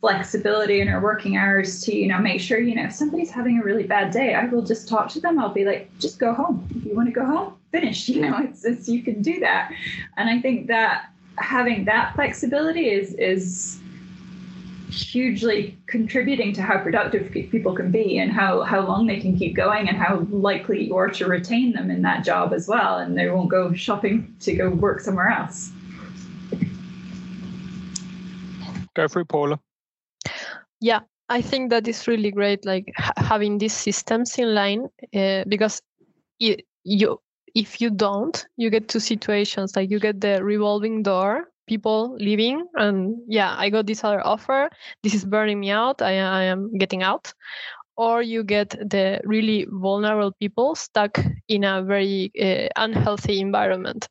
flexibility 0.00 0.80
in 0.80 0.88
our 0.88 1.00
working 1.00 1.36
hours 1.36 1.82
to 1.82 1.94
you 1.94 2.06
know 2.06 2.18
make 2.18 2.40
sure 2.40 2.58
you 2.58 2.74
know 2.74 2.84
if 2.84 2.92
somebody's 2.92 3.30
having 3.30 3.58
a 3.58 3.62
really 3.62 3.84
bad 3.84 4.12
day 4.12 4.34
i 4.34 4.44
will 4.44 4.62
just 4.62 4.88
talk 4.88 5.08
to 5.08 5.20
them. 5.20 5.38
I'll 5.38 5.52
be 5.52 5.64
like 5.64 5.90
just 5.98 6.18
go 6.18 6.34
home. 6.34 6.66
If 6.76 6.84
you 6.84 6.94
want 6.94 7.08
to 7.08 7.12
go 7.12 7.24
home 7.24 7.54
finish 7.72 8.08
you 8.10 8.20
know 8.20 8.38
it's, 8.38 8.64
it's 8.64 8.88
you 8.88 9.02
can 9.02 9.22
do 9.22 9.40
that. 9.40 9.72
And 10.16 10.28
i 10.28 10.40
think 10.40 10.68
that 10.68 11.10
having 11.38 11.84
that 11.86 12.14
flexibility 12.14 12.88
is 12.90 13.14
is 13.14 13.80
hugely 14.88 15.76
contributing 15.86 16.52
to 16.54 16.62
how 16.62 16.78
productive 16.78 17.30
people 17.30 17.74
can 17.74 17.90
be 17.90 18.18
and 18.18 18.32
how, 18.32 18.62
how 18.62 18.80
long 18.80 19.06
they 19.06 19.20
can 19.20 19.36
keep 19.36 19.54
going 19.54 19.88
and 19.88 19.96
how 19.98 20.20
likely 20.30 20.84
you 20.84 20.96
are 20.96 21.08
to 21.08 21.26
retain 21.26 21.72
them 21.72 21.90
in 21.90 22.02
that 22.02 22.24
job 22.24 22.52
as 22.52 22.66
well 22.68 22.98
and 22.98 23.18
they 23.18 23.28
won't 23.28 23.50
go 23.50 23.72
shopping 23.74 24.34
to 24.40 24.54
go 24.54 24.70
work 24.70 25.00
somewhere 25.00 25.28
else. 25.28 25.70
Go 28.94 29.04
it, 29.04 29.28
Paula. 29.28 29.60
Yeah, 30.80 31.00
I 31.28 31.42
think 31.42 31.70
that 31.70 31.88
is 31.88 32.06
really 32.06 32.30
great, 32.30 32.64
like 32.64 32.92
ha- 32.96 33.12
having 33.16 33.58
these 33.58 33.72
systems 33.72 34.38
in 34.38 34.54
line, 34.54 34.88
uh, 35.14 35.44
because 35.48 35.80
it, 36.40 36.62
you 36.84 37.20
if 37.54 37.80
you 37.80 37.90
don't, 37.90 38.46
you 38.56 38.70
get 38.70 38.88
to 38.90 39.00
situations 39.00 39.76
like 39.76 39.90
you 39.90 39.98
get 40.00 40.20
the 40.20 40.44
revolving 40.44 41.02
door, 41.02 41.50
people 41.68 42.16
leaving, 42.20 42.66
and 42.76 43.16
yeah, 43.28 43.54
I 43.58 43.70
got 43.70 43.86
this 43.86 44.04
other 44.04 44.24
offer. 44.26 44.70
This 45.02 45.14
is 45.14 45.24
burning 45.24 45.60
me 45.60 45.70
out. 45.70 46.02
I, 46.02 46.18
I 46.18 46.42
am 46.44 46.72
getting 46.78 47.02
out, 47.02 47.32
or 47.96 48.22
you 48.22 48.44
get 48.44 48.70
the 48.70 49.20
really 49.24 49.66
vulnerable 49.70 50.32
people 50.40 50.74
stuck 50.74 51.18
in 51.48 51.64
a 51.64 51.82
very 51.82 52.30
uh, 52.40 52.68
unhealthy 52.76 53.40
environment. 53.40 54.08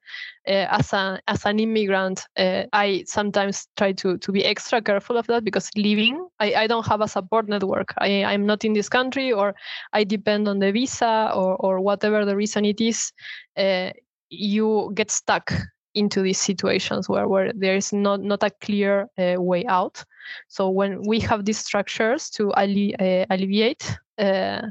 Uh, 0.48 0.68
as 0.70 0.94
a 0.94 1.20
as 1.28 1.46
an 1.46 1.60
immigrant, 1.60 2.26
uh, 2.38 2.64
I 2.74 3.04
sometimes 3.08 3.68
try 3.78 3.92
to 3.94 4.18
to 4.18 4.32
be 4.32 4.46
extra 4.46 4.82
careful 4.82 5.18
of 5.18 5.28
that 5.28 5.44
because 5.44 5.70
living, 5.76 6.28
I, 6.40 6.54
I 6.54 6.68
don't 6.68 6.86
have 6.88 7.02
a 7.02 7.08
support 7.08 7.48
network. 7.48 7.94
I 8.00 8.24
I'm 8.24 8.46
not 8.46 8.64
in 8.66 8.74
this 8.74 8.90
country, 8.90 9.32
or 9.32 9.56
I 9.94 10.04
depend 10.04 10.48
on 10.48 10.60
the 10.60 10.72
visa, 10.72 11.32
or 11.34 11.56
or 11.58 11.80
whatever 11.82 12.26
the 12.26 12.36
reason 12.36 12.66
it 12.66 12.82
is. 12.82 13.12
Uh, 13.58 13.92
you 14.30 14.92
get 14.96 15.12
stuck 15.12 15.52
into 15.96 16.22
these 16.22 16.40
situations 16.40 17.10
where, 17.10 17.28
where 17.28 17.52
there 17.54 17.76
is 17.76 17.94
not, 17.94 18.22
not 18.22 18.44
a 18.44 18.50
clear 18.62 19.08
uh, 19.18 19.42
way 19.42 19.66
out. 19.66 20.04
So 20.48 20.70
when 20.70 21.02
we 21.04 21.20
have 21.22 21.46
these 21.46 21.58
structures 21.58 22.30
to 22.32 22.54
alle- 22.56 22.96
uh, 23.00 23.26
alleviate 23.30 23.98
uh, 24.18 24.62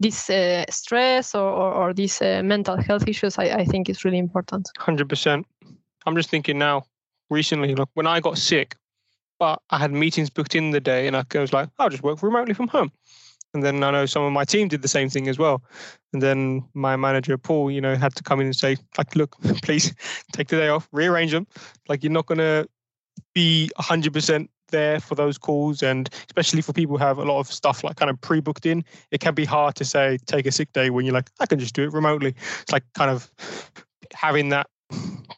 this 0.00 0.30
uh, 0.30 0.64
stress 0.70 1.34
or, 1.34 1.50
or, 1.50 1.72
or 1.72 1.94
these 1.94 2.22
uh, 2.22 2.42
mental 2.44 2.76
health 2.76 3.08
issues, 3.08 3.38
I, 3.38 3.44
I 3.44 3.64
think 3.64 3.88
is 3.88 4.04
really 4.04 4.18
important. 4.18 4.68
100%. 4.78 5.44
I'm 6.06 6.16
just 6.16 6.30
thinking 6.30 6.58
now, 6.58 6.84
recently, 7.30 7.74
look, 7.74 7.90
when 7.94 8.06
I 8.06 8.20
got 8.20 8.38
sick, 8.38 8.76
but 9.38 9.60
I 9.70 9.78
had 9.78 9.92
meetings 9.92 10.30
booked 10.30 10.54
in 10.54 10.70
the 10.70 10.80
day 10.80 11.06
and 11.06 11.16
I 11.16 11.24
was 11.34 11.52
like, 11.52 11.68
I'll 11.78 11.90
just 11.90 12.02
work 12.02 12.22
remotely 12.22 12.54
from 12.54 12.68
home. 12.68 12.90
And 13.54 13.62
then 13.62 13.82
I 13.82 13.90
know 13.90 14.06
some 14.06 14.24
of 14.24 14.32
my 14.32 14.44
team 14.44 14.68
did 14.68 14.82
the 14.82 14.88
same 14.88 15.08
thing 15.08 15.28
as 15.28 15.38
well. 15.38 15.62
And 16.12 16.20
then 16.20 16.64
my 16.74 16.96
manager, 16.96 17.38
Paul, 17.38 17.70
you 17.70 17.80
know, 17.80 17.96
had 17.96 18.14
to 18.16 18.22
come 18.22 18.40
in 18.40 18.46
and 18.46 18.56
say, 18.56 18.76
like, 18.96 19.16
look, 19.16 19.36
please 19.62 19.94
take 20.32 20.48
the 20.48 20.56
day 20.56 20.68
off, 20.68 20.88
rearrange 20.92 21.32
them. 21.32 21.46
Like, 21.88 22.02
you're 22.02 22.12
not 22.12 22.26
going 22.26 22.38
to 22.38 22.68
be 23.34 23.70
100% 23.78 24.48
there 24.68 25.00
for 25.00 25.14
those 25.14 25.38
calls. 25.38 25.82
And 25.82 26.08
especially 26.26 26.62
for 26.62 26.72
people 26.72 26.98
who 26.98 27.04
have 27.04 27.18
a 27.18 27.24
lot 27.24 27.40
of 27.40 27.52
stuff 27.52 27.84
like 27.84 27.96
kind 27.96 28.10
of 28.10 28.20
pre 28.20 28.40
booked 28.40 28.66
in, 28.66 28.84
it 29.10 29.20
can 29.20 29.34
be 29.34 29.44
hard 29.44 29.74
to 29.76 29.84
say, 29.84 30.18
take 30.26 30.46
a 30.46 30.52
sick 30.52 30.72
day 30.72 30.90
when 30.90 31.04
you're 31.04 31.14
like, 31.14 31.30
I 31.40 31.46
can 31.46 31.58
just 31.58 31.74
do 31.74 31.84
it 31.84 31.92
remotely. 31.92 32.34
It's 32.62 32.72
like 32.72 32.84
kind 32.94 33.10
of 33.10 33.30
having 34.14 34.48
that 34.50 34.68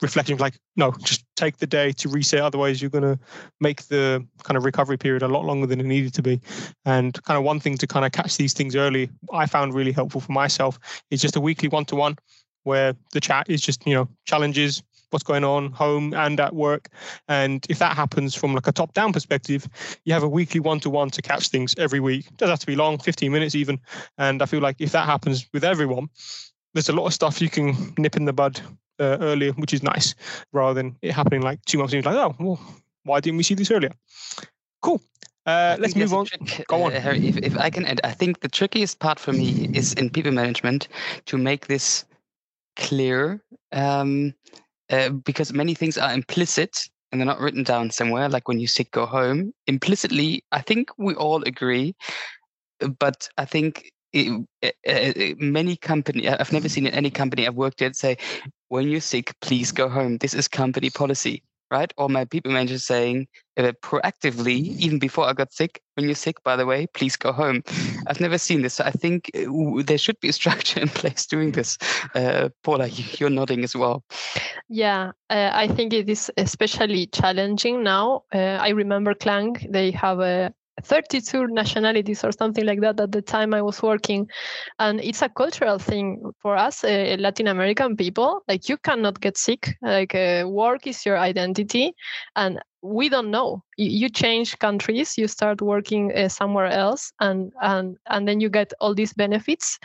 reflecting 0.01 0.37
like 0.39 0.55
no 0.77 0.93
just 1.03 1.25
take 1.37 1.57
the 1.57 1.67
day 1.67 1.91
to 1.91 2.09
reset 2.09 2.41
otherwise 2.41 2.81
you're 2.81 2.91
going 2.91 3.03
to 3.03 3.19
make 3.61 3.83
the 3.89 4.25
kind 4.45 4.57
of 4.57 4.65
recovery 4.65 4.97
period 4.97 5.23
a 5.23 5.29
lot 5.29 5.45
longer 5.45 5.67
than 5.67 5.81
it 5.81 5.87
needed 5.87 6.15
to 6.15 6.23
be 6.23 6.41
and 6.85 7.21
kind 7.25 7.37
of 7.37 7.43
one 7.43 7.59
thing 7.59 7.77
to 7.77 7.87
kind 7.87 8.07
of 8.07 8.13
catch 8.13 8.37
these 8.37 8.53
things 8.53 8.77
early 8.77 9.11
i 9.33 9.47
found 9.47 9.75
really 9.75 9.93
helpful 9.93 10.21
for 10.21 10.33
myself 10.33 10.79
is 11.11 11.21
just 11.21 11.35
a 11.35 11.41
weekly 11.41 11.69
one-to-one 11.69 12.17
where 12.63 12.95
the 13.13 13.21
chat 13.21 13.49
is 13.51 13.61
just 13.61 13.85
you 13.87 13.95
know 13.95 14.09
challenges 14.25 14.83
what's 15.11 15.23
going 15.23 15.45
on 15.45 15.73
home 15.73 16.15
and 16.15 16.41
at 16.41 16.55
work 16.55 16.89
and 17.29 17.67
if 17.69 17.79
that 17.79 17.97
happens 17.97 18.35
from 18.35 18.55
like 18.55 18.67
a 18.67 18.73
top 18.73 18.93
down 18.95 19.13
perspective 19.13 19.69
you 20.05 20.13
have 20.13 20.23
a 20.23 20.29
weekly 20.29 20.61
one 20.61 20.81
to 20.81 20.91
one 20.91 21.11
to 21.11 21.23
catch 21.23 21.49
things 21.49 21.75
every 21.79 22.01
week 22.01 22.27
it 22.27 22.37
doesn't 22.37 22.53
have 22.53 22.59
to 22.59 22.67
be 22.67 22.77
long 22.77 22.99
15 22.99 23.31
minutes 23.31 23.55
even 23.55 23.79
and 24.19 24.43
i 24.43 24.47
feel 24.47 24.61
like 24.61 24.77
if 24.79 24.93
that 24.93 25.07
happens 25.07 25.49
with 25.53 25.65
everyone 25.65 26.09
there's 26.75 26.89
a 26.89 26.93
lot 26.93 27.07
of 27.07 27.15
stuff 27.15 27.41
you 27.41 27.49
can 27.49 27.95
nip 27.99 28.17
in 28.17 28.25
the 28.25 28.33
bud 28.33 28.61
uh, 29.01 29.17
earlier, 29.21 29.53
which 29.53 29.73
is 29.73 29.83
nice, 29.83 30.15
rather 30.53 30.75
than 30.75 30.97
it 31.03 31.13
happening 31.13 31.41
like 31.41 31.65
two 31.65 31.79
months. 31.79 31.95
And 31.95 32.05
like, 32.05 32.15
oh, 32.15 32.37
well, 32.39 32.61
why 33.05 33.21
didn't 33.21 33.39
we 33.39 33.43
see 33.43 33.55
this 33.55 33.71
earlier? 33.71 33.93
Cool. 34.83 35.01
Uh, 35.47 35.77
let's 35.81 35.97
move 35.97 36.13
on. 36.13 36.27
Trick, 36.27 36.67
Go 36.69 36.83
on. 36.83 36.93
Uh, 36.93 37.01
Harry, 37.01 37.27
if, 37.27 37.39
if 37.39 37.57
I 37.57 37.71
can 37.71 37.87
add, 37.87 38.01
I 38.05 38.13
think 38.13 38.41
the 38.41 38.49
trickiest 38.49 38.99
part 38.99 39.19
for 39.19 39.33
me 39.33 39.71
is 39.73 39.95
in 39.95 40.11
people 40.11 40.33
management 40.33 40.89
to 41.27 41.39
make 41.39 41.67
this 41.67 42.05
clear 42.77 43.43
um, 43.73 44.35
uh, 44.91 45.11
because 45.11 45.53
many 45.53 45.75
things 45.75 45.97
are 45.97 46.13
implicit 46.13 46.79
and 47.11 47.21
they're 47.21 47.27
not 47.27 47.41
written 47.41 47.63
down 47.63 47.91
somewhere, 47.91 48.29
like 48.29 48.49
when 48.49 48.61
you 48.61 48.67
sick, 48.67 48.91
go 48.91 49.07
home. 49.07 49.53
Implicitly, 49.67 50.45
I 50.53 50.61
think 50.61 50.91
we 50.99 51.15
all 51.15 51.43
agree, 51.45 51.95
but 52.99 53.29
I 53.39 53.45
think 53.45 53.91
it, 54.13 54.45
uh, 54.63 55.35
many 55.39 55.77
company 55.77 56.29
I've 56.29 56.53
never 56.53 56.69
seen 56.69 56.87
any 56.87 57.11
company 57.11 57.47
I've 57.47 57.55
worked 57.55 57.83
at 57.83 57.97
say, 57.97 58.17
when 58.69 58.89
you're 58.89 59.01
sick, 59.01 59.35
please 59.41 59.73
go 59.73 59.89
home. 59.89 60.19
This 60.19 60.35
is 60.35 60.49
company 60.49 60.91
policy, 60.91 61.43
right? 61.71 61.93
Or 61.97 62.09
my 62.09 62.25
people 62.25 62.53
manager 62.53 62.79
saying 62.79 63.29
uh, 63.57 63.73
proactively, 63.83 64.77
even 64.79 64.99
before 64.99 65.27
I 65.27 65.33
got 65.33 65.53
sick, 65.53 65.83
when 65.95 66.07
you're 66.07 66.15
sick, 66.15 66.43
by 66.43 66.57
the 66.57 66.67
way, 66.67 66.87
please 66.95 67.17
go 67.17 67.33
home. 67.33 67.63
I've 68.07 68.21
never 68.21 68.39
seen 68.39 68.63
this. 68.63 68.75
So 68.75 68.85
I 68.85 68.91
think 68.91 69.31
there 69.33 69.99
should 69.99 70.19
be 70.21 70.29
a 70.29 70.33
structure 70.41 70.81
in 70.81 70.89
place 70.89 71.27
doing 71.27 71.53
this. 71.53 71.79
Uh, 72.15 72.49
Paula, 72.63 72.89
you're 72.89 73.31
nodding 73.31 73.65
as 73.65 73.77
well. 73.77 74.05
Yeah, 74.69 75.13
uh, 75.29 75.51
I 75.53 75.69
think 75.69 75.93
it 75.93 76.09
is 76.09 76.31
especially 76.37 77.07
challenging 77.07 77.83
now. 77.83 78.25
Uh, 78.33 78.59
I 78.61 78.71
remember 78.71 79.15
Klang, 79.15 79.57
they 79.69 79.91
have 79.93 80.21
a 80.21 80.55
32 80.83 81.47
nationalities 81.49 82.25
or 82.25 82.33
something 82.33 82.65
like 82.65 82.81
that 82.81 83.01
at 83.01 83.13
the 83.13 83.23
time 83.23 83.55
I 83.55 83.63
was 83.63 83.83
working. 83.83 84.29
And 84.79 85.01
it's 85.01 85.23
a 85.23 85.29
cultural 85.29 85.79
thing 85.79 86.33
for 86.41 86.57
us, 86.57 86.85
uh, 86.85 87.17
Latin 87.19 87.47
American 87.49 87.97
people. 87.97 88.43
Like, 88.49 88.69
you 88.69 88.77
cannot 88.77 89.21
get 89.21 89.37
sick. 89.37 89.77
Like, 89.83 90.15
uh, 90.15 90.45
work 90.49 90.87
is 90.87 91.05
your 91.05 91.19
identity. 91.19 91.95
And 92.37 92.61
we 92.83 93.09
don't 93.09 93.31
know. 93.31 93.63
You, 93.77 93.91
you 93.91 94.09
change 94.09 94.59
countries, 94.59 95.19
you 95.19 95.29
start 95.29 95.61
working 95.61 96.17
uh, 96.17 96.29
somewhere 96.29 96.67
else, 96.67 97.13
and 97.21 97.53
and 97.61 97.97
and 98.09 98.27
then 98.27 98.41
you 98.41 98.49
get 98.49 98.73
all 98.81 98.95
these 98.95 99.13
benefits, 99.13 99.79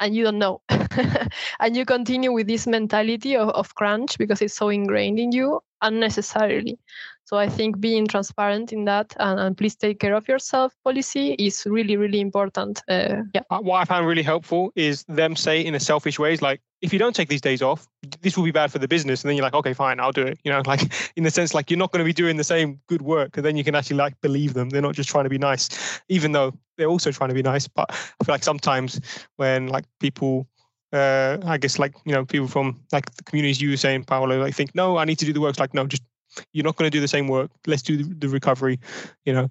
and 0.00 0.14
you 0.14 0.24
don't 0.24 0.38
know, 0.38 0.60
and 1.60 1.76
you 1.76 1.84
continue 1.84 2.32
with 2.32 2.46
this 2.46 2.66
mentality 2.66 3.36
of, 3.36 3.48
of 3.50 3.74
crunch 3.74 4.18
because 4.18 4.42
it's 4.42 4.54
so 4.54 4.68
ingrained 4.68 5.18
in 5.18 5.32
you 5.32 5.60
unnecessarily. 5.82 6.78
So 7.28 7.36
I 7.36 7.46
think 7.46 7.78
being 7.78 8.06
transparent 8.06 8.72
in 8.72 8.86
that 8.86 9.14
and, 9.20 9.38
and 9.38 9.54
please 9.54 9.76
take 9.76 10.00
care 10.00 10.14
of 10.14 10.26
yourself 10.28 10.74
policy 10.82 11.34
is 11.34 11.66
really, 11.66 11.94
really 11.96 12.20
important. 12.20 12.82
Uh, 12.88 13.16
yeah. 13.34 13.42
Uh, 13.50 13.58
what 13.58 13.82
I 13.82 13.84
found 13.84 14.06
really 14.06 14.22
helpful 14.22 14.72
is 14.76 15.04
them 15.08 15.36
say 15.36 15.60
in 15.60 15.74
a 15.74 15.80
selfish 15.80 16.18
ways 16.18 16.40
like, 16.40 16.62
if 16.80 16.90
you 16.90 16.98
don't 16.98 17.14
take 17.14 17.28
these 17.28 17.42
days 17.42 17.60
off, 17.60 17.86
this 18.22 18.38
will 18.38 18.44
be 18.44 18.50
bad 18.50 18.72
for 18.72 18.78
the 18.78 18.88
business. 18.88 19.22
And 19.22 19.28
then 19.28 19.36
you're 19.36 19.44
like, 19.44 19.52
okay, 19.52 19.74
fine, 19.74 20.00
I'll 20.00 20.10
do 20.10 20.22
it. 20.22 20.38
You 20.42 20.52
know, 20.52 20.62
like 20.66 20.90
in 21.16 21.24
the 21.24 21.30
sense, 21.30 21.52
like 21.52 21.70
you're 21.70 21.78
not 21.78 21.92
going 21.92 21.98
to 22.00 22.04
be 22.04 22.14
doing 22.14 22.38
the 22.38 22.44
same 22.44 22.80
good 22.86 23.02
work. 23.02 23.36
And 23.36 23.44
then 23.44 23.58
you 23.58 23.64
can 23.64 23.74
actually 23.74 23.96
like 23.96 24.18
believe 24.22 24.54
them. 24.54 24.70
They're 24.70 24.80
not 24.80 24.94
just 24.94 25.10
trying 25.10 25.24
to 25.24 25.30
be 25.30 25.38
nice, 25.38 26.00
even 26.08 26.32
though 26.32 26.54
they're 26.78 26.88
also 26.88 27.12
trying 27.12 27.28
to 27.28 27.34
be 27.34 27.42
nice. 27.42 27.68
But 27.68 27.90
I 27.90 28.24
feel 28.24 28.32
like 28.32 28.44
sometimes 28.44 29.00
when 29.36 29.66
like 29.66 29.84
people 30.00 30.48
uh, 30.92 31.36
I 31.44 31.58
guess 31.58 31.78
like 31.78 31.94
you 32.06 32.12
know 32.12 32.24
people 32.24 32.48
from 32.48 32.80
like 32.92 33.14
the 33.16 33.24
communities 33.24 33.60
you 33.60 33.70
were 33.70 33.76
saying, 33.76 34.04
Paolo, 34.04 34.42
I 34.42 34.50
think 34.50 34.74
no, 34.74 34.96
I 34.96 35.04
need 35.04 35.18
to 35.18 35.26
do 35.26 35.32
the 35.32 35.40
work. 35.40 35.50
It's 35.50 35.60
like 35.60 35.74
no, 35.74 35.86
just 35.86 36.02
you're 36.52 36.64
not 36.64 36.76
going 36.76 36.90
to 36.90 36.96
do 36.96 37.00
the 37.00 37.08
same 37.08 37.28
work. 37.28 37.50
Let's 37.66 37.82
do 37.82 37.96
the, 37.96 38.14
the 38.14 38.28
recovery. 38.28 38.80
You 39.26 39.34
know, 39.34 39.50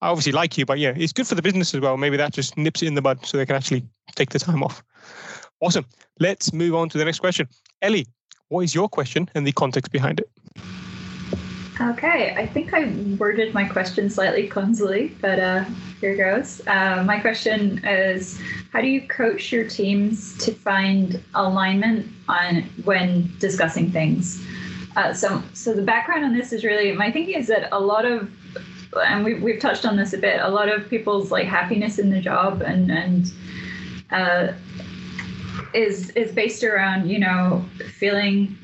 I 0.00 0.08
obviously 0.08 0.32
like 0.32 0.58
you, 0.58 0.66
but 0.66 0.78
yeah, 0.78 0.92
it's 0.96 1.12
good 1.12 1.26
for 1.26 1.34
the 1.34 1.42
business 1.42 1.74
as 1.74 1.80
well. 1.80 1.96
Maybe 1.96 2.16
that 2.16 2.32
just 2.32 2.56
nips 2.56 2.82
it 2.82 2.86
in 2.86 2.94
the 2.94 3.02
bud 3.02 3.24
so 3.24 3.36
they 3.36 3.46
can 3.46 3.56
actually 3.56 3.84
take 4.16 4.30
the 4.30 4.38
time 4.38 4.62
off. 4.62 4.82
Awesome. 5.60 5.86
Let's 6.18 6.52
move 6.52 6.74
on 6.74 6.88
to 6.88 6.98
the 6.98 7.04
next 7.04 7.20
question. 7.20 7.46
Ellie, 7.82 8.06
what 8.48 8.62
is 8.62 8.74
your 8.74 8.88
question 8.88 9.28
and 9.34 9.46
the 9.46 9.52
context 9.52 9.92
behind 9.92 10.20
it? 10.20 10.28
Okay, 11.90 12.32
I 12.36 12.46
think 12.46 12.72
I 12.72 12.94
worded 13.18 13.54
my 13.54 13.64
question 13.64 14.08
slightly 14.08 14.46
clumsily, 14.46 15.16
but 15.20 15.40
uh, 15.40 15.64
here 16.00 16.16
goes. 16.16 16.64
Uh, 16.68 17.02
my 17.04 17.18
question 17.18 17.84
is 17.84 18.40
How 18.72 18.80
do 18.80 18.86
you 18.86 19.08
coach 19.08 19.50
your 19.50 19.68
teams 19.68 20.38
to 20.44 20.52
find 20.52 21.20
alignment 21.34 22.06
on 22.28 22.62
when 22.84 23.32
discussing 23.40 23.90
things? 23.90 24.46
Uh, 24.94 25.12
so, 25.12 25.42
so 25.54 25.74
the 25.74 25.82
background 25.82 26.24
on 26.24 26.36
this 26.36 26.52
is 26.52 26.62
really 26.62 26.92
my 26.92 27.10
thinking 27.10 27.34
is 27.34 27.48
that 27.48 27.68
a 27.72 27.80
lot 27.80 28.04
of, 28.04 28.30
and 29.04 29.24
we, 29.24 29.34
we've 29.34 29.58
touched 29.58 29.84
on 29.84 29.96
this 29.96 30.12
a 30.12 30.18
bit. 30.18 30.40
A 30.40 30.48
lot 30.48 30.68
of 30.68 30.88
people's 30.88 31.32
like 31.32 31.46
happiness 31.48 31.98
in 31.98 32.10
the 32.10 32.20
job 32.20 32.62
and 32.62 32.92
and 32.92 33.32
uh, 34.12 34.52
is 35.74 36.10
is 36.10 36.30
based 36.30 36.62
around 36.62 37.08
you 37.08 37.18
know 37.18 37.64
feeling 37.98 38.56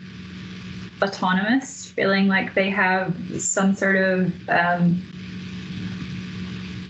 autonomous, 1.02 1.90
feeling 1.90 2.28
like 2.28 2.54
they 2.54 2.70
have 2.70 3.14
some 3.40 3.74
sort 3.74 3.96
of 3.96 4.48
um, 4.48 5.02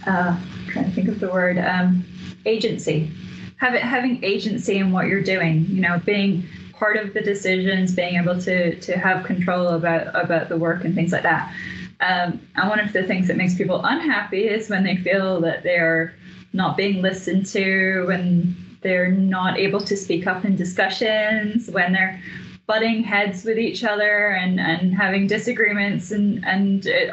uh, 0.06 0.38
trying 0.68 0.86
to 0.86 0.90
think 0.92 1.08
of 1.08 1.20
the 1.20 1.28
word 1.28 1.58
um, 1.58 2.04
agency. 2.46 3.10
Having 3.56 3.80
having 3.80 4.24
agency 4.24 4.78
in 4.78 4.92
what 4.92 5.08
you're 5.08 5.22
doing, 5.22 5.66
you 5.68 5.80
know, 5.80 6.00
being 6.04 6.46
part 6.72 6.96
of 6.96 7.12
the 7.12 7.20
decisions, 7.20 7.94
being 7.94 8.14
able 8.14 8.40
to 8.40 8.78
to 8.80 8.96
have 8.96 9.24
control 9.24 9.68
about 9.68 10.08
about 10.14 10.48
the 10.48 10.56
work 10.56 10.84
and 10.84 10.94
things 10.94 11.12
like 11.12 11.24
that. 11.24 11.52
Um, 12.00 12.40
and 12.54 12.68
one 12.68 12.78
of 12.78 12.92
the 12.92 13.02
things 13.02 13.26
that 13.26 13.36
makes 13.36 13.56
people 13.56 13.84
unhappy 13.84 14.46
is 14.46 14.70
when 14.70 14.84
they 14.84 14.96
feel 14.96 15.40
that 15.40 15.64
they're 15.64 16.14
not 16.52 16.76
being 16.76 17.02
listened 17.02 17.46
to, 17.46 18.04
when 18.06 18.56
they're 18.82 19.10
not 19.10 19.58
able 19.58 19.80
to 19.80 19.96
speak 19.96 20.28
up 20.28 20.44
in 20.44 20.54
discussions, 20.54 21.68
when 21.70 21.92
they're 21.92 22.22
butting 22.68 23.02
heads 23.02 23.44
with 23.44 23.58
each 23.58 23.82
other 23.82 24.28
and, 24.28 24.60
and 24.60 24.94
having 24.94 25.26
disagreements 25.26 26.12
and 26.12 26.44
and 26.44 26.86
it, 26.86 27.10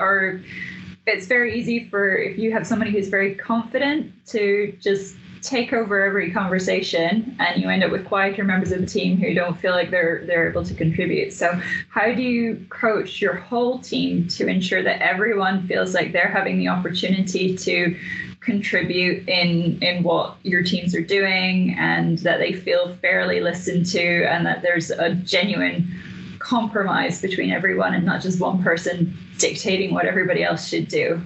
it's 1.08 1.28
very 1.28 1.58
easy 1.58 1.88
for 1.90 2.16
if 2.16 2.38
you 2.38 2.52
have 2.52 2.68
somebody 2.68 2.92
who's 2.92 3.08
very 3.08 3.34
confident 3.36 4.12
to 4.28 4.76
just 4.80 5.16
take 5.42 5.74
over 5.74 6.04
every 6.04 6.32
conversation 6.32 7.36
and 7.40 7.62
you 7.62 7.70
end 7.70 7.84
up 7.84 7.92
with 7.92 8.06
quieter 8.06 8.44
members 8.44 8.72
of 8.72 8.82
the 8.82 8.88
team 8.88 9.18
who 9.18 9.34
don't 9.34 9.58
feel 9.60 9.72
like 9.72 9.92
they're 9.92 10.24
they're 10.26 10.50
able 10.50 10.64
to 10.64 10.74
contribute. 10.74 11.32
So 11.32 11.52
how 11.90 12.12
do 12.14 12.22
you 12.22 12.66
coach 12.70 13.22
your 13.22 13.36
whole 13.36 13.80
team 13.80 14.28
to 14.30 14.48
ensure 14.48 14.84
that 14.84 15.02
everyone 15.02 15.68
feels 15.68 15.94
like 15.94 16.12
they're 16.12 16.28
having 16.28 16.58
the 16.58 16.68
opportunity 16.68 17.56
to 17.58 17.98
contribute 18.46 19.28
in 19.28 19.82
in 19.82 20.04
what 20.04 20.36
your 20.44 20.64
teams 20.64 20.94
are 20.96 21.02
doing 21.02 21.76
and 21.78 22.20
that 22.20 22.38
they 22.38 22.54
feel 22.54 22.96
fairly 23.02 23.40
listened 23.42 23.86
to 23.86 24.24
and 24.32 24.46
that 24.46 24.62
there's 24.62 24.92
a 24.92 25.16
genuine 25.16 25.92
compromise 26.40 27.22
between 27.22 27.52
everyone 27.52 27.94
and 27.94 28.06
not 28.06 28.22
just 28.22 28.40
one 28.40 28.62
person 28.62 29.18
dictating 29.38 29.94
what 29.94 30.06
everybody 30.06 30.44
else 30.44 30.68
should 30.68 30.88
do 30.88 31.20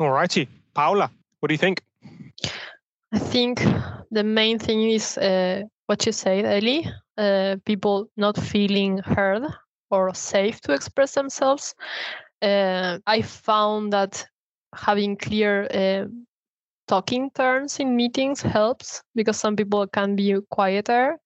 all 0.00 0.10
righty 0.10 0.48
paula 0.74 1.10
what 1.40 1.48
do 1.48 1.54
you 1.54 1.58
think 1.58 1.80
I 3.12 3.18
think 3.18 3.62
the 4.10 4.24
main 4.24 4.58
thing 4.58 4.82
is 4.90 5.16
uh, 5.16 5.62
what 5.86 6.04
you 6.04 6.12
said, 6.12 6.44
Ellie. 6.44 6.86
Uh, 7.16 7.56
people 7.64 8.08
not 8.16 8.36
feeling 8.36 8.98
heard 8.98 9.44
or 9.90 10.14
safe 10.14 10.60
to 10.62 10.72
express 10.72 11.14
themselves. 11.14 11.74
Uh, 12.42 12.98
I 13.06 13.22
found 13.22 13.92
that 13.92 14.26
having 14.74 15.16
clear 15.16 15.68
uh, 15.72 16.06
talking 16.88 17.30
turns 17.34 17.78
in 17.78 17.94
meetings 17.94 18.42
helps 18.42 19.02
because 19.14 19.36
some 19.36 19.54
people 19.54 19.86
can 19.86 20.16
be 20.16 20.36
quieter 20.50 21.18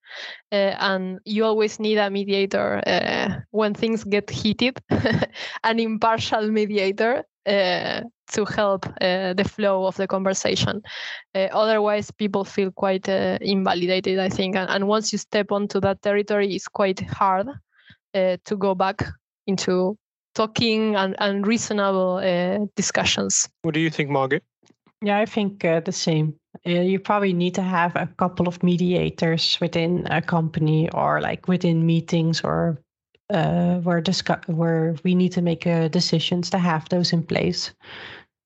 uh, 0.50 0.74
and 0.80 1.20
you 1.24 1.44
always 1.44 1.78
need 1.78 1.98
a 1.98 2.10
mediator 2.10 2.82
uh, 2.86 3.40
when 3.52 3.72
things 3.72 4.04
get 4.04 4.28
heated 4.28 4.78
an 5.64 5.78
impartial 5.78 6.50
mediator 6.50 7.24
uh, 7.46 8.02
to 8.30 8.44
help 8.44 8.86
uh, 9.00 9.34
the 9.34 9.44
flow 9.44 9.84
of 9.84 9.96
the 9.96 10.06
conversation. 10.06 10.80
Uh, 11.34 11.48
otherwise, 11.52 12.10
people 12.10 12.44
feel 12.44 12.70
quite 12.70 13.08
uh, 13.08 13.36
invalidated, 13.40 14.18
I 14.18 14.28
think. 14.28 14.54
And, 14.54 14.70
and, 14.70 14.86
once 14.86 15.12
you 15.12 15.18
step 15.18 15.50
onto 15.50 15.80
that 15.80 16.00
territory, 16.02 16.54
it's 16.54 16.68
quite 16.68 17.00
hard 17.00 17.48
to 18.14 18.56
go 18.58 18.74
back 18.74 19.02
into 19.46 19.98
talking 20.34 20.96
and, 20.96 21.14
and 21.18 21.46
reasonable 21.46 22.16
uh, 22.16 22.66
discussions. 22.76 23.48
What 23.62 23.74
do 23.74 23.80
you 23.80 23.90
think, 23.90 24.10
Margaret? 24.10 24.42
Yeah, 25.02 25.18
I 25.18 25.26
think 25.26 25.60
the 25.60 25.92
same. 25.92 26.34
you 26.64 27.00
probably 27.00 27.32
need 27.32 27.54
to 27.54 27.62
have 27.62 27.96
a 27.96 28.06
couple 28.18 28.46
of 28.46 28.62
mediators 28.62 29.58
within 29.60 30.06
a 30.10 30.22
company 30.22 30.88
or 30.90 31.20
like 31.20 31.48
within 31.48 31.84
meetings 31.84 32.40
or 32.42 32.78
uh, 33.30 33.78
where 33.78 34.00
discuss 34.00 34.40
where 34.46 34.94
we 35.04 35.14
need 35.14 35.32
to 35.32 35.42
make 35.42 35.66
uh, 35.66 35.88
decisions 35.88 36.50
to 36.50 36.58
have 36.58 36.88
those 36.88 37.12
in 37.12 37.22
place. 37.22 37.72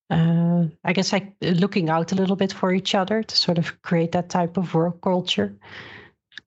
Uh, 0.09 0.65
I 0.85 0.93
guess 0.93 1.11
like 1.11 1.33
looking 1.41 1.89
out 1.89 2.11
a 2.11 2.15
little 2.15 2.37
bit 2.37 2.53
for 2.53 2.73
each 2.73 2.95
other 2.95 3.21
to 3.21 3.37
sort 3.37 3.57
of 3.57 3.81
create 3.81 4.13
that 4.13 4.29
type 4.29 4.57
of 4.57 4.73
work 4.73 5.01
culture. 5.01 5.53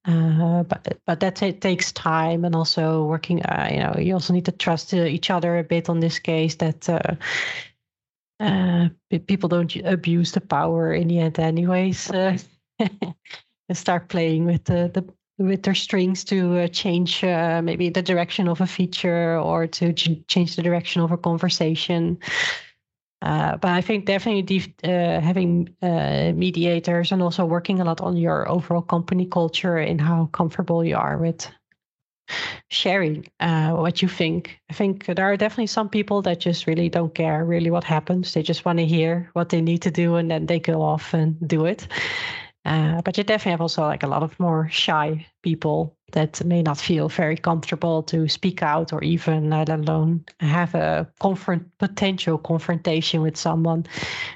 Uh, 0.06 0.62
but 0.62 0.98
but 1.06 1.20
that 1.20 1.36
t- 1.36 1.52
takes 1.52 1.92
time 1.92 2.44
and 2.44 2.54
also 2.54 3.04
working. 3.04 3.42
Uh, 3.42 3.68
you 3.70 3.78
know, 3.78 3.94
you 3.98 4.14
also 4.14 4.32
need 4.32 4.46
to 4.46 4.52
trust 4.52 4.94
uh, 4.94 5.04
each 5.04 5.30
other 5.30 5.58
a 5.58 5.64
bit 5.64 5.88
on 5.88 6.00
this 6.00 6.18
case 6.18 6.54
that. 6.56 7.18
people 9.26 9.48
don't 9.50 9.76
abuse 9.84 10.32
the 10.32 10.40
power 10.40 10.94
in 10.94 11.08
the 11.08 11.18
end, 11.18 11.38
anyways. 11.38 12.10
and 13.70 13.76
start 13.76 14.08
playing 14.08 14.46
with 14.46 14.64
the, 14.64 14.90
the 14.94 15.04
with 15.40 15.62
their 15.62 15.74
strings 15.74 16.22
to 16.24 16.58
uh, 16.58 16.68
change 16.68 17.24
uh, 17.24 17.62
maybe 17.62 17.88
the 17.88 18.02
direction 18.02 18.46
of 18.46 18.60
a 18.60 18.66
feature 18.66 19.38
or 19.38 19.66
to 19.66 19.92
ch- 19.92 20.26
change 20.28 20.54
the 20.54 20.62
direction 20.62 21.00
of 21.00 21.12
a 21.12 21.16
conversation. 21.16 22.18
Uh, 23.22 23.56
but 23.58 23.70
I 23.70 23.82
think 23.82 24.06
definitely 24.06 24.74
uh, 24.82 25.20
having 25.20 25.68
uh, 25.82 26.32
mediators 26.34 27.12
and 27.12 27.22
also 27.22 27.44
working 27.44 27.80
a 27.80 27.84
lot 27.84 28.00
on 28.00 28.16
your 28.16 28.48
overall 28.48 28.82
company 28.82 29.26
culture 29.26 29.76
and 29.76 30.00
how 30.00 30.26
comfortable 30.32 30.84
you 30.84 30.96
are 30.96 31.18
with 31.18 31.46
sharing 32.68 33.26
uh, 33.40 33.72
what 33.72 34.00
you 34.00 34.08
think. 34.08 34.58
I 34.70 34.74
think 34.74 35.04
there 35.06 35.24
are 35.24 35.36
definitely 35.36 35.66
some 35.66 35.88
people 35.88 36.22
that 36.22 36.40
just 36.40 36.66
really 36.66 36.88
don't 36.88 37.14
care 37.14 37.44
really 37.44 37.70
what 37.70 37.84
happens. 37.84 38.32
They 38.32 38.42
just 38.42 38.64
want 38.64 38.78
to 38.78 38.86
hear 38.86 39.28
what 39.34 39.50
they 39.50 39.60
need 39.60 39.82
to 39.82 39.90
do 39.90 40.16
and 40.16 40.30
then 40.30 40.46
they 40.46 40.60
go 40.60 40.80
off 40.80 41.12
and 41.12 41.36
do 41.46 41.66
it. 41.66 41.88
Uh, 42.64 43.00
but 43.02 43.16
you 43.16 43.24
definitely 43.24 43.52
have 43.52 43.60
also 43.60 43.82
like 43.82 44.02
a 44.02 44.06
lot 44.06 44.22
of 44.22 44.38
more 44.38 44.68
shy 44.70 45.26
people 45.42 45.96
that 46.12 46.44
may 46.44 46.62
not 46.62 46.78
feel 46.78 47.08
very 47.08 47.36
comfortable 47.36 48.02
to 48.04 48.28
speak 48.28 48.62
out 48.62 48.92
or 48.92 49.02
even 49.02 49.50
let 49.50 49.68
alone 49.68 50.24
have 50.40 50.74
a 50.74 51.08
confront 51.20 51.66
potential 51.78 52.38
confrontation 52.38 53.22
with 53.22 53.36
someone. 53.36 53.86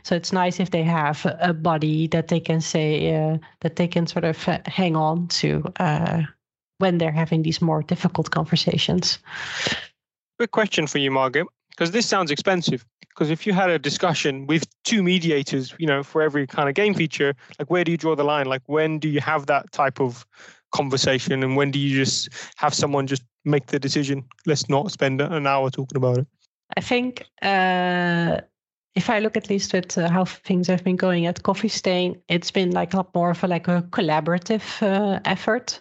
So 0.02 0.14
it's 0.14 0.32
nice 0.32 0.60
if 0.60 0.70
they 0.70 0.82
have 0.82 1.26
a 1.40 1.52
body 1.52 2.06
that 2.08 2.28
they 2.28 2.40
can 2.40 2.60
say 2.60 3.14
uh, 3.14 3.38
that 3.60 3.76
they 3.76 3.88
can 3.88 4.06
sort 4.06 4.24
of 4.24 4.42
hang 4.66 4.96
on 4.96 5.28
to 5.28 5.64
uh, 5.78 6.22
when 6.78 6.98
they're 6.98 7.12
having 7.12 7.42
these 7.42 7.62
more 7.62 7.82
difficult 7.82 8.30
conversations. 8.30 9.18
Quick 10.38 10.50
question 10.50 10.86
for 10.86 10.98
you, 10.98 11.10
Margaret, 11.10 11.46
because 11.70 11.92
this 11.92 12.06
sounds 12.06 12.30
expensive 12.30 12.84
because 13.14 13.30
if 13.30 13.46
you 13.46 13.52
had 13.52 13.70
a 13.70 13.78
discussion 13.78 14.46
with 14.46 14.66
two 14.82 15.02
mediators 15.02 15.74
you 15.78 15.86
know 15.86 16.02
for 16.02 16.20
every 16.20 16.46
kind 16.46 16.68
of 16.68 16.74
game 16.74 16.94
feature 16.94 17.34
like 17.58 17.70
where 17.70 17.84
do 17.84 17.92
you 17.92 17.96
draw 17.96 18.14
the 18.16 18.24
line 18.24 18.46
like 18.46 18.62
when 18.66 18.98
do 18.98 19.08
you 19.08 19.20
have 19.20 19.46
that 19.46 19.70
type 19.72 20.00
of 20.00 20.26
conversation, 20.74 21.42
and 21.42 21.56
when 21.56 21.70
do 21.70 21.78
you 21.78 21.96
just 21.96 22.28
have 22.56 22.74
someone 22.74 23.06
just 23.06 23.22
make 23.44 23.66
the 23.66 23.78
decision? 23.78 24.24
Let's 24.46 24.68
not 24.68 24.90
spend 24.90 25.20
an 25.20 25.46
hour 25.46 25.70
talking 25.70 25.96
about 25.96 26.18
it. 26.18 26.26
I 26.76 26.80
think 26.80 27.24
uh, 27.42 28.40
if 28.94 29.10
I 29.10 29.18
look 29.18 29.36
at 29.36 29.50
least 29.50 29.74
at 29.74 29.98
uh, 29.98 30.08
how 30.08 30.24
things 30.24 30.68
have 30.68 30.84
been 30.84 30.96
going 30.96 31.26
at 31.26 31.42
Coffee 31.42 31.68
Stain, 31.68 32.20
it's 32.28 32.50
been 32.50 32.70
like 32.70 32.94
a 32.94 32.98
lot 32.98 33.14
more 33.14 33.30
of 33.30 33.42
a 33.42 33.48
like 33.48 33.68
a 33.68 33.82
collaborative 33.90 34.82
uh, 34.82 35.20
effort. 35.24 35.80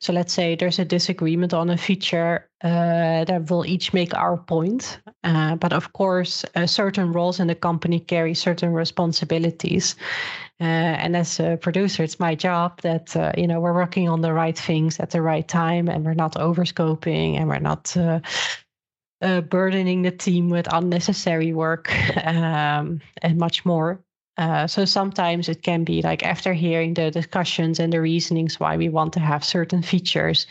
So 0.00 0.12
let's 0.12 0.32
say 0.32 0.56
there's 0.56 0.78
a 0.78 0.84
disagreement 0.84 1.52
on 1.52 1.70
a 1.70 1.76
feature 1.76 2.48
uh, 2.62 3.24
that 3.24 3.50
will 3.50 3.66
each 3.66 3.92
make 3.92 4.14
our 4.14 4.38
point. 4.38 4.98
Uh, 5.24 5.56
but 5.56 5.72
of 5.72 5.92
course, 5.92 6.44
uh, 6.54 6.66
certain 6.66 7.12
roles 7.12 7.38
in 7.38 7.48
the 7.48 7.54
company 7.54 8.00
carry 8.00 8.34
certain 8.34 8.72
responsibilities. 8.72 9.96
Uh, 10.60 10.64
and 11.02 11.16
as 11.16 11.40
a 11.40 11.56
producer, 11.60 12.04
it's 12.04 12.20
my 12.20 12.34
job 12.34 12.80
that 12.82 13.14
you 13.36 13.46
know 13.46 13.60
we're 13.60 13.74
working 13.74 14.08
on 14.08 14.20
the 14.20 14.32
right 14.32 14.56
things 14.56 15.00
at 15.00 15.10
the 15.10 15.20
right 15.20 15.48
time, 15.48 15.88
and 15.88 16.04
we're 16.04 16.14
not 16.14 16.36
overscoping, 16.36 17.36
and 17.36 17.48
we're 17.48 17.58
not 17.58 17.96
uh, 19.24 19.40
burdening 19.40 20.02
the 20.02 20.10
team 20.10 20.50
with 20.50 20.72
unnecessary 20.72 21.52
work 21.52 21.90
um, 22.24 23.00
and 23.22 23.38
much 23.38 23.64
more. 23.64 24.00
Uh, 24.36 24.66
so 24.66 24.84
sometimes 24.84 25.48
it 25.48 25.62
can 25.62 25.84
be 25.84 26.02
like 26.02 26.24
after 26.24 26.52
hearing 26.52 26.94
the 26.94 27.10
discussions 27.10 27.78
and 27.78 27.92
the 27.92 28.00
reasonings 28.00 28.58
why 28.58 28.76
we 28.76 28.88
want 28.88 29.12
to 29.12 29.20
have 29.20 29.44
certain 29.44 29.82
features, 29.82 30.46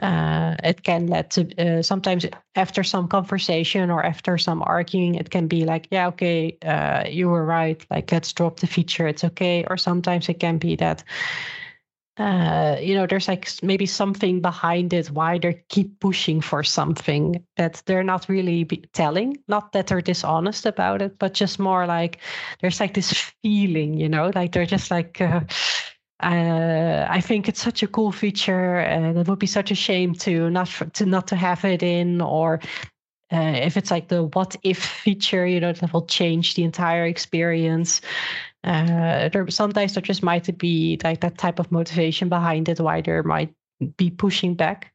uh, 0.00 0.54
it 0.64 0.82
can 0.82 1.06
lead 1.06 1.30
to 1.30 1.78
uh, 1.78 1.82
sometimes 1.82 2.26
after 2.54 2.82
some 2.82 3.08
conversation 3.08 3.90
or 3.90 4.04
after 4.04 4.38
some 4.38 4.62
arguing, 4.62 5.14
it 5.14 5.30
can 5.30 5.48
be 5.48 5.64
like, 5.64 5.88
yeah, 5.90 6.08
okay, 6.08 6.56
uh, 6.64 7.04
you 7.08 7.28
were 7.28 7.44
right. 7.44 7.84
Like, 7.90 8.10
let's 8.12 8.32
drop 8.32 8.60
the 8.60 8.66
feature. 8.66 9.06
It's 9.08 9.24
okay. 9.24 9.64
Or 9.68 9.76
sometimes 9.76 10.28
it 10.28 10.40
can 10.40 10.58
be 10.58 10.76
that 10.76 11.02
uh, 12.18 12.76
you 12.80 12.96
know, 12.96 13.06
there's 13.06 13.28
like 13.28 13.48
maybe 13.62 13.86
something 13.86 14.40
behind 14.40 14.92
it 14.92 15.08
why 15.10 15.38
they 15.38 15.62
keep 15.68 16.00
pushing 16.00 16.40
for 16.40 16.64
something 16.64 17.44
that 17.56 17.80
they're 17.86 18.02
not 18.02 18.28
really 18.28 18.64
telling. 18.92 19.38
Not 19.46 19.72
that 19.72 19.86
they're 19.86 20.00
dishonest 20.00 20.66
about 20.66 21.00
it, 21.00 21.16
but 21.20 21.32
just 21.32 21.60
more 21.60 21.86
like 21.86 22.18
there's 22.60 22.80
like 22.80 22.94
this 22.94 23.12
feeling, 23.42 23.94
you 23.94 24.08
know, 24.08 24.32
like 24.34 24.52
they're 24.52 24.66
just 24.66 24.90
like. 24.90 25.20
Uh, 26.20 27.06
I 27.08 27.20
think 27.20 27.48
it's 27.48 27.62
such 27.62 27.82
a 27.82 27.86
cool 27.86 28.10
feature, 28.10 28.78
and 28.78 29.16
it 29.18 29.28
would 29.28 29.38
be 29.38 29.46
such 29.46 29.70
a 29.70 29.74
shame 29.76 30.14
to 30.16 30.50
not 30.50 30.68
to 30.94 31.06
not 31.06 31.28
to 31.28 31.36
have 31.36 31.64
it 31.64 31.82
in, 31.82 32.20
or 32.20 32.60
uh, 33.32 33.54
if 33.54 33.76
it's 33.76 33.90
like 33.90 34.08
the 34.08 34.24
what 34.24 34.56
if 34.64 34.78
feature, 34.78 35.46
you 35.46 35.60
know, 35.60 35.72
that 35.72 35.92
will 35.92 36.06
change 36.06 36.54
the 36.54 36.64
entire 36.64 37.06
experience. 37.06 38.00
Uh, 38.64 39.28
there 39.28 39.48
sometimes 39.48 39.94
there 39.94 40.02
just 40.02 40.22
might 40.22 40.58
be 40.58 40.98
like 41.04 41.20
that 41.20 41.38
type 41.38 41.60
of 41.60 41.70
motivation 41.70 42.28
behind 42.28 42.68
it, 42.68 42.80
why 42.80 43.00
there 43.00 43.22
might 43.22 43.54
be 43.96 44.10
pushing 44.10 44.54
back. 44.54 44.92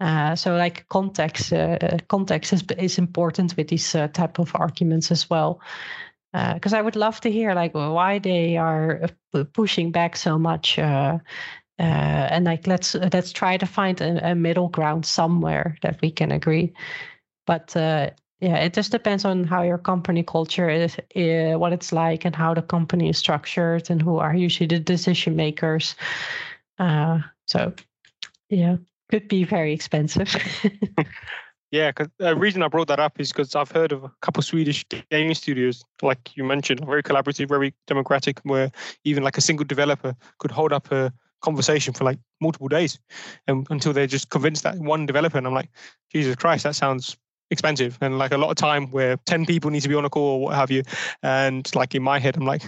Uh, 0.00 0.36
so 0.36 0.56
like 0.56 0.86
context, 0.88 1.52
uh, 1.52 1.78
context 2.08 2.52
is 2.52 2.62
is 2.78 2.98
important 2.98 3.56
with 3.56 3.68
these 3.68 3.94
uh, 3.94 4.08
type 4.08 4.38
of 4.38 4.52
arguments 4.54 5.10
as 5.10 5.28
well. 5.30 5.60
Because 6.34 6.72
uh, 6.72 6.78
I 6.78 6.82
would 6.82 6.96
love 6.96 7.20
to 7.20 7.30
hear 7.30 7.54
like 7.54 7.74
why 7.74 8.18
they 8.18 8.56
are 8.56 9.08
uh, 9.32 9.44
pushing 9.52 9.92
back 9.92 10.16
so 10.16 10.36
much, 10.36 10.78
uh, 10.78 11.18
and 11.78 12.44
like 12.44 12.66
let's 12.66 12.94
let's 12.94 13.32
try 13.32 13.56
to 13.56 13.66
find 13.66 14.00
a, 14.00 14.30
a, 14.30 14.34
middle 14.34 14.68
ground 14.68 15.06
somewhere 15.06 15.78
that 15.82 16.00
we 16.02 16.10
can 16.10 16.32
agree. 16.32 16.72
But 17.46 17.76
yeah 18.44 18.56
it 18.56 18.74
just 18.74 18.92
depends 18.92 19.24
on 19.24 19.44
how 19.44 19.62
your 19.62 19.78
company 19.78 20.22
culture 20.22 20.68
is 20.68 20.96
uh, 21.16 21.58
what 21.58 21.72
it's 21.72 21.92
like 21.92 22.24
and 22.24 22.36
how 22.36 22.54
the 22.54 22.62
company 22.62 23.08
is 23.08 23.18
structured 23.18 23.90
and 23.90 24.02
who 24.02 24.18
are 24.18 24.34
usually 24.34 24.66
the 24.66 24.78
decision 24.78 25.36
makers 25.36 25.96
uh, 26.78 27.18
so 27.46 27.72
yeah 28.50 28.76
could 29.10 29.28
be 29.28 29.44
very 29.44 29.72
expensive 29.72 30.36
yeah 31.74 31.90
the 32.18 32.36
reason 32.36 32.62
i 32.62 32.68
brought 32.68 32.86
that 32.86 33.00
up 33.00 33.18
is 33.18 33.32
because 33.32 33.56
i've 33.56 33.70
heard 33.70 33.90
of 33.90 34.04
a 34.04 34.12
couple 34.22 34.40
of 34.40 34.44
swedish 34.44 34.84
gaming 35.10 35.34
studios 35.34 35.84
like 36.02 36.36
you 36.36 36.44
mentioned 36.44 36.84
very 36.86 37.02
collaborative 37.02 37.48
very 37.48 37.74
democratic 37.88 38.38
where 38.44 38.70
even 39.02 39.24
like 39.24 39.36
a 39.36 39.40
single 39.40 39.66
developer 39.66 40.14
could 40.38 40.52
hold 40.52 40.72
up 40.72 40.90
a 40.92 41.12
conversation 41.42 41.92
for 41.92 42.04
like 42.04 42.18
multiple 42.40 42.68
days 42.68 43.00
and 43.48 43.66
until 43.70 43.92
they're 43.92 44.06
just 44.06 44.30
convinced 44.30 44.62
that 44.62 44.78
one 44.78 45.04
developer 45.04 45.36
and 45.36 45.48
i'm 45.48 45.52
like 45.52 45.68
jesus 46.12 46.36
christ 46.36 46.62
that 46.62 46.76
sounds 46.76 47.16
expensive 47.50 47.98
and 48.00 48.18
like 48.18 48.32
a 48.32 48.38
lot 48.38 48.50
of 48.50 48.56
time 48.56 48.86
where 48.92 49.16
10 49.26 49.44
people 49.44 49.70
need 49.70 49.82
to 49.82 49.88
be 49.88 49.96
on 49.96 50.04
a 50.04 50.10
call 50.10 50.36
or 50.36 50.40
what 50.42 50.54
have 50.54 50.70
you 50.70 50.82
and 51.24 51.74
like 51.74 51.94
in 51.94 52.02
my 52.02 52.20
head 52.20 52.36
i'm 52.36 52.46
like 52.46 52.62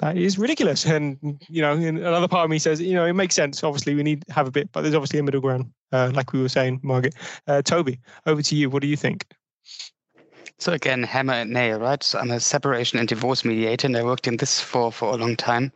that 0.00 0.16
is 0.16 0.38
ridiculous. 0.38 0.84
And 0.84 1.40
you 1.48 1.62
know 1.62 1.72
another 1.72 2.28
part 2.28 2.44
of 2.44 2.50
me 2.50 2.58
says 2.58 2.80
you 2.80 2.94
know 2.94 3.06
it 3.06 3.12
makes 3.12 3.34
sense. 3.34 3.62
Obviously 3.62 3.94
we 3.94 4.02
need 4.02 4.26
to 4.26 4.32
have 4.32 4.48
a 4.48 4.50
bit 4.50 4.70
but 4.72 4.82
there's 4.82 4.94
obviously 4.94 5.18
a 5.18 5.22
middle 5.22 5.40
ground 5.40 5.70
uh, 5.92 6.10
like 6.14 6.32
we 6.32 6.42
were 6.42 6.48
saying 6.48 6.80
margaret. 6.82 7.14
Uh, 7.46 7.62
toby 7.62 8.00
over 8.26 8.42
to 8.42 8.56
you. 8.56 8.68
What 8.68 8.82
do 8.82 8.88
you 8.88 8.96
think 8.96 9.26
so 10.60 10.72
again, 10.72 11.02
hammer 11.02 11.32
and 11.32 11.50
nail, 11.50 11.80
right? 11.80 12.02
So 12.02 12.18
I'm 12.18 12.30
a 12.30 12.38
separation 12.38 12.98
and 12.98 13.08
divorce 13.08 13.44
mediator, 13.44 13.86
and 13.86 13.96
I 13.96 14.02
worked 14.02 14.28
in 14.28 14.36
this 14.36 14.60
for 14.60 14.92
for 14.92 15.12
a 15.12 15.16
long 15.16 15.34
time. 15.34 15.72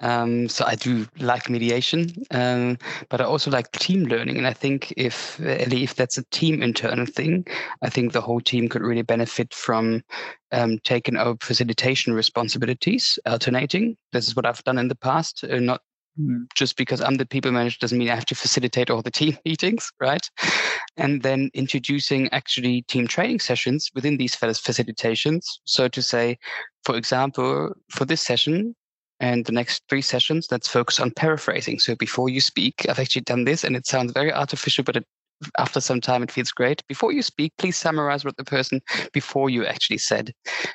Um, 0.00 0.48
so 0.48 0.64
I 0.66 0.74
do 0.74 1.06
like 1.18 1.48
mediation, 1.48 2.12
um, 2.32 2.76
but 3.08 3.20
I 3.20 3.24
also 3.24 3.50
like 3.50 3.70
team 3.72 4.04
learning. 4.04 4.36
And 4.36 4.46
I 4.46 4.52
think 4.52 4.92
if 4.96 5.40
Ellie, 5.40 5.84
if 5.84 5.94
that's 5.94 6.18
a 6.18 6.24
team 6.24 6.62
internal 6.62 7.06
thing, 7.06 7.46
I 7.82 7.90
think 7.90 8.12
the 8.12 8.20
whole 8.20 8.40
team 8.40 8.68
could 8.68 8.82
really 8.82 9.02
benefit 9.02 9.54
from 9.54 10.02
um, 10.50 10.78
taking 10.80 11.16
over 11.16 11.38
facilitation 11.40 12.12
responsibilities, 12.12 13.18
alternating. 13.26 13.96
This 14.12 14.26
is 14.26 14.34
what 14.34 14.46
I've 14.46 14.64
done 14.64 14.78
in 14.78 14.88
the 14.88 14.96
past, 14.96 15.44
uh, 15.44 15.60
not 15.60 15.82
just 16.54 16.76
because 16.76 17.00
I'm 17.00 17.16
the 17.16 17.26
people 17.26 17.50
manager 17.50 17.78
doesn't 17.80 17.98
mean 17.98 18.10
I 18.10 18.14
have 18.14 18.26
to 18.26 18.34
facilitate 18.34 18.90
all 18.90 19.02
the 19.02 19.10
team 19.10 19.36
meetings, 19.44 19.90
right? 20.00 20.28
And 20.96 21.22
then 21.22 21.50
introducing 21.54 22.28
actually 22.30 22.82
team 22.82 23.06
training 23.06 23.40
sessions 23.40 23.90
within 23.94 24.16
these 24.16 24.36
facilitations. 24.36 25.44
So 25.64 25.88
to 25.88 26.02
say, 26.02 26.38
for 26.84 26.96
example, 26.96 27.72
for 27.90 28.04
this 28.04 28.20
session 28.20 28.74
and 29.20 29.44
the 29.44 29.52
next 29.52 29.82
three 29.88 30.02
sessions, 30.02 30.48
let's 30.50 30.68
focus 30.68 31.00
on 31.00 31.10
paraphrasing. 31.10 31.78
So 31.78 31.94
before 31.96 32.28
you 32.28 32.40
speak, 32.40 32.86
I've 32.88 32.98
actually 32.98 33.22
done 33.22 33.44
this 33.44 33.64
and 33.64 33.74
it 33.74 33.86
sounds 33.86 34.12
very 34.12 34.32
artificial, 34.32 34.84
but 34.84 34.96
it 34.96 35.06
after 35.58 35.80
some 35.80 36.00
time 36.00 36.22
it 36.22 36.30
feels 36.30 36.50
great 36.50 36.86
before 36.86 37.12
you 37.12 37.22
speak 37.22 37.52
please 37.58 37.76
summarize 37.76 38.24
what 38.24 38.36
the 38.36 38.44
person 38.44 38.80
before 39.12 39.50
you 39.50 39.66
actually 39.66 39.98
said 39.98 40.32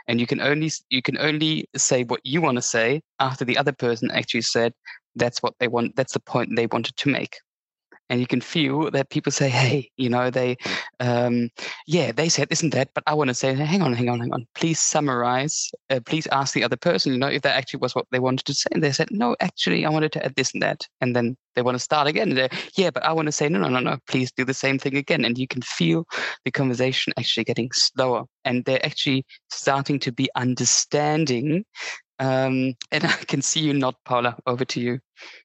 and 0.07 0.19
you 0.19 0.27
can 0.27 0.41
only 0.41 0.69
you 0.89 1.01
can 1.01 1.17
only 1.17 1.65
say 1.75 2.03
what 2.03 2.19
you 2.23 2.41
want 2.41 2.57
to 2.57 2.61
say 2.61 3.01
after 3.19 3.45
the 3.45 3.57
other 3.57 3.71
person 3.71 4.11
actually 4.11 4.41
said 4.41 4.73
that's 5.15 5.41
what 5.41 5.53
they 5.59 5.67
want 5.67 5.95
that's 5.95 6.13
the 6.13 6.19
point 6.19 6.55
they 6.55 6.67
wanted 6.67 6.95
to 6.97 7.09
make. 7.09 7.37
And 8.11 8.19
you 8.19 8.25
can 8.25 8.41
feel 8.41 8.89
that 8.89 9.11
people 9.11 9.31
say 9.31 9.49
hey 9.49 9.91
you 9.95 10.09
know 10.09 10.31
they 10.31 10.57
um, 10.99 11.49
yeah 11.85 12.11
they 12.11 12.27
said 12.27 12.47
isn't 12.49 12.71
that 12.71 12.89
but 12.95 13.03
i 13.05 13.13
want 13.13 13.27
to 13.27 13.35
say 13.35 13.53
hang 13.53 13.83
on 13.83 13.93
hang 13.93 14.09
on 14.09 14.19
hang 14.19 14.33
on 14.33 14.47
please 14.55 14.79
summarize 14.79 15.69
uh, 15.91 15.99
please 16.03 16.25
ask 16.31 16.55
the 16.55 16.63
other 16.63 16.75
person 16.75 17.11
you 17.13 17.19
know 17.19 17.27
if 17.27 17.43
that 17.43 17.55
actually 17.55 17.79
was 17.79 17.93
what 17.93 18.07
they 18.11 18.17
wanted 18.17 18.45
to 18.45 18.53
say. 18.55 18.67
And 18.71 18.83
they 18.83 18.91
said 18.91 19.09
no 19.11 19.35
actually 19.39 19.85
i 19.85 19.89
wanted 19.89 20.11
to 20.13 20.25
add 20.25 20.35
this 20.35 20.53
and 20.53 20.63
that. 20.63 20.87
And 21.01 21.15
then 21.15 21.37
they 21.55 21.61
want 21.61 21.75
to 21.75 21.83
start 21.83 22.07
again 22.07 22.35
and 22.35 22.51
yeah 22.75 22.89
but 22.89 23.03
i 23.03 23.11
want 23.13 23.27
to 23.27 23.31
say 23.31 23.47
no 23.47 23.59
no 23.59 23.69
no 23.69 23.79
no 23.79 23.97
please 24.07 24.31
do 24.31 24.43
the 24.43 24.55
same 24.55 24.79
thing 24.79 24.95
again. 24.95 25.23
And 25.23 25.37
you 25.37 25.47
can 25.47 25.61
feel 25.61 26.05
the 26.45 26.51
conversation 26.51 27.13
actually 27.15 27.43
getting 27.43 27.69
slower 27.73 28.23
and 28.43 28.65
they're 28.65 28.83
actually 28.83 29.23
starting 29.49 29.99
to 29.99 30.11
be 30.11 30.29
understanding 30.35 31.63
um, 32.19 32.75
and 32.91 33.03
I 33.03 33.13
can 33.27 33.41
see 33.41 33.61
you 33.61 33.73
not, 33.73 33.95
Paula. 34.03 34.37
Over 34.45 34.65
to 34.65 34.79
you. 34.79 34.99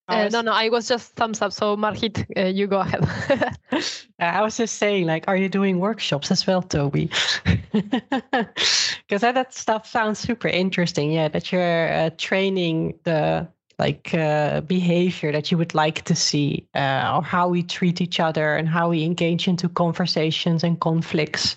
Uh, 0.08 0.28
no, 0.30 0.40
no, 0.40 0.52
I 0.52 0.68
was 0.68 0.88
just 0.88 1.14
thumbs 1.14 1.40
up. 1.40 1.52
So 1.52 1.76
Margit, 1.76 2.26
uh, 2.36 2.42
you 2.42 2.66
go 2.66 2.80
ahead. 2.80 3.08
I 4.18 4.42
was 4.42 4.56
just 4.56 4.76
saying, 4.76 5.06
like, 5.06 5.24
are 5.26 5.36
you 5.36 5.48
doing 5.48 5.80
workshops 5.80 6.30
as 6.30 6.46
well, 6.46 6.62
Toby? 6.62 7.10
Because 9.06 9.20
that, 9.20 9.34
that 9.34 9.52
stuff 9.52 9.86
sounds 9.86 10.18
super 10.18 10.48
interesting. 10.48 11.12
Yeah, 11.12 11.28
that 11.28 11.52
you're 11.52 11.92
uh, 11.92 12.10
training 12.16 12.98
the 13.04 13.46
like 13.78 14.14
uh, 14.14 14.60
behavior 14.62 15.32
that 15.32 15.50
you 15.50 15.58
would 15.58 15.74
like 15.74 16.02
to 16.02 16.14
see, 16.14 16.66
uh, 16.74 17.12
or 17.16 17.22
how 17.22 17.48
we 17.48 17.62
treat 17.62 18.00
each 18.00 18.18
other 18.20 18.56
and 18.56 18.68
how 18.68 18.88
we 18.88 19.04
engage 19.04 19.46
into 19.46 19.68
conversations 19.68 20.64
and 20.64 20.80
conflicts. 20.80 21.56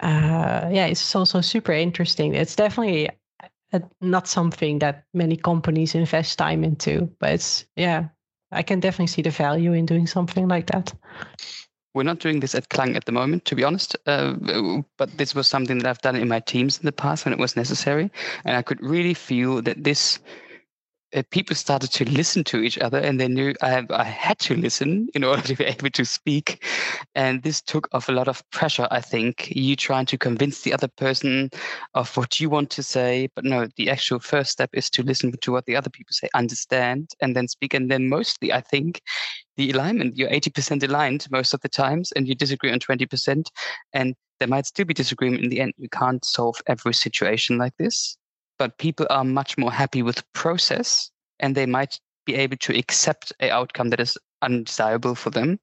Uh, 0.00 0.68
yeah, 0.72 0.86
it's 0.86 1.14
also 1.14 1.40
super 1.40 1.72
interesting. 1.72 2.34
It's 2.34 2.56
definitely 2.56 3.10
not 4.00 4.28
something 4.28 4.78
that 4.80 5.04
many 5.14 5.36
companies 5.36 5.94
invest 5.94 6.38
time 6.38 6.64
into. 6.64 7.10
But 7.18 7.64
yeah, 7.76 8.08
I 8.50 8.62
can 8.62 8.80
definitely 8.80 9.08
see 9.08 9.22
the 9.22 9.30
value 9.30 9.72
in 9.72 9.86
doing 9.86 10.06
something 10.06 10.48
like 10.48 10.66
that. 10.66 10.92
We're 11.94 12.02
not 12.04 12.20
doing 12.20 12.40
this 12.40 12.54
at 12.54 12.68
Klang 12.68 12.96
at 12.96 13.06
the 13.06 13.12
moment, 13.12 13.44
to 13.46 13.56
be 13.56 13.64
honest. 13.64 13.96
Uh, 14.06 14.82
but 14.96 15.16
this 15.18 15.34
was 15.34 15.48
something 15.48 15.78
that 15.78 15.88
I've 15.88 16.02
done 16.02 16.16
in 16.16 16.28
my 16.28 16.40
teams 16.40 16.78
in 16.78 16.86
the 16.86 16.92
past 16.92 17.24
when 17.24 17.32
it 17.32 17.40
was 17.40 17.56
necessary, 17.56 18.10
and 18.44 18.56
I 18.56 18.62
could 18.62 18.80
really 18.82 19.14
feel 19.14 19.62
that 19.62 19.84
this 19.84 20.20
uh, 21.14 21.22
people 21.30 21.56
started 21.56 21.90
to 21.92 22.04
listen 22.10 22.44
to 22.44 22.60
each 22.60 22.78
other 22.78 22.98
and 22.98 23.18
they 23.18 23.28
knew 23.28 23.54
I, 23.62 23.84
I, 23.90 24.04
had 24.04 24.38
to 24.40 24.54
listen 24.54 25.08
in 25.14 25.24
order 25.24 25.42
to 25.42 25.54
be 25.54 25.64
able 25.76 25.90
to 25.90 26.04
speak. 26.04 26.64
And 27.14 27.42
this 27.42 27.62
took 27.62 27.88
off 27.92 28.08
a 28.08 28.12
lot 28.12 28.28
of 28.28 28.42
pressure 28.50 28.86
i 28.90 29.00
think. 29.00 29.50
You 29.54 29.76
trying 29.76 30.06
to 30.06 30.18
convince 30.18 30.62
the 30.62 30.72
other 30.72 30.88
person 30.88 31.50
of 31.94 32.14
what 32.16 32.40
you 32.40 32.50
want 32.50 32.70
to 32.70 32.82
say 32.82 33.28
but 33.34 33.44
no 33.44 33.68
the 33.76 33.90
actual 33.90 34.18
first 34.18 34.50
step 34.50 34.70
is 34.72 34.90
to 34.90 35.02
listen 35.02 35.32
to 35.32 35.52
what 35.52 35.66
the 35.66 35.76
other 35.76 35.90
people 35.90 36.12
say 36.12 36.28
understand 36.34 37.10
and 37.20 37.34
then 37.34 37.48
speak. 37.48 37.74
And 37.74 37.90
then 37.90 38.08
mostly 38.08 38.52
i 38.52 38.60
think 38.60 39.00
the 39.56 39.70
alignment 39.70 40.16
you're 40.16 40.28
80% 40.28 40.82
aligned 40.82 41.26
most 41.30 41.54
of 41.54 41.60
the 41.60 41.68
times 41.68 42.12
and 42.12 42.28
you 42.28 42.34
disagree 42.34 42.70
on 42.70 42.78
20% 42.78 43.46
and 43.92 44.14
there 44.38 44.48
might 44.48 44.66
still 44.66 44.84
be 44.84 44.94
disagreement 44.94 45.42
in 45.42 45.50
the 45.50 45.60
end. 45.60 45.72
You 45.78 45.88
can't 45.88 46.24
solve 46.24 46.62
every 46.68 46.94
situation 46.94 47.58
like 47.58 47.76
this 47.76 48.16
but 48.58 48.78
people 48.78 49.06
are 49.10 49.24
much 49.24 49.56
more 49.56 49.72
happy 49.72 50.02
with 50.02 50.30
process 50.32 51.10
and 51.40 51.54
they 51.54 51.66
might 51.66 52.00
be 52.26 52.34
able 52.34 52.56
to 52.58 52.76
accept 52.76 53.32
a 53.40 53.50
outcome 53.50 53.88
that 53.88 54.00
is 54.00 54.18
undesirable 54.42 55.14
for 55.14 55.30
them 55.30 55.58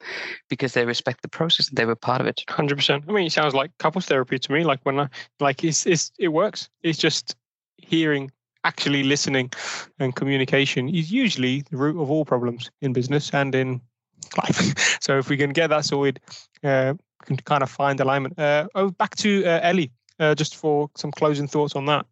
because 0.50 0.74
they 0.74 0.86
respect 0.86 1.22
the 1.22 1.28
process 1.28 1.70
and 1.70 1.78
they 1.78 1.86
were 1.86 1.96
part 1.96 2.22
of 2.22 2.28
it. 2.28 2.44
100% 2.50 3.04
i 3.08 3.12
mean 3.12 3.28
it 3.28 3.32
sounds 3.32 3.54
like 3.54 3.72
couples 3.78 4.06
therapy 4.06 4.40
to 4.40 4.52
me 4.52 4.64
like 4.64 4.80
when 4.84 5.00
i 5.00 5.08
like 5.40 5.64
it's, 5.64 5.86
it's 5.86 6.12
it 6.20 6.30
works. 6.30 6.70
It's 6.84 6.98
just 6.98 7.36
hearing 7.78 8.32
actually 8.64 9.04
listening 9.04 9.52
and 10.00 10.16
communication 10.16 10.90
is 10.90 11.12
usually 11.12 11.62
the 11.70 11.78
root 11.78 12.02
of 12.02 12.10
all 12.10 12.26
problems 12.26 12.72
in 12.82 12.94
business 12.94 13.32
and 13.32 13.54
in 13.54 13.80
life. 14.38 15.00
So 15.02 15.20
if 15.20 15.30
we 15.30 15.38
can 15.38 15.52
get 15.52 15.68
that 15.68 15.86
sorted 15.86 16.20
uh, 16.64 16.96
we 17.22 17.26
can 17.28 17.38
kind 17.38 17.64
of 17.64 17.70
find 17.70 18.00
alignment. 18.00 18.38
Uh, 18.40 18.68
oh 18.76 18.90
back 18.90 19.16
to 19.18 19.46
uh, 19.46 19.60
ellie 19.62 19.92
uh, 20.20 20.34
just 20.34 20.56
for 20.56 20.90
some 20.96 21.12
closing 21.12 21.48
thoughts 21.48 21.76
on 21.76 21.86
that 21.86 22.06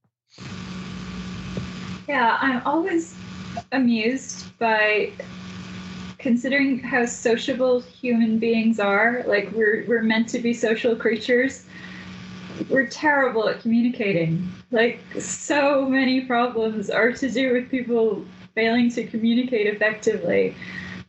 yeah, 2.08 2.38
I'm 2.42 2.62
always 2.66 3.16
amused 3.72 4.58
by 4.60 5.12
considering 6.18 6.80
how 6.80 7.06
sociable 7.06 7.82
human 7.82 8.40
beings 8.40 8.80
are. 8.80 9.24
Like 9.28 9.52
we're 9.52 9.86
we're 9.88 10.04
meant 10.04 10.30
to 10.30 10.40
be 10.40 10.54
social 10.54 10.96
creatures. 10.96 11.66
We're 12.70 12.88
terrible 12.88 13.50
at 13.50 13.62
communicating. 13.62 14.52
Like 14.72 15.00
so 15.20 15.86
many 15.86 16.22
problems 16.22 16.90
are 16.90 17.12
to 17.12 17.30
do 17.30 17.54
with 17.54 17.70
people 17.70 18.26
failing 18.56 18.90
to 18.92 19.06
communicate 19.06 19.68
effectively. 19.68 20.56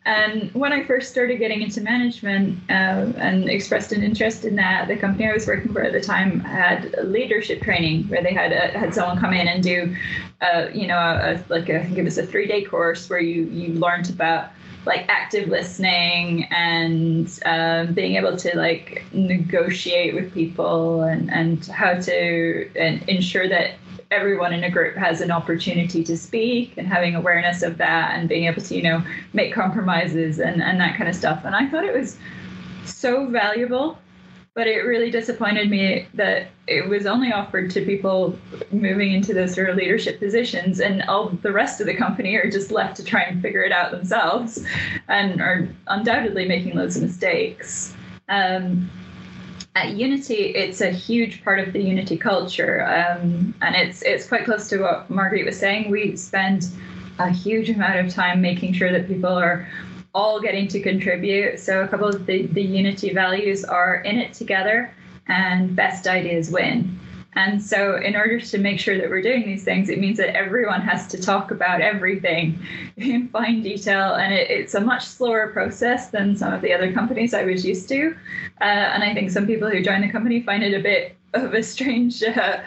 And 0.06 0.52
when 0.52 0.72
I 0.72 0.84
first 0.84 1.10
started 1.10 1.38
getting 1.38 1.62
into 1.62 1.80
management 1.80 2.58
uh, 2.68 3.12
and 3.16 3.48
expressed 3.48 3.90
an 3.92 4.02
interest 4.02 4.44
in 4.44 4.54
that, 4.56 4.86
the 4.86 4.96
company 4.96 5.28
I 5.28 5.32
was 5.32 5.46
working 5.46 5.72
for 5.72 5.82
at 5.82 5.92
the 5.92 6.00
time 6.00 6.40
had 6.40 6.94
leadership 7.04 7.62
training 7.62 8.04
where 8.08 8.22
they 8.22 8.34
had 8.34 8.52
a, 8.52 8.78
had 8.78 8.94
someone 8.94 9.18
come 9.18 9.32
in 9.32 9.48
and 9.48 9.62
do, 9.62 9.96
uh, 10.42 10.66
you 10.74 10.86
know, 10.86 10.98
a, 10.98 11.34
a, 11.34 11.44
like 11.48 11.70
a, 11.70 11.80
I 11.80 11.84
think 11.84 11.96
it 11.96 12.04
was 12.04 12.18
a 12.18 12.26
three 12.26 12.46
day 12.46 12.64
course 12.64 13.08
where 13.08 13.20
you 13.20 13.44
you 13.44 13.74
learned 13.74 14.10
about 14.10 14.50
like 14.84 15.06
active 15.08 15.48
listening 15.48 16.44
and 16.50 17.40
um, 17.46 17.94
being 17.94 18.16
able 18.16 18.36
to 18.36 18.54
like 18.58 19.04
negotiate 19.12 20.14
with 20.14 20.34
people 20.34 21.02
and 21.02 21.32
and 21.32 21.66
how 21.68 21.94
to 21.94 22.70
and 22.76 23.02
ensure 23.08 23.48
that 23.48 23.76
everyone 24.14 24.52
in 24.52 24.64
a 24.64 24.70
group 24.70 24.96
has 24.96 25.20
an 25.20 25.30
opportunity 25.30 26.04
to 26.04 26.16
speak 26.16 26.74
and 26.76 26.86
having 26.86 27.14
awareness 27.14 27.62
of 27.62 27.76
that 27.78 28.14
and 28.14 28.28
being 28.28 28.44
able 28.44 28.62
to, 28.62 28.76
you 28.76 28.82
know, 28.82 29.02
make 29.32 29.52
compromises 29.52 30.38
and, 30.38 30.62
and 30.62 30.80
that 30.80 30.96
kind 30.96 31.08
of 31.08 31.16
stuff. 31.16 31.42
And 31.44 31.54
I 31.54 31.68
thought 31.68 31.84
it 31.84 31.94
was 31.94 32.16
so 32.84 33.26
valuable, 33.26 33.98
but 34.54 34.66
it 34.66 34.78
really 34.84 35.10
disappointed 35.10 35.68
me 35.68 36.06
that 36.14 36.48
it 36.66 36.88
was 36.88 37.06
only 37.06 37.32
offered 37.32 37.70
to 37.72 37.84
people 37.84 38.38
moving 38.70 39.12
into 39.12 39.34
those 39.34 39.54
sort 39.54 39.68
of 39.68 39.76
leadership 39.76 40.18
positions 40.18 40.80
and 40.80 41.02
all 41.02 41.30
the 41.42 41.52
rest 41.52 41.80
of 41.80 41.86
the 41.86 41.94
company 41.94 42.36
are 42.36 42.50
just 42.50 42.70
left 42.70 42.96
to 42.96 43.04
try 43.04 43.22
and 43.22 43.42
figure 43.42 43.62
it 43.62 43.72
out 43.72 43.90
themselves 43.90 44.64
and 45.08 45.40
are 45.40 45.68
undoubtedly 45.88 46.46
making 46.46 46.74
loads 46.76 46.96
of 46.96 47.02
mistakes. 47.02 47.94
Um, 48.28 48.88
at 49.74 49.94
Unity, 49.94 50.54
it's 50.54 50.80
a 50.80 50.90
huge 50.90 51.42
part 51.42 51.58
of 51.58 51.72
the 51.72 51.82
Unity 51.82 52.16
culture, 52.16 52.82
um, 52.84 53.54
and 53.60 53.74
it's 53.74 54.02
it's 54.02 54.28
quite 54.28 54.44
close 54.44 54.68
to 54.68 54.78
what 54.78 55.10
Marguerite 55.10 55.44
was 55.44 55.58
saying. 55.58 55.90
We 55.90 56.16
spend 56.16 56.68
a 57.18 57.30
huge 57.30 57.70
amount 57.70 57.98
of 57.98 58.12
time 58.12 58.40
making 58.40 58.74
sure 58.74 58.92
that 58.92 59.08
people 59.08 59.32
are 59.32 59.68
all 60.14 60.40
getting 60.40 60.68
to 60.68 60.80
contribute. 60.80 61.58
So 61.58 61.82
a 61.82 61.88
couple 61.88 62.08
of 62.08 62.24
the, 62.26 62.46
the 62.46 62.62
Unity 62.62 63.12
values 63.12 63.64
are 63.64 63.96
in 63.96 64.18
it 64.18 64.32
together 64.32 64.94
and 65.26 65.74
best 65.74 66.06
ideas 66.06 66.50
win. 66.50 66.98
And 67.36 67.60
so, 67.60 67.96
in 67.96 68.14
order 68.14 68.40
to 68.40 68.58
make 68.58 68.78
sure 68.78 68.96
that 68.96 69.10
we're 69.10 69.22
doing 69.22 69.44
these 69.44 69.64
things, 69.64 69.88
it 69.88 69.98
means 69.98 70.18
that 70.18 70.36
everyone 70.36 70.80
has 70.82 71.06
to 71.08 71.20
talk 71.20 71.50
about 71.50 71.80
everything 71.80 72.58
in 72.96 73.28
fine 73.28 73.62
detail. 73.62 74.14
And 74.14 74.32
it, 74.32 74.50
it's 74.50 74.74
a 74.74 74.80
much 74.80 75.04
slower 75.04 75.48
process 75.48 76.10
than 76.10 76.36
some 76.36 76.52
of 76.52 76.60
the 76.60 76.72
other 76.72 76.92
companies 76.92 77.34
I 77.34 77.44
was 77.44 77.64
used 77.64 77.88
to. 77.88 78.14
Uh, 78.60 78.64
and 78.64 79.02
I 79.02 79.12
think 79.14 79.30
some 79.30 79.46
people 79.46 79.68
who 79.68 79.82
join 79.82 80.00
the 80.00 80.10
company 80.10 80.42
find 80.42 80.62
it 80.62 80.78
a 80.78 80.82
bit 80.82 81.16
of 81.34 81.54
a 81.54 81.62
strange 81.62 82.22
uh, 82.22 82.60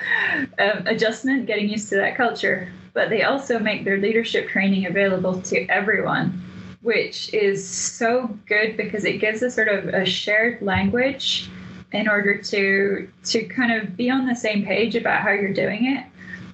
um, 0.59 0.85
adjustment 0.85 1.45
getting 1.45 1.69
used 1.69 1.87
to 1.89 1.95
that 1.95 2.17
culture. 2.17 2.71
But 2.93 3.09
they 3.09 3.23
also 3.23 3.59
make 3.59 3.85
their 3.85 3.97
leadership 3.97 4.49
training 4.49 4.87
available 4.87 5.41
to 5.43 5.65
everyone, 5.67 6.43
which 6.81 7.33
is 7.33 7.65
so 7.67 8.37
good 8.47 8.75
because 8.75 9.05
it 9.05 9.19
gives 9.19 9.41
a 9.43 9.51
sort 9.51 9.69
of 9.69 9.87
a 9.89 10.05
shared 10.05 10.61
language 10.61 11.49
in 11.91 12.07
order 12.07 12.37
to 12.37 13.09
to 13.23 13.43
kind 13.45 13.71
of 13.71 13.95
be 13.95 14.09
on 14.09 14.27
the 14.27 14.35
same 14.35 14.65
page 14.65 14.95
about 14.95 15.21
how 15.21 15.31
you're 15.31 15.53
doing 15.53 15.85
it. 15.85 16.05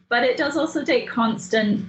But 0.09 0.23
it 0.23 0.37
does 0.37 0.57
also 0.57 0.85
take 0.85 1.07
constant 1.07 1.85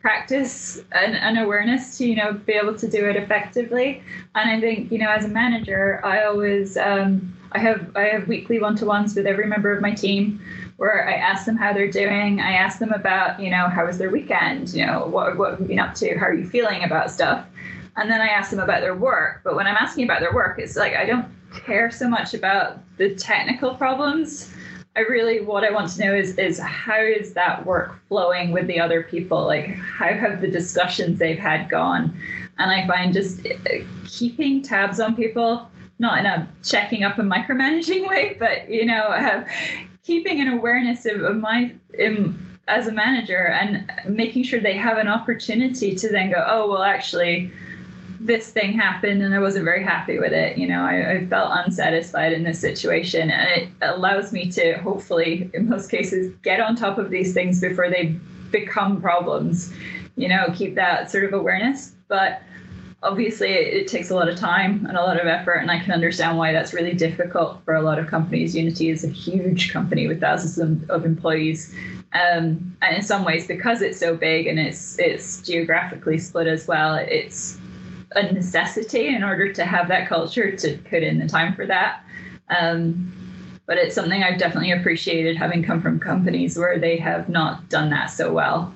practice 0.00 0.80
and, 0.92 1.16
and, 1.16 1.38
awareness 1.38 1.98
to 1.98 2.06
you 2.06 2.16
know 2.16 2.32
be 2.32 2.52
able 2.52 2.74
to 2.76 2.88
do 2.88 3.08
it 3.08 3.16
effectively. 3.16 4.02
And 4.34 4.50
i 4.50 4.60
think 4.60 4.90
you 4.90 4.98
know 4.98 5.10
as 5.10 5.24
a 5.24 5.28
manager 5.28 6.00
i 6.04 6.24
always 6.24 6.76
um, 6.76 7.36
i 7.52 7.58
have 7.58 7.94
i 7.96 8.02
have 8.02 8.28
weekly 8.28 8.58
one-to-ones 8.58 9.14
with 9.14 9.26
every 9.26 9.46
member 9.46 9.74
of 9.74 9.82
my 9.82 9.92
team 9.92 10.40
where 10.76 11.08
i 11.08 11.12
ask 11.12 11.44
them 11.44 11.56
how 11.56 11.72
they're 11.72 11.90
doing. 11.90 12.40
I 12.40 12.52
ask 12.52 12.78
them 12.78 12.92
about 12.92 13.40
you 13.40 13.50
know 13.50 13.68
how 13.68 13.84
was 13.86 13.98
their 13.98 14.10
weekend? 14.10 14.72
You 14.72 14.86
know 14.86 15.06
what, 15.06 15.36
what 15.36 15.50
have 15.50 15.60
you 15.60 15.66
been 15.66 15.78
up 15.78 15.94
to? 15.96 16.16
How 16.16 16.26
are 16.26 16.34
you 16.34 16.48
feeling 16.48 16.84
about 16.84 17.10
stuff? 17.10 17.44
And 17.96 18.08
then 18.10 18.20
i 18.20 18.28
ask 18.28 18.50
them 18.50 18.60
about 18.60 18.80
their 18.80 18.94
work. 18.94 19.42
But 19.44 19.56
when 19.56 19.66
i'm 19.66 19.76
asking 19.76 20.04
about 20.04 20.20
their 20.20 20.32
work 20.32 20.58
it's 20.58 20.76
like 20.76 20.94
i 20.94 21.04
don't 21.04 21.26
care 21.52 21.90
so 21.90 22.08
much 22.08 22.34
about 22.34 22.78
the 22.96 23.14
technical 23.14 23.74
problems. 23.74 24.52
I 24.96 25.00
really 25.00 25.40
what 25.40 25.64
I 25.64 25.70
want 25.70 25.90
to 25.92 26.00
know 26.04 26.14
is 26.14 26.36
is 26.38 26.58
how 26.58 27.00
is 27.00 27.32
that 27.34 27.64
work 27.64 28.00
flowing 28.08 28.50
with 28.50 28.66
the 28.66 28.80
other 28.80 29.02
people? 29.02 29.44
Like 29.44 29.76
how 29.76 30.12
have 30.12 30.40
the 30.40 30.50
discussions 30.50 31.18
they've 31.18 31.38
had 31.38 31.68
gone? 31.68 32.18
And 32.58 32.70
I 32.70 32.86
find 32.86 33.12
just 33.12 33.46
uh, 33.46 33.84
keeping 34.06 34.62
tabs 34.62 34.98
on 34.98 35.14
people, 35.14 35.70
not 36.00 36.18
in 36.18 36.26
a 36.26 36.48
checking 36.64 37.04
up 37.04 37.18
and 37.18 37.30
micromanaging 37.30 38.08
way, 38.08 38.36
but 38.38 38.68
you 38.68 38.86
know, 38.86 39.44
keeping 40.02 40.40
an 40.40 40.48
awareness 40.48 41.06
of, 41.06 41.22
of 41.22 41.36
my 41.36 41.72
in, 41.96 42.36
as 42.66 42.86
a 42.86 42.92
manager 42.92 43.46
and 43.46 43.90
making 44.08 44.42
sure 44.42 44.60
they 44.60 44.76
have 44.76 44.98
an 44.98 45.08
opportunity 45.08 45.94
to 45.94 46.08
then 46.08 46.30
go, 46.30 46.44
oh 46.46 46.68
well, 46.68 46.82
actually 46.82 47.52
this 48.20 48.50
thing 48.50 48.72
happened 48.72 49.22
and 49.22 49.34
I 49.34 49.38
wasn't 49.38 49.64
very 49.64 49.82
happy 49.82 50.18
with 50.18 50.32
it. 50.32 50.58
You 50.58 50.66
know, 50.66 50.82
I, 50.82 51.12
I, 51.12 51.26
felt 51.26 51.50
unsatisfied 51.52 52.32
in 52.32 52.42
this 52.42 52.60
situation. 52.60 53.30
And 53.30 53.62
it 53.62 53.68
allows 53.80 54.32
me 54.32 54.50
to 54.52 54.74
hopefully, 54.78 55.50
in 55.54 55.68
most 55.68 55.90
cases, 55.90 56.34
get 56.42 56.60
on 56.60 56.74
top 56.74 56.98
of 56.98 57.10
these 57.10 57.32
things 57.32 57.60
before 57.60 57.88
they 57.88 58.16
become 58.50 59.00
problems. 59.00 59.72
You 60.16 60.28
know, 60.28 60.46
keep 60.54 60.74
that 60.74 61.10
sort 61.10 61.24
of 61.24 61.32
awareness. 61.32 61.94
But 62.08 62.42
obviously, 63.04 63.50
it, 63.50 63.74
it 63.74 63.88
takes 63.88 64.10
a 64.10 64.16
lot 64.16 64.28
of 64.28 64.36
time 64.36 64.84
and 64.86 64.96
a 64.96 65.02
lot 65.02 65.20
of 65.20 65.28
effort. 65.28 65.58
And 65.58 65.70
I 65.70 65.78
can 65.78 65.92
understand 65.92 66.36
why 66.36 66.52
that's 66.52 66.74
really 66.74 66.94
difficult 66.94 67.64
for 67.64 67.74
a 67.74 67.82
lot 67.82 68.00
of 68.00 68.08
companies. 68.08 68.56
Unity 68.56 68.90
is 68.90 69.04
a 69.04 69.08
huge 69.08 69.72
company 69.72 70.08
with 70.08 70.20
thousands 70.20 70.58
of, 70.58 70.90
of 70.90 71.04
employees. 71.04 71.72
Um, 72.14 72.76
and 72.82 72.96
in 72.96 73.02
some 73.02 73.24
ways, 73.24 73.46
because 73.46 73.80
it's 73.80 74.00
so 74.00 74.16
big 74.16 74.46
and 74.46 74.58
it's 74.58 74.98
it's 74.98 75.42
geographically 75.42 76.18
split 76.18 76.46
as 76.46 76.66
well, 76.66 76.94
it's 76.94 77.58
a 78.12 78.32
necessity 78.32 79.08
in 79.08 79.22
order 79.22 79.52
to 79.52 79.64
have 79.64 79.88
that 79.88 80.08
culture 80.08 80.54
to 80.56 80.78
put 80.90 81.02
in 81.02 81.18
the 81.18 81.28
time 81.28 81.54
for 81.54 81.66
that. 81.66 82.02
Um, 82.48 83.12
but 83.66 83.76
it's 83.76 83.94
something 83.94 84.22
I've 84.22 84.38
definitely 84.38 84.72
appreciated 84.72 85.36
having 85.36 85.62
come 85.62 85.82
from 85.82 86.00
companies 86.00 86.58
where 86.58 86.78
they 86.78 86.96
have 86.96 87.28
not 87.28 87.68
done 87.68 87.90
that 87.90 88.06
so 88.06 88.32
well. 88.32 88.72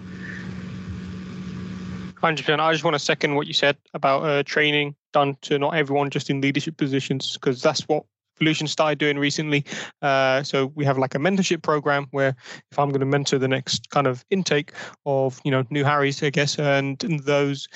100%. 2.22 2.61
I 2.61 2.72
just 2.72 2.85
want 2.85 2.95
to 2.95 2.99
second 2.99 3.35
what 3.35 3.47
you 3.47 3.53
said 3.53 3.76
about 3.95 4.22
uh, 4.22 4.43
training 4.45 4.95
done 5.12 5.37
to 5.43 5.59
not 5.59 5.74
everyone 5.74 6.11
just 6.11 6.30
in 6.30 6.41
leadership 6.41 6.76
positions, 6.76 7.33
because 7.35 7.62
that's 7.62 7.83
what 7.89 8.05
Evolution 8.43 8.66
started 8.66 8.99
doing 8.99 9.18
recently. 9.18 9.64
Uh, 10.01 10.43
so 10.43 10.66
we 10.74 10.85
have 10.85 10.99
like 10.99 11.14
a 11.14 11.18
mentorship 11.18 11.62
program 11.62 12.07
where 12.11 12.35
if 12.72 12.78
I'm 12.78 12.89
going 12.89 13.01
to 13.01 13.07
mentor 13.07 13.39
the 13.39 13.47
next 13.47 13.91
kind 13.91 14.07
of 14.07 14.24
intake 14.30 14.72
of 15.07 15.41
you 15.45 15.51
know 15.51 15.64
new 15.70 15.85
Harrys, 15.85 16.22
I 16.22 16.30
guess, 16.30 16.59
and, 16.59 17.03
and 17.05 17.20
those 17.20 17.68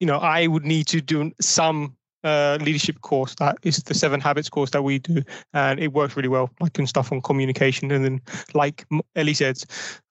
you 0.00 0.06
know, 0.06 0.18
I 0.18 0.46
would 0.46 0.64
need 0.64 0.86
to 0.88 1.00
do 1.00 1.32
some 1.40 1.96
uh, 2.24 2.58
leadership 2.60 3.00
course 3.00 3.34
that 3.36 3.56
is 3.62 3.78
the 3.78 3.94
seven 3.94 4.20
habits 4.20 4.50
course 4.50 4.70
that 4.70 4.82
we 4.82 4.98
do 4.98 5.22
and 5.54 5.80
it 5.80 5.94
works 5.94 6.16
really 6.16 6.28
well 6.28 6.50
like 6.60 6.78
in 6.78 6.86
stuff 6.86 7.10
on 7.12 7.22
communication 7.22 7.90
and 7.90 8.04
then 8.04 8.20
like 8.52 8.84
ellie 9.16 9.32
said 9.32 9.56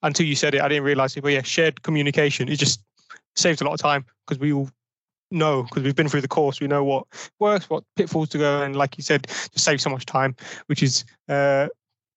until 0.01 0.25
you 0.25 0.35
said 0.35 0.55
it 0.55 0.61
i 0.61 0.67
didn't 0.67 0.83
realize 0.83 1.15
it 1.15 1.21
but 1.21 1.31
yeah 1.31 1.43
shared 1.43 1.83
communication 1.83 2.49
it 2.49 2.57
just 2.57 2.81
saves 3.35 3.61
a 3.61 3.63
lot 3.63 3.73
of 3.73 3.79
time 3.79 4.03
because 4.25 4.39
we 4.39 4.51
all 4.51 4.67
know 5.31 5.63
because 5.63 5.83
we've 5.83 5.95
been 5.95 6.09
through 6.09 6.21
the 6.21 6.27
course. 6.27 6.59
We 6.59 6.67
know 6.67 6.83
what 6.83 7.05
works, 7.39 7.69
what 7.69 7.83
pitfalls 7.95 8.29
to 8.29 8.37
go, 8.37 8.61
and 8.61 8.75
like 8.75 8.97
you 8.97 9.03
said, 9.03 9.27
just 9.27 9.59
save 9.59 9.81
so 9.81 9.89
much 9.89 10.05
time, 10.05 10.35
which 10.67 10.83
is 10.83 11.05
uh, 11.27 11.67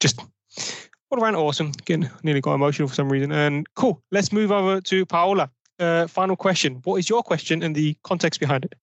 just 0.01 0.21
all 1.11 1.23
around 1.23 1.37
awesome. 1.37 1.73
Again, 1.81 2.11
nearly 2.23 2.41
got 2.41 2.55
emotional 2.55 2.89
for 2.89 2.95
some 2.95 3.11
reason. 3.11 3.33
And 3.33 3.67
cool. 3.75 4.03
Let's 4.11 4.33
move 4.33 4.53
over 4.53 4.81
to 4.81 5.07
Paula. 5.07 5.51
Uh, 5.79 6.07
final 6.07 6.37
question. 6.37 6.81
What 6.85 6.97
is 6.97 7.09
your 7.09 7.23
question 7.23 7.63
and 7.63 7.75
the 7.75 7.97
context 8.03 8.41
behind 8.41 8.65
it? 8.65 8.75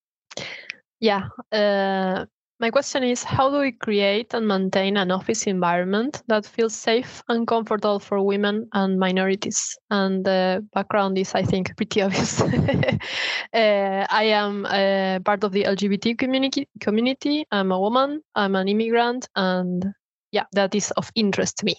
Yeah. 1.00 1.30
Uh, 1.52 2.26
my 2.60 2.72
question 2.72 3.04
is 3.04 3.24
How 3.24 3.50
do 3.50 3.60
we 3.60 3.72
create 3.72 4.34
and 4.34 4.48
maintain 4.48 4.98
an 4.98 5.12
office 5.12 5.48
environment 5.48 6.22
that 6.28 6.46
feels 6.46 6.76
safe 6.76 7.24
and 7.30 7.48
comfortable 7.48 8.00
for 8.00 8.22
women 8.22 8.68
and 8.74 9.00
minorities? 9.00 9.78
And 9.90 10.26
the 10.26 10.66
background 10.74 11.18
is, 11.18 11.34
I 11.36 11.44
think, 11.44 11.76
pretty 11.78 12.02
obvious. 12.04 12.42
uh, 12.42 14.06
I 14.10 14.24
am 14.24 14.66
uh, 14.66 15.20
part 15.24 15.46
of 15.46 15.54
the 15.54 15.64
LGBT 15.64 16.18
community, 16.18 16.68
community. 16.82 17.46
I'm 17.52 17.72
a 17.72 17.80
woman, 17.80 18.22
I'm 18.36 18.56
an 18.56 18.68
immigrant, 18.68 19.30
and 19.36 19.86
yeah, 20.34 20.46
that 20.52 20.76
is 20.76 20.92
of 20.92 21.10
interest 21.16 21.60
to 21.60 21.66
me. 21.66 21.76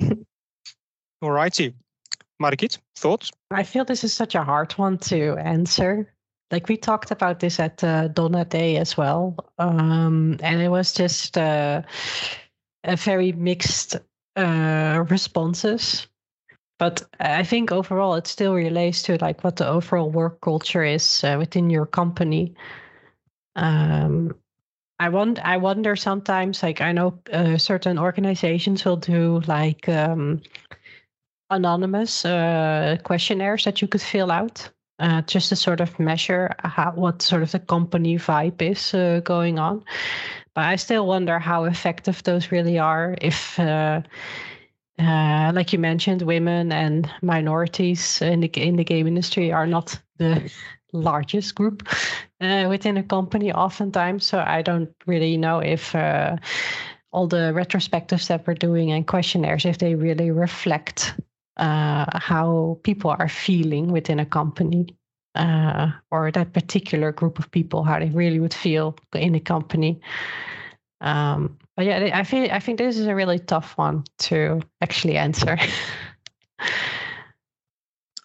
All 1.22 1.30
righty. 1.30 1.74
Margit, 2.40 2.78
thoughts? 2.96 3.30
I 3.50 3.62
feel 3.62 3.84
this 3.84 4.04
is 4.04 4.12
such 4.12 4.34
a 4.34 4.42
hard 4.42 4.72
one 4.72 4.98
to 4.98 5.36
answer 5.38 6.14
like 6.54 6.68
we 6.68 6.76
talked 6.76 7.10
about 7.10 7.40
this 7.40 7.58
at 7.58 7.82
uh, 7.82 8.08
Donna 8.08 8.44
Day 8.44 8.76
as 8.76 8.96
well, 8.96 9.36
um, 9.58 10.36
and 10.40 10.62
it 10.62 10.68
was 10.68 10.92
just 10.92 11.36
uh, 11.36 11.82
a 12.84 12.96
very 12.96 13.32
mixed 13.32 13.96
uh, 14.36 15.04
responses. 15.08 16.06
But 16.78 17.02
I 17.18 17.44
think 17.44 17.72
overall, 17.72 18.14
it 18.14 18.26
still 18.26 18.54
relates 18.54 19.02
to 19.04 19.16
like 19.18 19.42
what 19.42 19.56
the 19.56 19.66
overall 19.66 20.10
work 20.10 20.40
culture 20.40 20.84
is 20.84 21.24
uh, 21.24 21.36
within 21.38 21.70
your 21.70 21.86
company. 21.86 22.54
Um, 23.56 24.34
I 25.00 25.08
want 25.08 25.38
I 25.40 25.56
wonder 25.56 25.96
sometimes, 25.96 26.62
like 26.62 26.80
I 26.80 26.92
know 26.92 27.18
uh, 27.32 27.58
certain 27.58 27.98
organizations 27.98 28.84
will 28.84 28.96
do 28.96 29.40
like 29.46 29.88
um, 29.88 30.40
anonymous 31.54 32.24
uh, 32.24 32.96
questionnaires 33.04 33.64
that 33.64 33.80
you 33.80 33.88
could 33.88 34.02
fill 34.02 34.30
out 34.30 34.70
uh, 34.98 35.22
just 35.22 35.48
to 35.48 35.56
sort 35.56 35.80
of 35.80 35.98
measure 35.98 36.54
how, 36.58 36.92
what 36.92 37.22
sort 37.22 37.42
of 37.42 37.50
the 37.52 37.58
company 37.58 38.16
vibe 38.16 38.62
is 38.62 38.94
uh, 38.94 39.20
going 39.24 39.58
on. 39.58 39.84
But 40.54 40.64
I 40.66 40.76
still 40.76 41.06
wonder 41.06 41.38
how 41.38 41.64
effective 41.64 42.22
those 42.22 42.52
really 42.52 42.78
are. 42.78 43.16
If, 43.20 43.58
uh, 43.58 44.02
uh 44.98 45.52
like 45.54 45.72
you 45.72 45.78
mentioned, 45.80 46.22
women 46.22 46.70
and 46.70 47.10
minorities 47.22 48.22
in 48.22 48.40
the 48.40 48.48
in 48.48 48.76
the 48.76 48.84
game 48.84 49.08
industry 49.08 49.52
are 49.52 49.66
not 49.66 50.00
the 50.18 50.50
largest 50.92 51.56
group 51.56 51.88
uh, 52.40 52.66
within 52.68 52.96
a 52.96 53.02
company, 53.02 53.52
oftentimes. 53.52 54.24
So 54.24 54.38
I 54.38 54.62
don't 54.62 54.90
really 55.06 55.36
know 55.36 55.58
if 55.58 55.94
uh, 55.94 56.36
all 57.10 57.26
the 57.26 57.52
retrospectives 57.52 58.28
that 58.28 58.46
we're 58.46 58.54
doing 58.54 58.92
and 58.92 59.06
questionnaires 59.06 59.64
if 59.64 59.78
they 59.78 59.96
really 59.96 60.30
reflect 60.30 61.14
uh, 61.56 62.06
how 62.18 62.78
people 62.82 63.14
are 63.18 63.28
feeling 63.28 63.92
within 63.92 64.18
a 64.18 64.26
company 64.26 64.96
uh, 65.34 65.90
or 66.10 66.30
that 66.30 66.52
particular 66.52 67.12
group 67.12 67.38
of 67.38 67.50
people, 67.50 67.84
how 67.84 67.98
they 67.98 68.10
really 68.10 68.40
would 68.40 68.54
feel 68.54 68.96
in 69.14 69.34
a 69.34 69.40
company. 69.40 70.00
Um, 71.00 71.58
but 71.76 71.86
yeah, 71.86 72.10
I 72.14 72.22
feel 72.22 72.50
I 72.50 72.60
think 72.60 72.78
this 72.78 72.96
is 72.96 73.06
a 73.06 73.14
really 73.14 73.38
tough 73.38 73.76
one 73.76 74.04
to 74.20 74.60
actually 74.80 75.16
answer. 75.16 75.56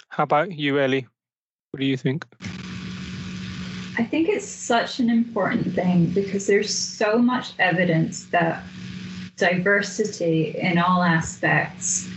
how 0.09 0.23
about 0.23 0.51
you, 0.51 0.79
Ellie? 0.79 1.07
What 1.71 1.79
do 1.79 1.85
you 1.85 1.97
think? 1.97 2.25
I 3.97 4.03
think 4.05 4.29
it's 4.29 4.47
such 4.47 4.99
an 4.99 5.09
important 5.09 5.73
thing 5.75 6.05
because 6.05 6.47
there's 6.47 6.73
so 6.73 7.17
much 7.17 7.51
evidence 7.59 8.25
that 8.27 8.63
diversity 9.35 10.55
in 10.57 10.77
all 10.77 11.03
aspects 11.03 12.07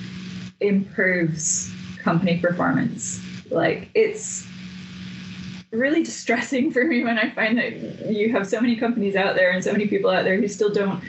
improves 0.63 1.73
company 2.03 2.39
performance. 2.39 3.21
Like 3.51 3.91
it's 3.95 4.47
really 5.71 6.03
distressing 6.03 6.71
for 6.71 6.85
me 6.85 7.03
when 7.03 7.19
I 7.19 7.31
find 7.31 7.59
that 7.59 8.11
you 8.13 8.31
have 8.33 8.47
so 8.47 8.61
many 8.61 8.77
companies 8.77 9.17
out 9.17 9.37
there 9.37 9.51
and 9.51 9.65
so 9.65 9.73
many 9.73 9.89
people 9.89 10.11
out 10.11 10.25
there 10.25 10.37
who 10.37 10.49
still 10.49 10.73
don't 10.73 11.03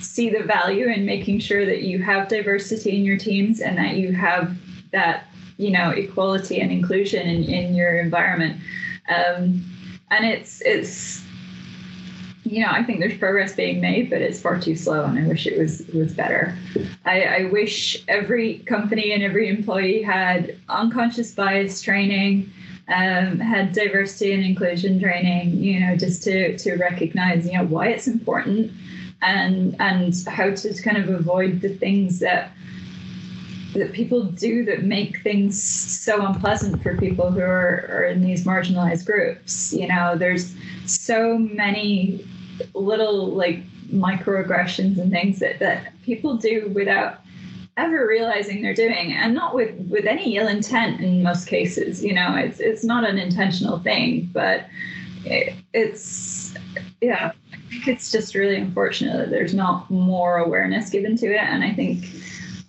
see 0.00 0.30
the 0.30 0.42
value 0.42 0.88
in 0.88 1.04
making 1.04 1.40
sure 1.40 1.66
that 1.66 1.82
you 1.82 2.02
have 2.02 2.28
diversity 2.28 2.96
in 2.96 3.04
your 3.04 3.18
teams 3.18 3.60
and 3.60 3.76
that 3.76 3.96
you 3.96 4.12
have 4.12 4.56
that 4.92 5.26
you 5.56 5.70
know 5.70 5.90
equality 5.90 6.60
and 6.60 6.70
inclusion 6.70 7.26
in, 7.26 7.44
in 7.44 7.74
your 7.74 7.98
environment 7.98 8.60
um, 9.08 9.64
and 10.10 10.24
it's 10.24 10.62
it's 10.62 11.22
you 12.48 12.62
know, 12.62 12.70
I 12.70 12.82
think 12.82 13.00
there's 13.00 13.18
progress 13.18 13.54
being 13.54 13.80
made, 13.80 14.10
but 14.10 14.22
it's 14.22 14.40
far 14.40 14.58
too 14.58 14.74
slow, 14.74 15.04
and 15.04 15.18
I 15.18 15.26
wish 15.26 15.46
it 15.46 15.58
was 15.58 15.86
was 15.88 16.14
better. 16.14 16.56
I, 17.04 17.22
I 17.22 17.44
wish 17.44 18.02
every 18.08 18.60
company 18.60 19.12
and 19.12 19.22
every 19.22 19.48
employee 19.48 20.02
had 20.02 20.56
unconscious 20.68 21.34
bias 21.34 21.82
training, 21.82 22.50
um, 22.88 23.38
had 23.38 23.72
diversity 23.72 24.32
and 24.32 24.42
inclusion 24.42 24.98
training. 25.00 25.62
You 25.62 25.80
know, 25.80 25.96
just 25.96 26.22
to 26.24 26.56
to 26.56 26.76
recognize 26.76 27.46
you 27.46 27.58
know 27.58 27.64
why 27.64 27.88
it's 27.88 28.06
important, 28.06 28.72
and 29.20 29.76
and 29.78 30.14
how 30.26 30.50
to 30.50 30.82
kind 30.82 30.96
of 30.96 31.08
avoid 31.08 31.60
the 31.60 31.74
things 31.74 32.18
that 32.20 32.52
that 33.74 33.92
people 33.92 34.24
do 34.24 34.64
that 34.64 34.82
make 34.82 35.22
things 35.22 35.62
so 35.62 36.24
unpleasant 36.26 36.82
for 36.82 36.96
people 36.96 37.30
who 37.30 37.40
are, 37.40 37.86
are 37.90 38.04
in 38.04 38.22
these 38.22 38.44
marginalized 38.44 39.04
groups. 39.04 39.72
You 39.74 39.88
know, 39.88 40.16
there's 40.16 40.54
so 40.86 41.38
many 41.38 42.26
little 42.74 43.26
like 43.26 43.62
microaggressions 43.88 44.98
and 44.98 45.10
things 45.10 45.38
that, 45.38 45.58
that 45.58 45.92
people 46.02 46.36
do 46.36 46.70
without 46.74 47.20
ever 47.78 48.06
realizing 48.08 48.60
they're 48.60 48.74
doing 48.74 49.12
and 49.12 49.32
not 49.34 49.54
with 49.54 49.74
with 49.88 50.04
any 50.04 50.36
ill 50.36 50.48
intent 50.48 51.00
in 51.00 51.22
most 51.22 51.46
cases 51.46 52.04
you 52.04 52.12
know 52.12 52.34
it's 52.34 52.58
it's 52.58 52.84
not 52.84 53.08
an 53.08 53.18
intentional 53.18 53.78
thing 53.78 54.28
but 54.32 54.66
it, 55.24 55.54
it's 55.72 56.54
yeah 57.00 57.30
i 57.52 57.56
think 57.70 57.86
it's 57.86 58.10
just 58.10 58.34
really 58.34 58.56
unfortunate 58.56 59.16
that 59.16 59.30
there's 59.30 59.54
not 59.54 59.88
more 59.90 60.38
awareness 60.38 60.90
given 60.90 61.16
to 61.16 61.26
it 61.26 61.40
and 61.40 61.62
i 61.62 61.72
think 61.72 62.04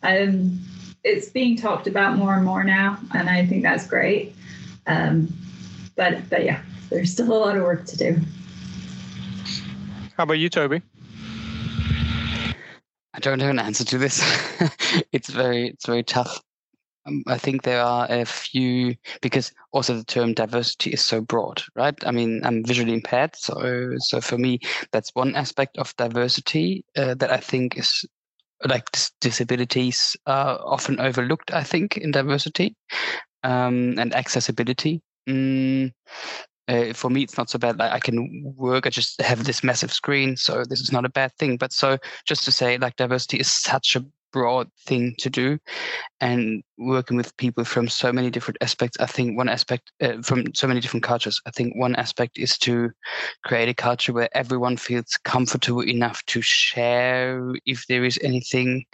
um 0.03 0.59
it's 1.03 1.29
being 1.29 1.57
talked 1.57 1.87
about 1.87 2.15
more 2.15 2.35
and 2.35 2.45
more 2.45 2.63
now 2.63 2.97
and 3.15 3.29
i 3.29 3.43
think 3.43 3.63
that's 3.63 3.87
great 3.87 4.35
um 4.85 5.27
but 5.95 6.29
but 6.29 6.45
yeah 6.45 6.61
there's 6.91 7.11
still 7.11 7.33
a 7.33 7.39
lot 7.39 7.57
of 7.57 7.63
work 7.63 7.83
to 7.85 7.97
do 7.97 8.19
how 10.19 10.23
about 10.23 10.33
you, 10.33 10.49
Toby? 10.49 10.81
I 13.13 13.19
don't 13.21 13.39
have 13.39 13.51
an 13.51 13.59
answer 13.59 13.85
to 13.85 13.97
this. 13.97 14.19
it's 15.13 15.29
very 15.29 15.69
it's 15.69 15.85
very 15.85 16.03
tough. 16.03 16.41
Um, 17.05 17.23
I 17.25 17.37
think 17.37 17.63
there 17.63 17.81
are 17.81 18.05
a 18.09 18.25
few 18.25 18.95
because 19.21 19.53
also 19.71 19.95
the 19.95 20.03
term 20.03 20.33
diversity 20.33 20.89
is 20.89 21.05
so 21.05 21.21
broad, 21.21 21.63
right? 21.73 21.95
I 22.05 22.11
mean, 22.11 22.41
I'm 22.43 22.65
visually 22.65 22.93
impaired, 22.93 23.33
so 23.37 23.93
so 23.99 24.19
for 24.19 24.37
me, 24.37 24.59
that's 24.91 25.09
one 25.13 25.37
aspect 25.37 25.77
of 25.77 25.95
diversity 25.95 26.83
uh, 26.97 27.13
that 27.13 27.31
I 27.31 27.37
think 27.37 27.77
is 27.77 28.03
like 28.67 28.91
dis- 28.91 29.13
disabilities 29.21 30.17
are 30.25 30.59
often 30.65 30.99
overlooked. 30.99 31.53
I 31.53 31.63
think 31.63 31.95
in 31.95 32.11
diversity 32.11 32.75
um, 33.43 33.97
and 33.97 34.13
accessibility. 34.13 35.01
Mm, 35.29 35.93
uh, 36.69 36.93
for 36.93 37.09
me 37.09 37.23
it's 37.23 37.37
not 37.37 37.49
so 37.49 37.59
bad. 37.59 37.77
Like 37.79 37.91
i 37.91 37.99
can 37.99 38.43
work 38.55 38.85
i 38.85 38.89
just 38.89 39.19
have 39.21 39.43
this 39.43 39.63
massive 39.63 39.91
screen 39.91 40.37
so 40.37 40.63
this 40.63 40.79
is 40.79 40.91
not 40.91 41.05
a 41.05 41.09
bad 41.09 41.33
thing. 41.37 41.57
But 41.57 41.73
so 41.73 41.97
just 42.25 42.45
to 42.45 42.51
say 42.51 42.77
like 42.77 42.95
diversity 42.95 43.39
is 43.39 43.51
such 43.51 43.95
a 43.95 44.05
broad 44.31 44.69
thing 44.85 45.15
to 45.17 45.29
do 45.29 45.57
and 46.21 46.63
working 46.77 47.17
with 47.17 47.35
people 47.37 47.63
from 47.63 47.87
so 47.89 48.13
many 48.13 48.29
different 48.29 48.57
aspects 48.61 48.95
i 48.99 49.05
think 49.07 49.35
one 49.35 49.49
aspect 49.49 49.91
uh, 50.01 50.21
from 50.21 50.43
so 50.53 50.67
many 50.67 50.79
different 50.79 51.03
cultures 51.03 51.41
i 51.47 51.51
think 51.51 51.73
one 51.75 51.95
aspect 51.95 52.37
is 52.37 52.55
to 52.57 52.91
create 53.43 53.69
a 53.69 53.73
culture 53.73 54.13
where 54.13 54.29
everyone 54.37 54.77
feels 54.77 55.17
comfortable 55.23 55.81
enough 55.81 56.23
to 56.25 56.41
share 56.41 57.53
if 57.65 57.87
there 57.87 58.05
is 58.05 58.19
anything 58.21 58.85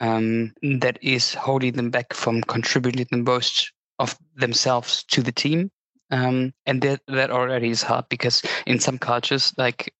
um, 0.00 0.52
that 0.80 0.98
is 1.02 1.34
holding 1.34 1.74
them 1.74 1.90
back 1.90 2.12
from 2.12 2.40
contributing 2.42 3.06
the 3.10 3.18
most 3.18 3.72
of 3.98 4.16
themselves 4.36 5.04
to 5.04 5.22
the 5.22 5.32
team 5.32 5.70
um, 6.12 6.52
and 6.66 6.80
that 6.82 7.00
that 7.08 7.30
already 7.30 7.70
is 7.70 7.82
hard 7.82 8.04
because 8.08 8.42
in 8.66 8.78
some 8.78 8.98
cultures, 8.98 9.52
like 9.56 9.92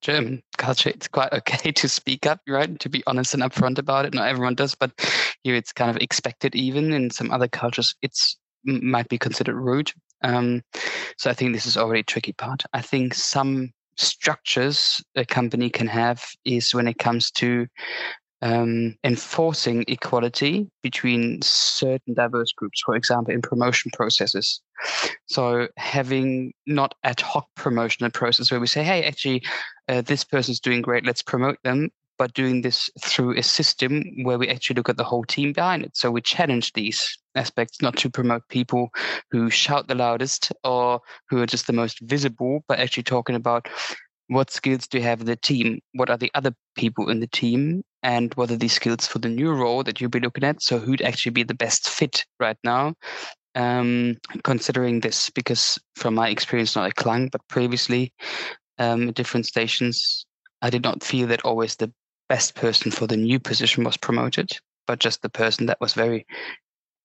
German 0.00 0.42
culture, 0.56 0.90
it's 0.90 1.08
quite 1.08 1.32
okay 1.32 1.72
to 1.80 1.88
speak 1.88 2.24
up, 2.24 2.40
right? 2.48 2.78
To 2.80 2.88
be 2.88 3.02
honest 3.06 3.34
and 3.34 3.42
upfront 3.42 3.78
about 3.78 4.06
it. 4.06 4.14
Not 4.14 4.28
everyone 4.28 4.54
does, 4.54 4.74
but 4.74 4.92
here 5.42 5.56
it's 5.56 5.72
kind 5.72 5.90
of 5.90 6.00
expected. 6.00 6.54
Even 6.54 6.92
in 6.92 7.10
some 7.10 7.30
other 7.30 7.48
cultures, 7.48 7.94
it's 8.00 8.38
might 8.64 9.08
be 9.08 9.18
considered 9.18 9.56
rude. 9.56 9.92
Um, 10.22 10.62
so 11.18 11.30
I 11.30 11.34
think 11.34 11.52
this 11.52 11.66
is 11.66 11.76
already 11.76 12.00
a 12.00 12.04
tricky 12.04 12.32
part. 12.32 12.62
I 12.72 12.80
think 12.80 13.14
some 13.14 13.70
structures 13.96 15.02
a 15.14 15.24
company 15.24 15.70
can 15.70 15.86
have 15.86 16.24
is 16.44 16.74
when 16.74 16.86
it 16.88 16.98
comes 16.98 17.30
to 17.32 17.66
um, 18.42 18.96
enforcing 19.04 19.84
equality 19.88 20.68
between 20.82 21.40
certain 21.42 22.14
diverse 22.14 22.52
groups, 22.52 22.82
for 22.84 22.94
example, 22.94 23.32
in 23.32 23.42
promotion 23.42 23.90
processes. 23.94 24.60
So 25.26 25.68
having 25.76 26.52
not 26.66 26.94
ad 27.02 27.20
hoc 27.20 27.48
promotional 27.54 28.10
process 28.10 28.50
where 28.50 28.60
we 28.60 28.66
say, 28.66 28.84
hey, 28.84 29.04
actually, 29.04 29.42
uh, 29.88 30.02
this 30.02 30.24
person's 30.24 30.60
doing 30.60 30.82
great, 30.82 31.06
let's 31.06 31.22
promote 31.22 31.58
them, 31.64 31.90
but 32.18 32.34
doing 32.34 32.62
this 32.62 32.90
through 33.00 33.36
a 33.36 33.42
system 33.42 34.02
where 34.22 34.38
we 34.38 34.48
actually 34.48 34.74
look 34.74 34.88
at 34.88 34.96
the 34.96 35.04
whole 35.04 35.24
team 35.24 35.52
behind 35.52 35.84
it. 35.84 35.96
So 35.96 36.10
we 36.10 36.20
challenge 36.20 36.72
these 36.72 37.18
aspects, 37.34 37.82
not 37.82 37.96
to 37.98 38.10
promote 38.10 38.48
people 38.48 38.90
who 39.30 39.50
shout 39.50 39.88
the 39.88 39.94
loudest 39.94 40.52
or 40.64 41.00
who 41.28 41.40
are 41.40 41.46
just 41.46 41.66
the 41.66 41.72
most 41.72 42.00
visible, 42.00 42.64
but 42.68 42.78
actually 42.78 43.02
talking 43.02 43.36
about 43.36 43.68
what 44.28 44.50
skills 44.50 44.86
do 44.88 44.98
you 44.98 45.04
have 45.04 45.20
in 45.20 45.26
the 45.26 45.36
team? 45.36 45.80
What 45.92 46.10
are 46.10 46.16
the 46.16 46.30
other 46.34 46.52
people 46.76 47.10
in 47.10 47.20
the 47.20 47.26
team? 47.26 47.82
And 48.02 48.32
what 48.34 48.50
are 48.50 48.56
these 48.56 48.72
skills 48.72 49.06
for 49.06 49.18
the 49.18 49.28
new 49.28 49.52
role 49.52 49.82
that 49.82 50.00
you'll 50.00 50.10
be 50.10 50.20
looking 50.20 50.44
at? 50.44 50.62
So 50.62 50.78
who'd 50.78 51.02
actually 51.02 51.32
be 51.32 51.42
the 51.42 51.54
best 51.54 51.88
fit 51.88 52.24
right 52.40 52.58
now? 52.64 52.94
Um, 53.54 54.16
considering 54.44 55.00
this, 55.00 55.30
because 55.30 55.78
from 55.94 56.14
my 56.14 56.28
experience, 56.28 56.76
not 56.76 56.86
at 56.86 56.96
Klang, 56.96 57.28
but 57.28 57.46
previously 57.48 58.12
um, 58.78 59.08
at 59.08 59.14
different 59.14 59.46
stations, 59.46 60.26
I 60.62 60.70
did 60.70 60.82
not 60.82 61.02
feel 61.02 61.26
that 61.28 61.42
always 61.42 61.76
the 61.76 61.92
best 62.28 62.54
person 62.54 62.90
for 62.90 63.06
the 63.06 63.16
new 63.16 63.38
position 63.38 63.84
was 63.84 63.96
promoted, 63.96 64.50
but 64.86 64.98
just 64.98 65.22
the 65.22 65.30
person 65.30 65.66
that 65.66 65.80
was 65.80 65.94
very 65.94 66.26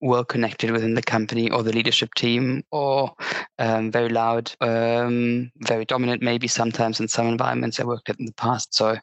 well 0.02 0.26
connected 0.26 0.72
within 0.72 0.96
the 0.96 1.02
company 1.02 1.50
or 1.50 1.64
the 1.64 1.72
leadership 1.72 2.14
team 2.16 2.64
or 2.72 3.14
um, 3.60 3.92
very 3.92 4.10
loud, 4.10 4.52
um, 4.62 5.52
very 5.60 5.86
dominant, 5.86 6.22
maybe 6.22 6.48
sometimes 6.48 7.00
in 7.00 7.08
some 7.08 7.28
environments 7.28 7.80
I 7.80 7.86
worked 7.86 8.10
at 8.10 8.20
in 8.20 8.26
the 8.26 8.34
past. 8.34 8.74
So 8.74 8.98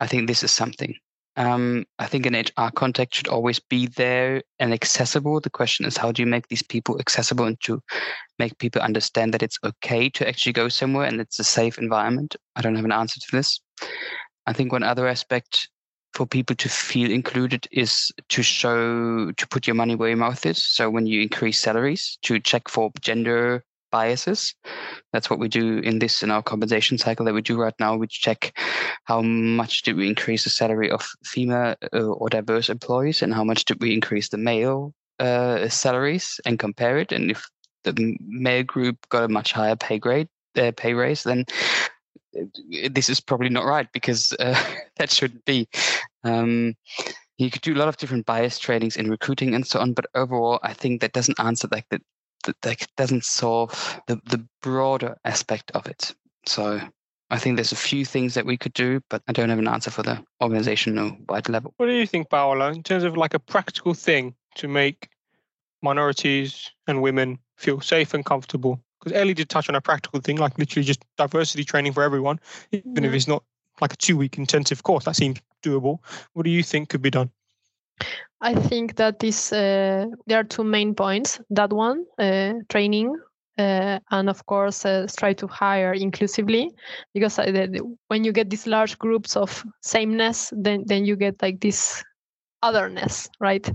I 0.00 0.06
think 0.06 0.28
this 0.28 0.42
is 0.42 0.50
something. 0.50 0.94
Um, 1.36 1.84
I 1.98 2.06
think 2.06 2.26
an 2.26 2.36
HR 2.36 2.70
contact 2.72 3.14
should 3.14 3.26
always 3.26 3.58
be 3.58 3.86
there 3.86 4.42
and 4.60 4.72
accessible. 4.72 5.40
The 5.40 5.50
question 5.50 5.84
is, 5.84 5.96
how 5.96 6.12
do 6.12 6.22
you 6.22 6.26
make 6.26 6.46
these 6.46 6.62
people 6.62 7.00
accessible 7.00 7.44
and 7.44 7.60
to 7.62 7.82
make 8.38 8.56
people 8.58 8.82
understand 8.82 9.34
that 9.34 9.42
it's 9.42 9.58
okay 9.64 10.08
to 10.10 10.28
actually 10.28 10.52
go 10.52 10.68
somewhere 10.68 11.06
and 11.06 11.20
it's 11.20 11.40
a 11.40 11.44
safe 11.44 11.78
environment? 11.78 12.36
I 12.54 12.62
don't 12.62 12.76
have 12.76 12.84
an 12.84 12.92
answer 12.92 13.18
to 13.18 13.26
this. 13.32 13.60
I 14.46 14.52
think 14.52 14.70
one 14.70 14.84
other 14.84 15.08
aspect 15.08 15.68
for 16.14 16.26
people 16.26 16.56
to 16.56 16.68
feel 16.68 17.10
included 17.10 17.66
is 17.72 18.12
to 18.28 18.42
show 18.42 19.32
to 19.32 19.48
put 19.48 19.66
your 19.66 19.74
money 19.74 19.96
where 19.96 20.10
your 20.10 20.18
mouth 20.18 20.46
is. 20.46 20.62
So 20.62 20.88
when 20.88 21.06
you 21.06 21.20
increase 21.22 21.60
salaries, 21.60 22.18
to 22.22 22.38
check 22.40 22.68
for 22.68 22.90
gender 23.00 23.64
biases. 23.90 24.54
That's 25.12 25.30
what 25.30 25.38
we 25.38 25.48
do 25.48 25.78
in 25.78 26.00
this 26.00 26.22
in 26.24 26.30
our 26.32 26.42
compensation 26.42 26.98
cycle 26.98 27.24
that 27.26 27.34
we 27.34 27.42
do 27.42 27.56
right 27.56 27.74
now. 27.78 27.96
We 27.96 28.08
check 28.08 28.58
how 29.04 29.22
much 29.22 29.82
did 29.82 29.96
we 29.96 30.08
increase 30.08 30.42
the 30.42 30.50
salary 30.50 30.90
of 30.90 31.06
female 31.24 31.76
uh, 31.92 31.98
or 32.00 32.28
diverse 32.28 32.68
employees, 32.68 33.22
and 33.22 33.32
how 33.32 33.44
much 33.44 33.64
did 33.64 33.80
we 33.80 33.94
increase 33.94 34.30
the 34.30 34.38
male 34.38 34.92
uh, 35.20 35.68
salaries, 35.68 36.40
and 36.44 36.58
compare 36.58 36.98
it. 36.98 37.12
And 37.12 37.30
if 37.30 37.46
the 37.84 38.16
male 38.20 38.64
group 38.64 38.96
got 39.10 39.22
a 39.22 39.28
much 39.28 39.52
higher 39.52 39.76
pay 39.76 39.98
grade, 40.00 40.28
uh, 40.56 40.72
pay 40.76 40.94
raise, 40.94 41.22
then 41.22 41.44
this 42.90 43.08
is 43.08 43.20
probably 43.20 43.48
not 43.48 43.64
right 43.64 43.88
because 43.92 44.32
uh, 44.38 44.58
that 44.96 45.10
shouldn't 45.10 45.44
be. 45.44 45.68
Um, 46.24 46.74
you 47.38 47.50
could 47.50 47.62
do 47.62 47.74
a 47.74 47.76
lot 47.78 47.88
of 47.88 47.96
different 47.96 48.26
bias 48.26 48.58
trainings 48.58 48.96
in 48.96 49.10
recruiting 49.10 49.54
and 49.54 49.66
so 49.66 49.80
on, 49.80 49.92
but 49.92 50.06
overall, 50.14 50.60
I 50.62 50.72
think 50.72 51.00
that 51.00 51.12
doesn't 51.12 51.40
answer 51.40 51.68
like 51.70 51.88
that. 51.90 52.02
That, 52.62 52.86
doesn't 52.98 53.24
solve 53.24 53.70
the, 54.06 54.20
the 54.26 54.46
broader 54.60 55.16
aspect 55.24 55.70
of 55.70 55.86
it. 55.86 56.14
So 56.44 56.78
I 57.30 57.38
think 57.38 57.56
there's 57.56 57.72
a 57.72 57.76
few 57.76 58.04
things 58.04 58.34
that 58.34 58.44
we 58.44 58.58
could 58.58 58.74
do, 58.74 59.00
but 59.08 59.22
I 59.26 59.32
don't 59.32 59.48
have 59.48 59.58
an 59.58 59.66
answer 59.66 59.90
for 59.90 60.02
the 60.02 60.22
organizational 60.42 61.16
wide 61.26 61.48
level. 61.48 61.72
What 61.78 61.86
do 61.86 61.92
you 61.92 62.06
think, 62.06 62.28
Paula, 62.28 62.70
in 62.70 62.82
terms 62.82 63.02
of 63.02 63.16
like 63.16 63.32
a 63.32 63.38
practical 63.38 63.94
thing 63.94 64.34
to 64.56 64.68
make 64.68 65.08
minorities 65.82 66.70
and 66.86 67.00
women 67.00 67.38
feel 67.56 67.80
safe 67.80 68.12
and 68.12 68.26
comfortable 68.26 68.83
because 69.04 69.18
Ellie 69.18 69.34
did 69.34 69.48
touch 69.48 69.68
on 69.68 69.74
a 69.74 69.80
practical 69.80 70.20
thing, 70.20 70.36
like 70.36 70.58
literally 70.58 70.84
just 70.84 71.04
diversity 71.18 71.64
training 71.64 71.92
for 71.92 72.02
everyone, 72.02 72.40
even 72.72 73.04
if 73.04 73.12
it's 73.12 73.28
not 73.28 73.44
like 73.80 73.92
a 73.92 73.96
two 73.96 74.16
week 74.16 74.38
intensive 74.38 74.82
course. 74.82 75.04
That 75.04 75.16
seems 75.16 75.38
doable. 75.62 75.98
What 76.32 76.44
do 76.44 76.50
you 76.50 76.62
think 76.62 76.88
could 76.88 77.02
be 77.02 77.10
done? 77.10 77.30
I 78.40 78.54
think 78.54 78.96
that 78.96 79.20
this 79.20 79.52
uh, 79.52 80.06
there 80.26 80.40
are 80.40 80.44
two 80.44 80.64
main 80.64 80.94
points. 80.94 81.40
That 81.50 81.72
one, 81.72 82.04
uh, 82.18 82.54
training, 82.68 83.16
uh, 83.58 83.98
and 84.10 84.28
of 84.28 84.44
course, 84.46 84.84
uh, 84.84 85.06
try 85.16 85.32
to 85.34 85.46
hire 85.46 85.92
inclusively, 85.92 86.70
because 87.14 87.38
uh, 87.38 87.44
the, 87.44 87.96
when 88.08 88.24
you 88.24 88.32
get 88.32 88.50
these 88.50 88.66
large 88.66 88.98
groups 88.98 89.36
of 89.36 89.64
sameness, 89.82 90.52
then 90.56 90.84
then 90.86 91.04
you 91.04 91.16
get 91.16 91.40
like 91.42 91.60
this 91.60 92.02
otherness, 92.62 93.28
right? 93.40 93.70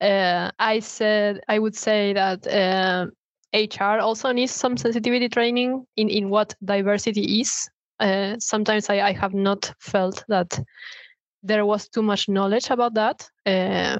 Uh, 0.00 0.50
I 0.58 0.80
said 0.80 1.40
I 1.48 1.58
would 1.58 1.76
say 1.76 2.12
that 2.14 2.46
HR 3.52 4.00
also 4.00 4.32
needs 4.32 4.52
some 4.52 4.76
sensitivity 4.76 5.28
training 5.28 5.86
in, 5.96 6.08
in 6.08 6.30
what 6.30 6.54
diversity 6.64 7.40
is. 7.40 7.68
Uh, 8.00 8.36
sometimes 8.38 8.88
I, 8.88 9.00
I 9.00 9.12
have 9.12 9.34
not 9.34 9.72
felt 9.78 10.24
that 10.28 10.58
there 11.42 11.66
was 11.66 11.88
too 11.88 12.02
much 12.02 12.28
knowledge 12.28 12.70
about 12.70 12.94
that. 12.94 13.28
Uh, 13.46 13.98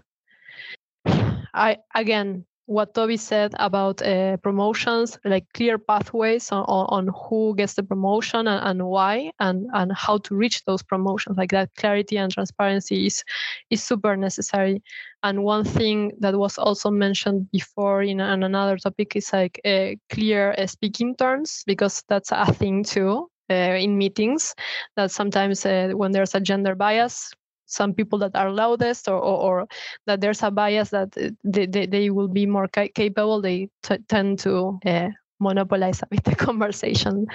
I 1.55 1.79
again 1.95 2.47
what 2.67 2.95
Toby 2.95 3.17
said 3.17 3.55
about 3.59 4.01
uh, 4.03 4.37
promotions, 4.39 5.19
like 5.25 5.45
clear 5.53 5.79
pathways 5.79 6.51
on, 6.53 6.65
on, 6.65 7.09
who 7.09 7.55
gets 7.57 7.75
the 7.75 7.83
promotion 7.83 8.47
and, 8.47 8.65
and, 8.65 8.87
why, 8.89 9.33
and, 9.41 9.67
and 9.75 9.93
how 9.93 10.19
to 10.19 10.35
reach 10.35 10.65
those 10.65 10.83
promotions. 10.83 11.37
Like 11.37 11.51
that 11.51 11.75
clarity 11.77 12.17
and 12.17 12.33
transparency 12.33 13.07
is, 13.07 13.25
is 13.71 13.83
super 13.83 14.17
necessary. 14.17 14.83
And 15.23 15.45
one 15.45 15.65
thing 15.65 16.13
that 16.21 16.37
was 16.37 16.59
also 16.59 16.91
mentioned 16.91 17.51
before 17.53 18.03
in, 18.03 18.21
in 18.21 18.43
another 18.43 18.77
topic 18.77 19.17
is 19.17 19.33
like 19.33 19.61
uh, 19.65 19.91
clear 20.11 20.55
uh, 20.59 20.67
speaking 20.67 21.15
terms, 21.17 21.63
because 21.67 22.03
that's 22.09 22.33
a 22.33 22.53
thing 22.53 22.85
too. 22.85 23.29
Uh, 23.51 23.77
in 23.77 23.99
meetings 23.99 24.55
that 24.97 25.11
sometimes 25.11 25.67
uh, 25.67 25.91
when 25.95 26.13
there's 26.13 26.35
a 26.35 26.41
gender 26.41 26.75
bias 26.75 27.33
some 27.67 27.93
people 27.93 28.19
that 28.19 28.35
are 28.35 28.51
loudest 28.51 29.09
or, 29.09 29.17
or, 29.17 29.61
or 29.61 29.67
that 30.07 30.21
there's 30.21 30.43
a 30.43 30.51
bias 30.51 30.91
that 30.91 31.09
uh, 31.19 31.29
they, 31.45 31.67
they, 31.67 31.87
they 31.87 32.11
will 32.11 32.29
be 32.29 32.47
more 32.47 32.69
ca- 32.69 32.89
capable 32.95 33.43
they 33.43 33.69
t- 33.83 33.99
tend 34.09 34.39
to 34.39 34.79
uh, 34.87 35.09
monopolize 35.41 36.03
a 36.03 36.07
bit 36.07 36.23
the 36.25 36.35
conversation 36.47 37.27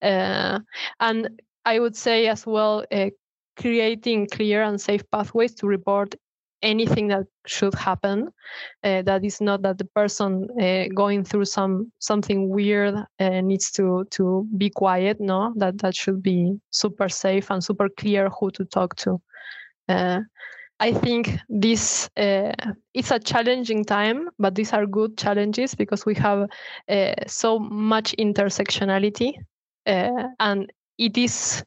and 0.00 1.28
i 1.64 1.78
would 1.78 1.96
say 1.96 2.26
as 2.26 2.46
well 2.46 2.84
creating 3.56 4.26
clear 4.26 4.62
and 4.62 4.80
safe 4.80 5.02
pathways 5.12 5.54
to 5.54 5.66
report 5.66 6.14
anything 6.62 7.08
that 7.08 7.24
should 7.46 7.74
happen 7.74 8.28
uh, 8.84 9.02
that 9.02 9.24
is 9.24 9.40
not 9.40 9.62
that 9.62 9.78
the 9.78 9.84
person 9.84 10.48
uh, 10.60 10.84
going 10.94 11.24
through 11.24 11.44
some 11.44 11.90
something 11.98 12.48
weird 12.48 12.94
uh, 13.18 13.40
needs 13.40 13.70
to 13.70 14.04
to 14.10 14.46
be 14.56 14.70
quiet 14.70 15.20
no? 15.20 15.52
That 15.56 15.78
that 15.78 15.94
should 15.94 16.22
be 16.22 16.58
super 16.70 17.08
safe 17.08 17.50
and 17.50 17.62
super 17.62 17.88
clear 17.88 18.28
who 18.28 18.50
to 18.52 18.64
talk 18.64 18.96
to. 18.96 19.20
Uh, 19.88 20.20
I 20.80 20.92
think 20.92 21.38
this 21.48 22.08
uh, 22.16 22.52
it's 22.94 23.10
a 23.10 23.18
challenging 23.18 23.84
time, 23.84 24.30
but 24.38 24.54
these 24.54 24.72
are 24.72 24.86
good 24.86 25.18
challenges 25.18 25.74
because 25.74 26.06
we 26.06 26.14
have 26.14 26.48
uh, 26.88 27.14
so 27.26 27.58
much 27.58 28.14
intersectionality, 28.18 29.34
and 29.86 30.72
it 30.98 31.18
is 31.18 31.62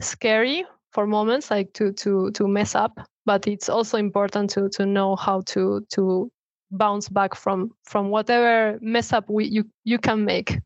scary 0.00 0.64
for 0.98 1.06
moments 1.06 1.48
like 1.48 1.72
to 1.74 1.92
to 1.92 2.32
to 2.32 2.48
mess 2.48 2.74
up. 2.74 2.98
But 3.24 3.46
it's 3.46 3.68
also 3.68 3.98
important 3.98 4.50
to 4.50 4.68
to 4.70 4.84
know 4.84 5.14
how 5.14 5.42
to 5.42 5.86
to 5.94 6.28
bounce 6.72 7.08
back 7.08 7.36
from 7.36 7.70
from 7.84 8.10
whatever 8.10 8.78
mess 8.80 9.12
up 9.12 9.30
we 9.30 9.44
you 9.44 9.64
you 9.84 9.98
can 9.98 10.24
make, 10.24 10.58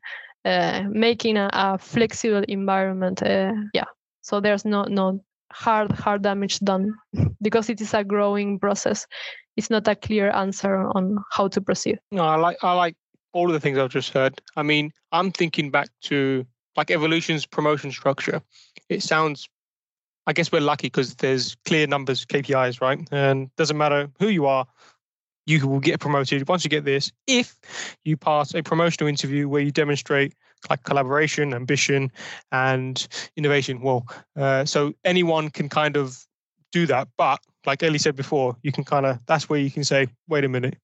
uh, 0.43 0.81
making 0.89 1.37
a, 1.37 1.51
a, 1.53 1.77
flexible 1.77 2.43
environment. 2.47 3.21
Uh, 3.21 3.53
yeah. 3.75 3.85
So 4.21 4.39
there's 4.39 4.65
no 4.65 4.85
no 4.85 5.23
hard 5.51 5.91
hard 5.91 6.23
damage 6.23 6.57
done 6.61 6.95
because 7.43 7.69
it 7.69 7.79
is 7.79 7.93
a 7.93 8.03
growing 8.03 8.57
process 8.57 9.05
it's 9.55 9.69
not 9.69 9.87
a 9.87 9.95
clear 9.95 10.31
answer 10.31 10.89
on 10.95 11.15
how 11.29 11.47
to 11.47 11.61
proceed 11.61 11.99
no 12.11 12.23
i 12.23 12.35
like 12.35 12.57
i 12.63 12.73
like 12.73 12.95
all 13.33 13.45
of 13.45 13.53
the 13.53 13.59
things 13.59 13.77
i've 13.77 13.93
just 13.93 14.11
heard 14.11 14.41
i 14.57 14.63
mean 14.63 14.91
i'm 15.11 15.29
thinking 15.31 15.69
back 15.69 15.89
to 16.01 16.43
like 16.75 16.89
evolution's 16.89 17.45
promotion 17.45 17.91
structure 17.91 18.41
it 18.89 19.03
sounds 19.03 19.47
i 20.27 20.33
guess 20.33 20.51
we're 20.51 20.61
lucky 20.61 20.87
because 20.87 21.15
there's 21.15 21.55
clear 21.65 21.87
numbers 21.87 22.25
kpis 22.25 22.81
right 22.81 23.07
and 23.11 23.53
doesn't 23.55 23.77
matter 23.77 24.09
who 24.19 24.27
you 24.27 24.45
are 24.45 24.65
you 25.45 25.67
will 25.67 25.79
get 25.79 25.99
promoted 25.99 26.47
once 26.47 26.63
you 26.63 26.69
get 26.69 26.85
this 26.85 27.11
if 27.27 27.57
you 28.05 28.15
pass 28.15 28.53
a 28.53 28.63
promotional 28.63 29.07
interview 29.07 29.49
where 29.49 29.61
you 29.61 29.71
demonstrate 29.71 30.33
like 30.69 30.83
collaboration, 30.83 31.53
ambition, 31.53 32.11
and 32.51 33.07
innovation. 33.35 33.81
Well, 33.81 34.05
uh, 34.35 34.65
so 34.65 34.93
anyone 35.03 35.49
can 35.49 35.69
kind 35.69 35.97
of 35.97 36.25
do 36.71 36.85
that, 36.87 37.07
but 37.17 37.39
like 37.65 37.83
Ellie 37.83 37.97
said 37.97 38.15
before, 38.15 38.57
you 38.63 38.71
can 38.71 38.83
kind 38.83 39.05
of 39.05 39.19
that's 39.25 39.49
where 39.49 39.59
you 39.59 39.71
can 39.71 39.83
say, 39.83 40.07
wait 40.27 40.43
a 40.43 40.49
minute, 40.49 40.77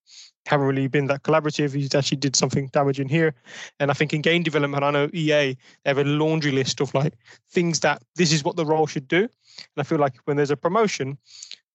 haven't 0.46 0.66
really 0.66 0.88
been 0.88 1.06
that 1.06 1.22
collaborative. 1.22 1.78
You 1.78 1.88
actually 1.96 2.18
did 2.18 2.36
something 2.36 2.68
damaging 2.68 3.08
here. 3.08 3.34
And 3.78 3.90
I 3.90 3.94
think 3.94 4.12
in 4.12 4.22
game 4.22 4.42
development, 4.42 4.82
I 4.82 4.90
know 4.90 5.10
EA 5.12 5.30
they 5.30 5.56
have 5.84 5.98
a 5.98 6.04
laundry 6.04 6.52
list 6.52 6.80
of 6.80 6.92
like 6.94 7.14
things 7.50 7.80
that 7.80 8.02
this 8.16 8.32
is 8.32 8.44
what 8.44 8.56
the 8.56 8.64
role 8.64 8.86
should 8.86 9.08
do. 9.08 9.20
And 9.22 9.78
I 9.78 9.82
feel 9.82 9.98
like 9.98 10.16
when 10.24 10.36
there's 10.36 10.50
a 10.50 10.56
promotion, 10.56 11.18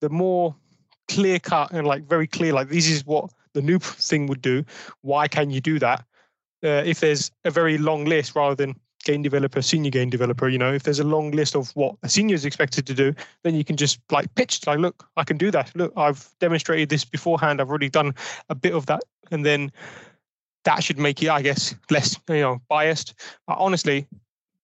the 0.01 0.09
more 0.09 0.55
clear 1.07 1.39
cut 1.39 1.71
and 1.71 1.87
like 1.87 2.07
very 2.07 2.27
clear, 2.27 2.53
like 2.53 2.69
this 2.69 2.89
is 2.89 3.05
what 3.05 3.31
the 3.53 3.61
new 3.61 3.79
thing 3.79 4.27
would 4.27 4.41
do. 4.41 4.63
Why 5.01 5.27
can 5.27 5.49
you 5.49 5.61
do 5.61 5.79
that? 5.79 6.03
Uh, 6.63 6.81
if 6.85 6.99
there's 6.99 7.31
a 7.43 7.51
very 7.51 7.77
long 7.77 8.05
list 8.05 8.35
rather 8.35 8.55
than 8.55 8.75
game 9.05 9.21
developer, 9.21 9.61
senior 9.61 9.91
game 9.91 10.09
developer, 10.09 10.49
you 10.49 10.57
know, 10.57 10.73
if 10.73 10.83
there's 10.83 10.99
a 10.99 11.03
long 11.03 11.31
list 11.31 11.55
of 11.55 11.71
what 11.75 11.95
a 12.03 12.09
senior 12.09 12.35
is 12.35 12.43
expected 12.43 12.85
to 12.87 12.93
do, 12.93 13.15
then 13.43 13.55
you 13.55 13.63
can 13.63 13.77
just 13.77 13.99
like 14.11 14.33
pitch, 14.35 14.67
like, 14.67 14.79
look, 14.79 15.07
I 15.15 15.23
can 15.23 15.37
do 15.37 15.49
that. 15.51 15.73
Look, 15.75 15.93
I've 15.95 16.29
demonstrated 16.39 16.89
this 16.89 17.05
beforehand. 17.05 17.61
I've 17.61 17.69
already 17.69 17.89
done 17.89 18.13
a 18.49 18.55
bit 18.55 18.73
of 18.73 18.87
that. 18.87 19.03
And 19.31 19.45
then 19.45 19.71
that 20.65 20.83
should 20.83 20.99
make 20.99 21.23
it, 21.23 21.29
I 21.29 21.41
guess, 21.41 21.73
less, 21.89 22.19
you 22.27 22.41
know, 22.41 22.61
biased. 22.67 23.13
Uh, 23.47 23.55
honestly, 23.57 24.07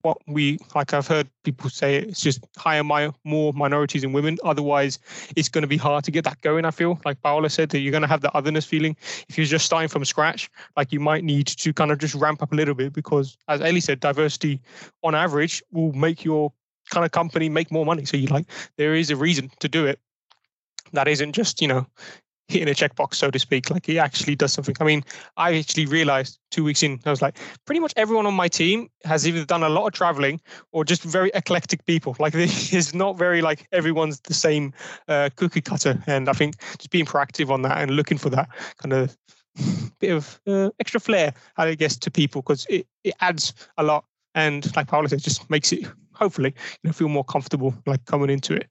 what 0.02 0.18
we 0.28 0.58
like 0.76 0.94
I've 0.94 1.08
heard 1.08 1.30
people 1.44 1.70
say 1.70 1.98
it's 1.98 2.22
just 2.22 2.46
hire 2.58 2.84
my 2.84 3.12
more 3.24 3.54
minorities 3.54 4.04
and 4.04 4.14
women. 4.14 4.38
Otherwise, 4.44 5.00
it's 5.36 5.50
going 5.50 5.62
to 5.64 5.68
be 5.68 5.78
hard 5.78 6.04
to 6.06 6.12
get 6.12 6.24
that 6.26 6.42
going. 6.42 6.66
I 6.66 6.72
feel 6.72 7.00
like 7.06 7.22
Paula 7.22 7.50
said 7.50 7.70
that 7.70 7.80
you're 7.80 7.92
going 7.92 8.02
to 8.02 8.08
have 8.08 8.22
the 8.22 8.32
otherness 8.36 8.66
feeling 8.66 8.96
if 9.30 9.38
you're 9.38 9.48
just 9.48 9.66
starting 9.66 9.90
from 9.90 10.06
scratch. 10.06 10.50
Like 10.78 10.92
you 10.92 11.00
might 11.00 11.24
need 11.24 11.48
to 11.48 11.74
kind 11.74 11.92
of 11.92 12.00
just 12.00 12.16
ramp 12.16 12.42
up 12.42 12.52
a 12.52 12.56
little 12.56 12.76
bit 12.76 12.94
because, 12.94 13.38
as 13.48 13.62
Ellie 13.62 13.80
said, 13.80 14.00
diversity 14.00 14.60
on 15.04 15.16
average 15.16 15.64
will 15.72 15.94
make 15.94 16.24
your 16.24 16.52
kind 16.90 17.06
of 17.06 17.12
company 17.12 17.50
make 17.50 17.72
more 17.72 17.86
money. 17.86 18.06
So 18.06 18.18
you 18.18 18.28
like 18.28 18.48
there 18.78 18.96
is 18.96 19.10
a 19.10 19.16
reason 19.16 19.52
to 19.60 19.70
do 19.70 19.86
it. 19.86 20.00
That 20.94 21.08
isn't 21.08 21.34
just 21.34 21.62
you 21.62 21.68
know 21.68 21.88
hitting 22.52 22.68
a 22.68 22.76
checkbox, 22.76 23.16
so 23.16 23.32
to 23.32 23.40
speak. 23.40 23.70
Like 23.70 23.86
he 23.86 23.98
actually 23.98 24.36
does 24.36 24.54
something. 24.54 24.76
I 24.80 24.84
mean, 24.84 25.04
I 25.38 25.58
actually 25.58 25.86
realized 25.86 26.40
two 26.52 26.64
weeks 26.64 26.84
in, 26.84 27.00
I 27.06 27.10
was 27.10 27.22
like, 27.22 27.38
pretty 27.66 27.80
much 27.80 27.94
everyone 27.96 28.26
on 28.26 28.34
my 28.34 28.48
team 28.48 28.90
has 29.06 29.28
either 29.28 29.46
done 29.46 29.64
a 29.64 29.70
lot 29.70 29.88
of 29.88 29.94
traveling 29.94 30.42
or 30.72 30.86
just 30.86 31.04
very 31.04 31.32
eclectic 31.34 31.86
people. 31.86 32.16
Like 32.20 32.34
it's 32.36 32.94
not 32.94 33.18
very 33.18 33.42
like 33.42 33.68
everyone's 33.72 34.20
the 34.22 34.34
same 34.34 34.74
uh, 35.08 35.30
cookie 35.36 35.62
cutter. 35.62 36.02
And 36.08 36.30
I 36.30 36.34
think 36.34 36.56
just 36.78 36.92
being 36.92 37.06
proactive 37.06 37.50
on 37.50 37.62
that 37.64 37.78
and 37.78 37.92
looking 37.92 38.18
for 38.18 38.30
that 38.30 38.50
kind 38.78 38.94
of 38.94 39.18
bit 40.00 40.12
of 40.12 40.40
uh, 40.48 40.70
extra 40.80 41.00
flair, 41.00 41.34
I 41.58 41.76
guess, 41.76 41.98
to 41.98 42.12
people 42.12 42.42
because 42.42 42.66
it, 42.70 42.88
it 43.04 43.16
adds 43.22 43.54
a 43.78 43.84
lot. 43.84 44.06
And 44.36 44.74
like 44.76 44.88
Paolo 44.88 45.08
said, 45.08 45.22
just 45.22 45.50
makes 45.50 45.72
it 45.74 45.86
hopefully 46.14 46.54
you 46.84 46.88
know 46.88 46.94
feel 46.94 47.10
more 47.10 47.24
comfortable 47.24 47.74
like 47.86 48.06
coming 48.06 48.30
into 48.30 48.54
it. 48.54 48.68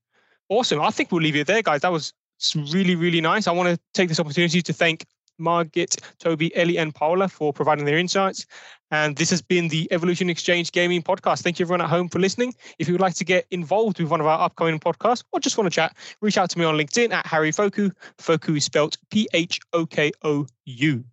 Awesome. 0.48 0.80
I 0.80 0.90
think 0.90 1.12
we'll 1.12 1.22
leave 1.22 1.36
it 1.36 1.46
there, 1.46 1.62
guys. 1.62 1.82
That 1.82 1.92
was 1.92 2.12
it's 2.40 2.56
really, 2.72 2.96
really 2.96 3.20
nice. 3.20 3.46
I 3.46 3.52
want 3.52 3.68
to 3.68 3.78
take 3.92 4.08
this 4.08 4.18
opportunity 4.18 4.62
to 4.62 4.72
thank 4.72 5.04
Margit, 5.38 5.96
Toby, 6.18 6.54
Ellie, 6.56 6.78
and 6.78 6.94
Paula 6.94 7.28
for 7.28 7.52
providing 7.52 7.84
their 7.84 7.98
insights. 7.98 8.46
And 8.90 9.14
this 9.16 9.28
has 9.28 9.42
been 9.42 9.68
the 9.68 9.86
Evolution 9.90 10.30
Exchange 10.30 10.72
Gaming 10.72 11.02
Podcast. 11.02 11.42
Thank 11.42 11.58
you, 11.58 11.64
everyone 11.64 11.82
at 11.82 11.90
home, 11.90 12.08
for 12.08 12.18
listening. 12.18 12.54
If 12.78 12.88
you 12.88 12.94
would 12.94 13.00
like 13.00 13.14
to 13.16 13.24
get 13.26 13.46
involved 13.50 14.00
with 14.00 14.10
one 14.10 14.20
of 14.20 14.26
our 14.26 14.40
upcoming 14.40 14.80
podcasts 14.80 15.22
or 15.32 15.40
just 15.40 15.58
want 15.58 15.70
to 15.70 15.74
chat, 15.74 15.94
reach 16.22 16.38
out 16.38 16.48
to 16.50 16.58
me 16.58 16.64
on 16.64 16.76
LinkedIn 16.76 17.12
at 17.12 17.26
Harry 17.26 17.52
Phokou. 17.52 17.92
Phokou 18.18 18.56
is 18.56 18.64
spelled 18.64 18.96
P 19.10 19.28
H 19.34 19.60
O 19.74 19.84
K 19.84 20.10
O 20.22 20.46
U. 20.64 21.04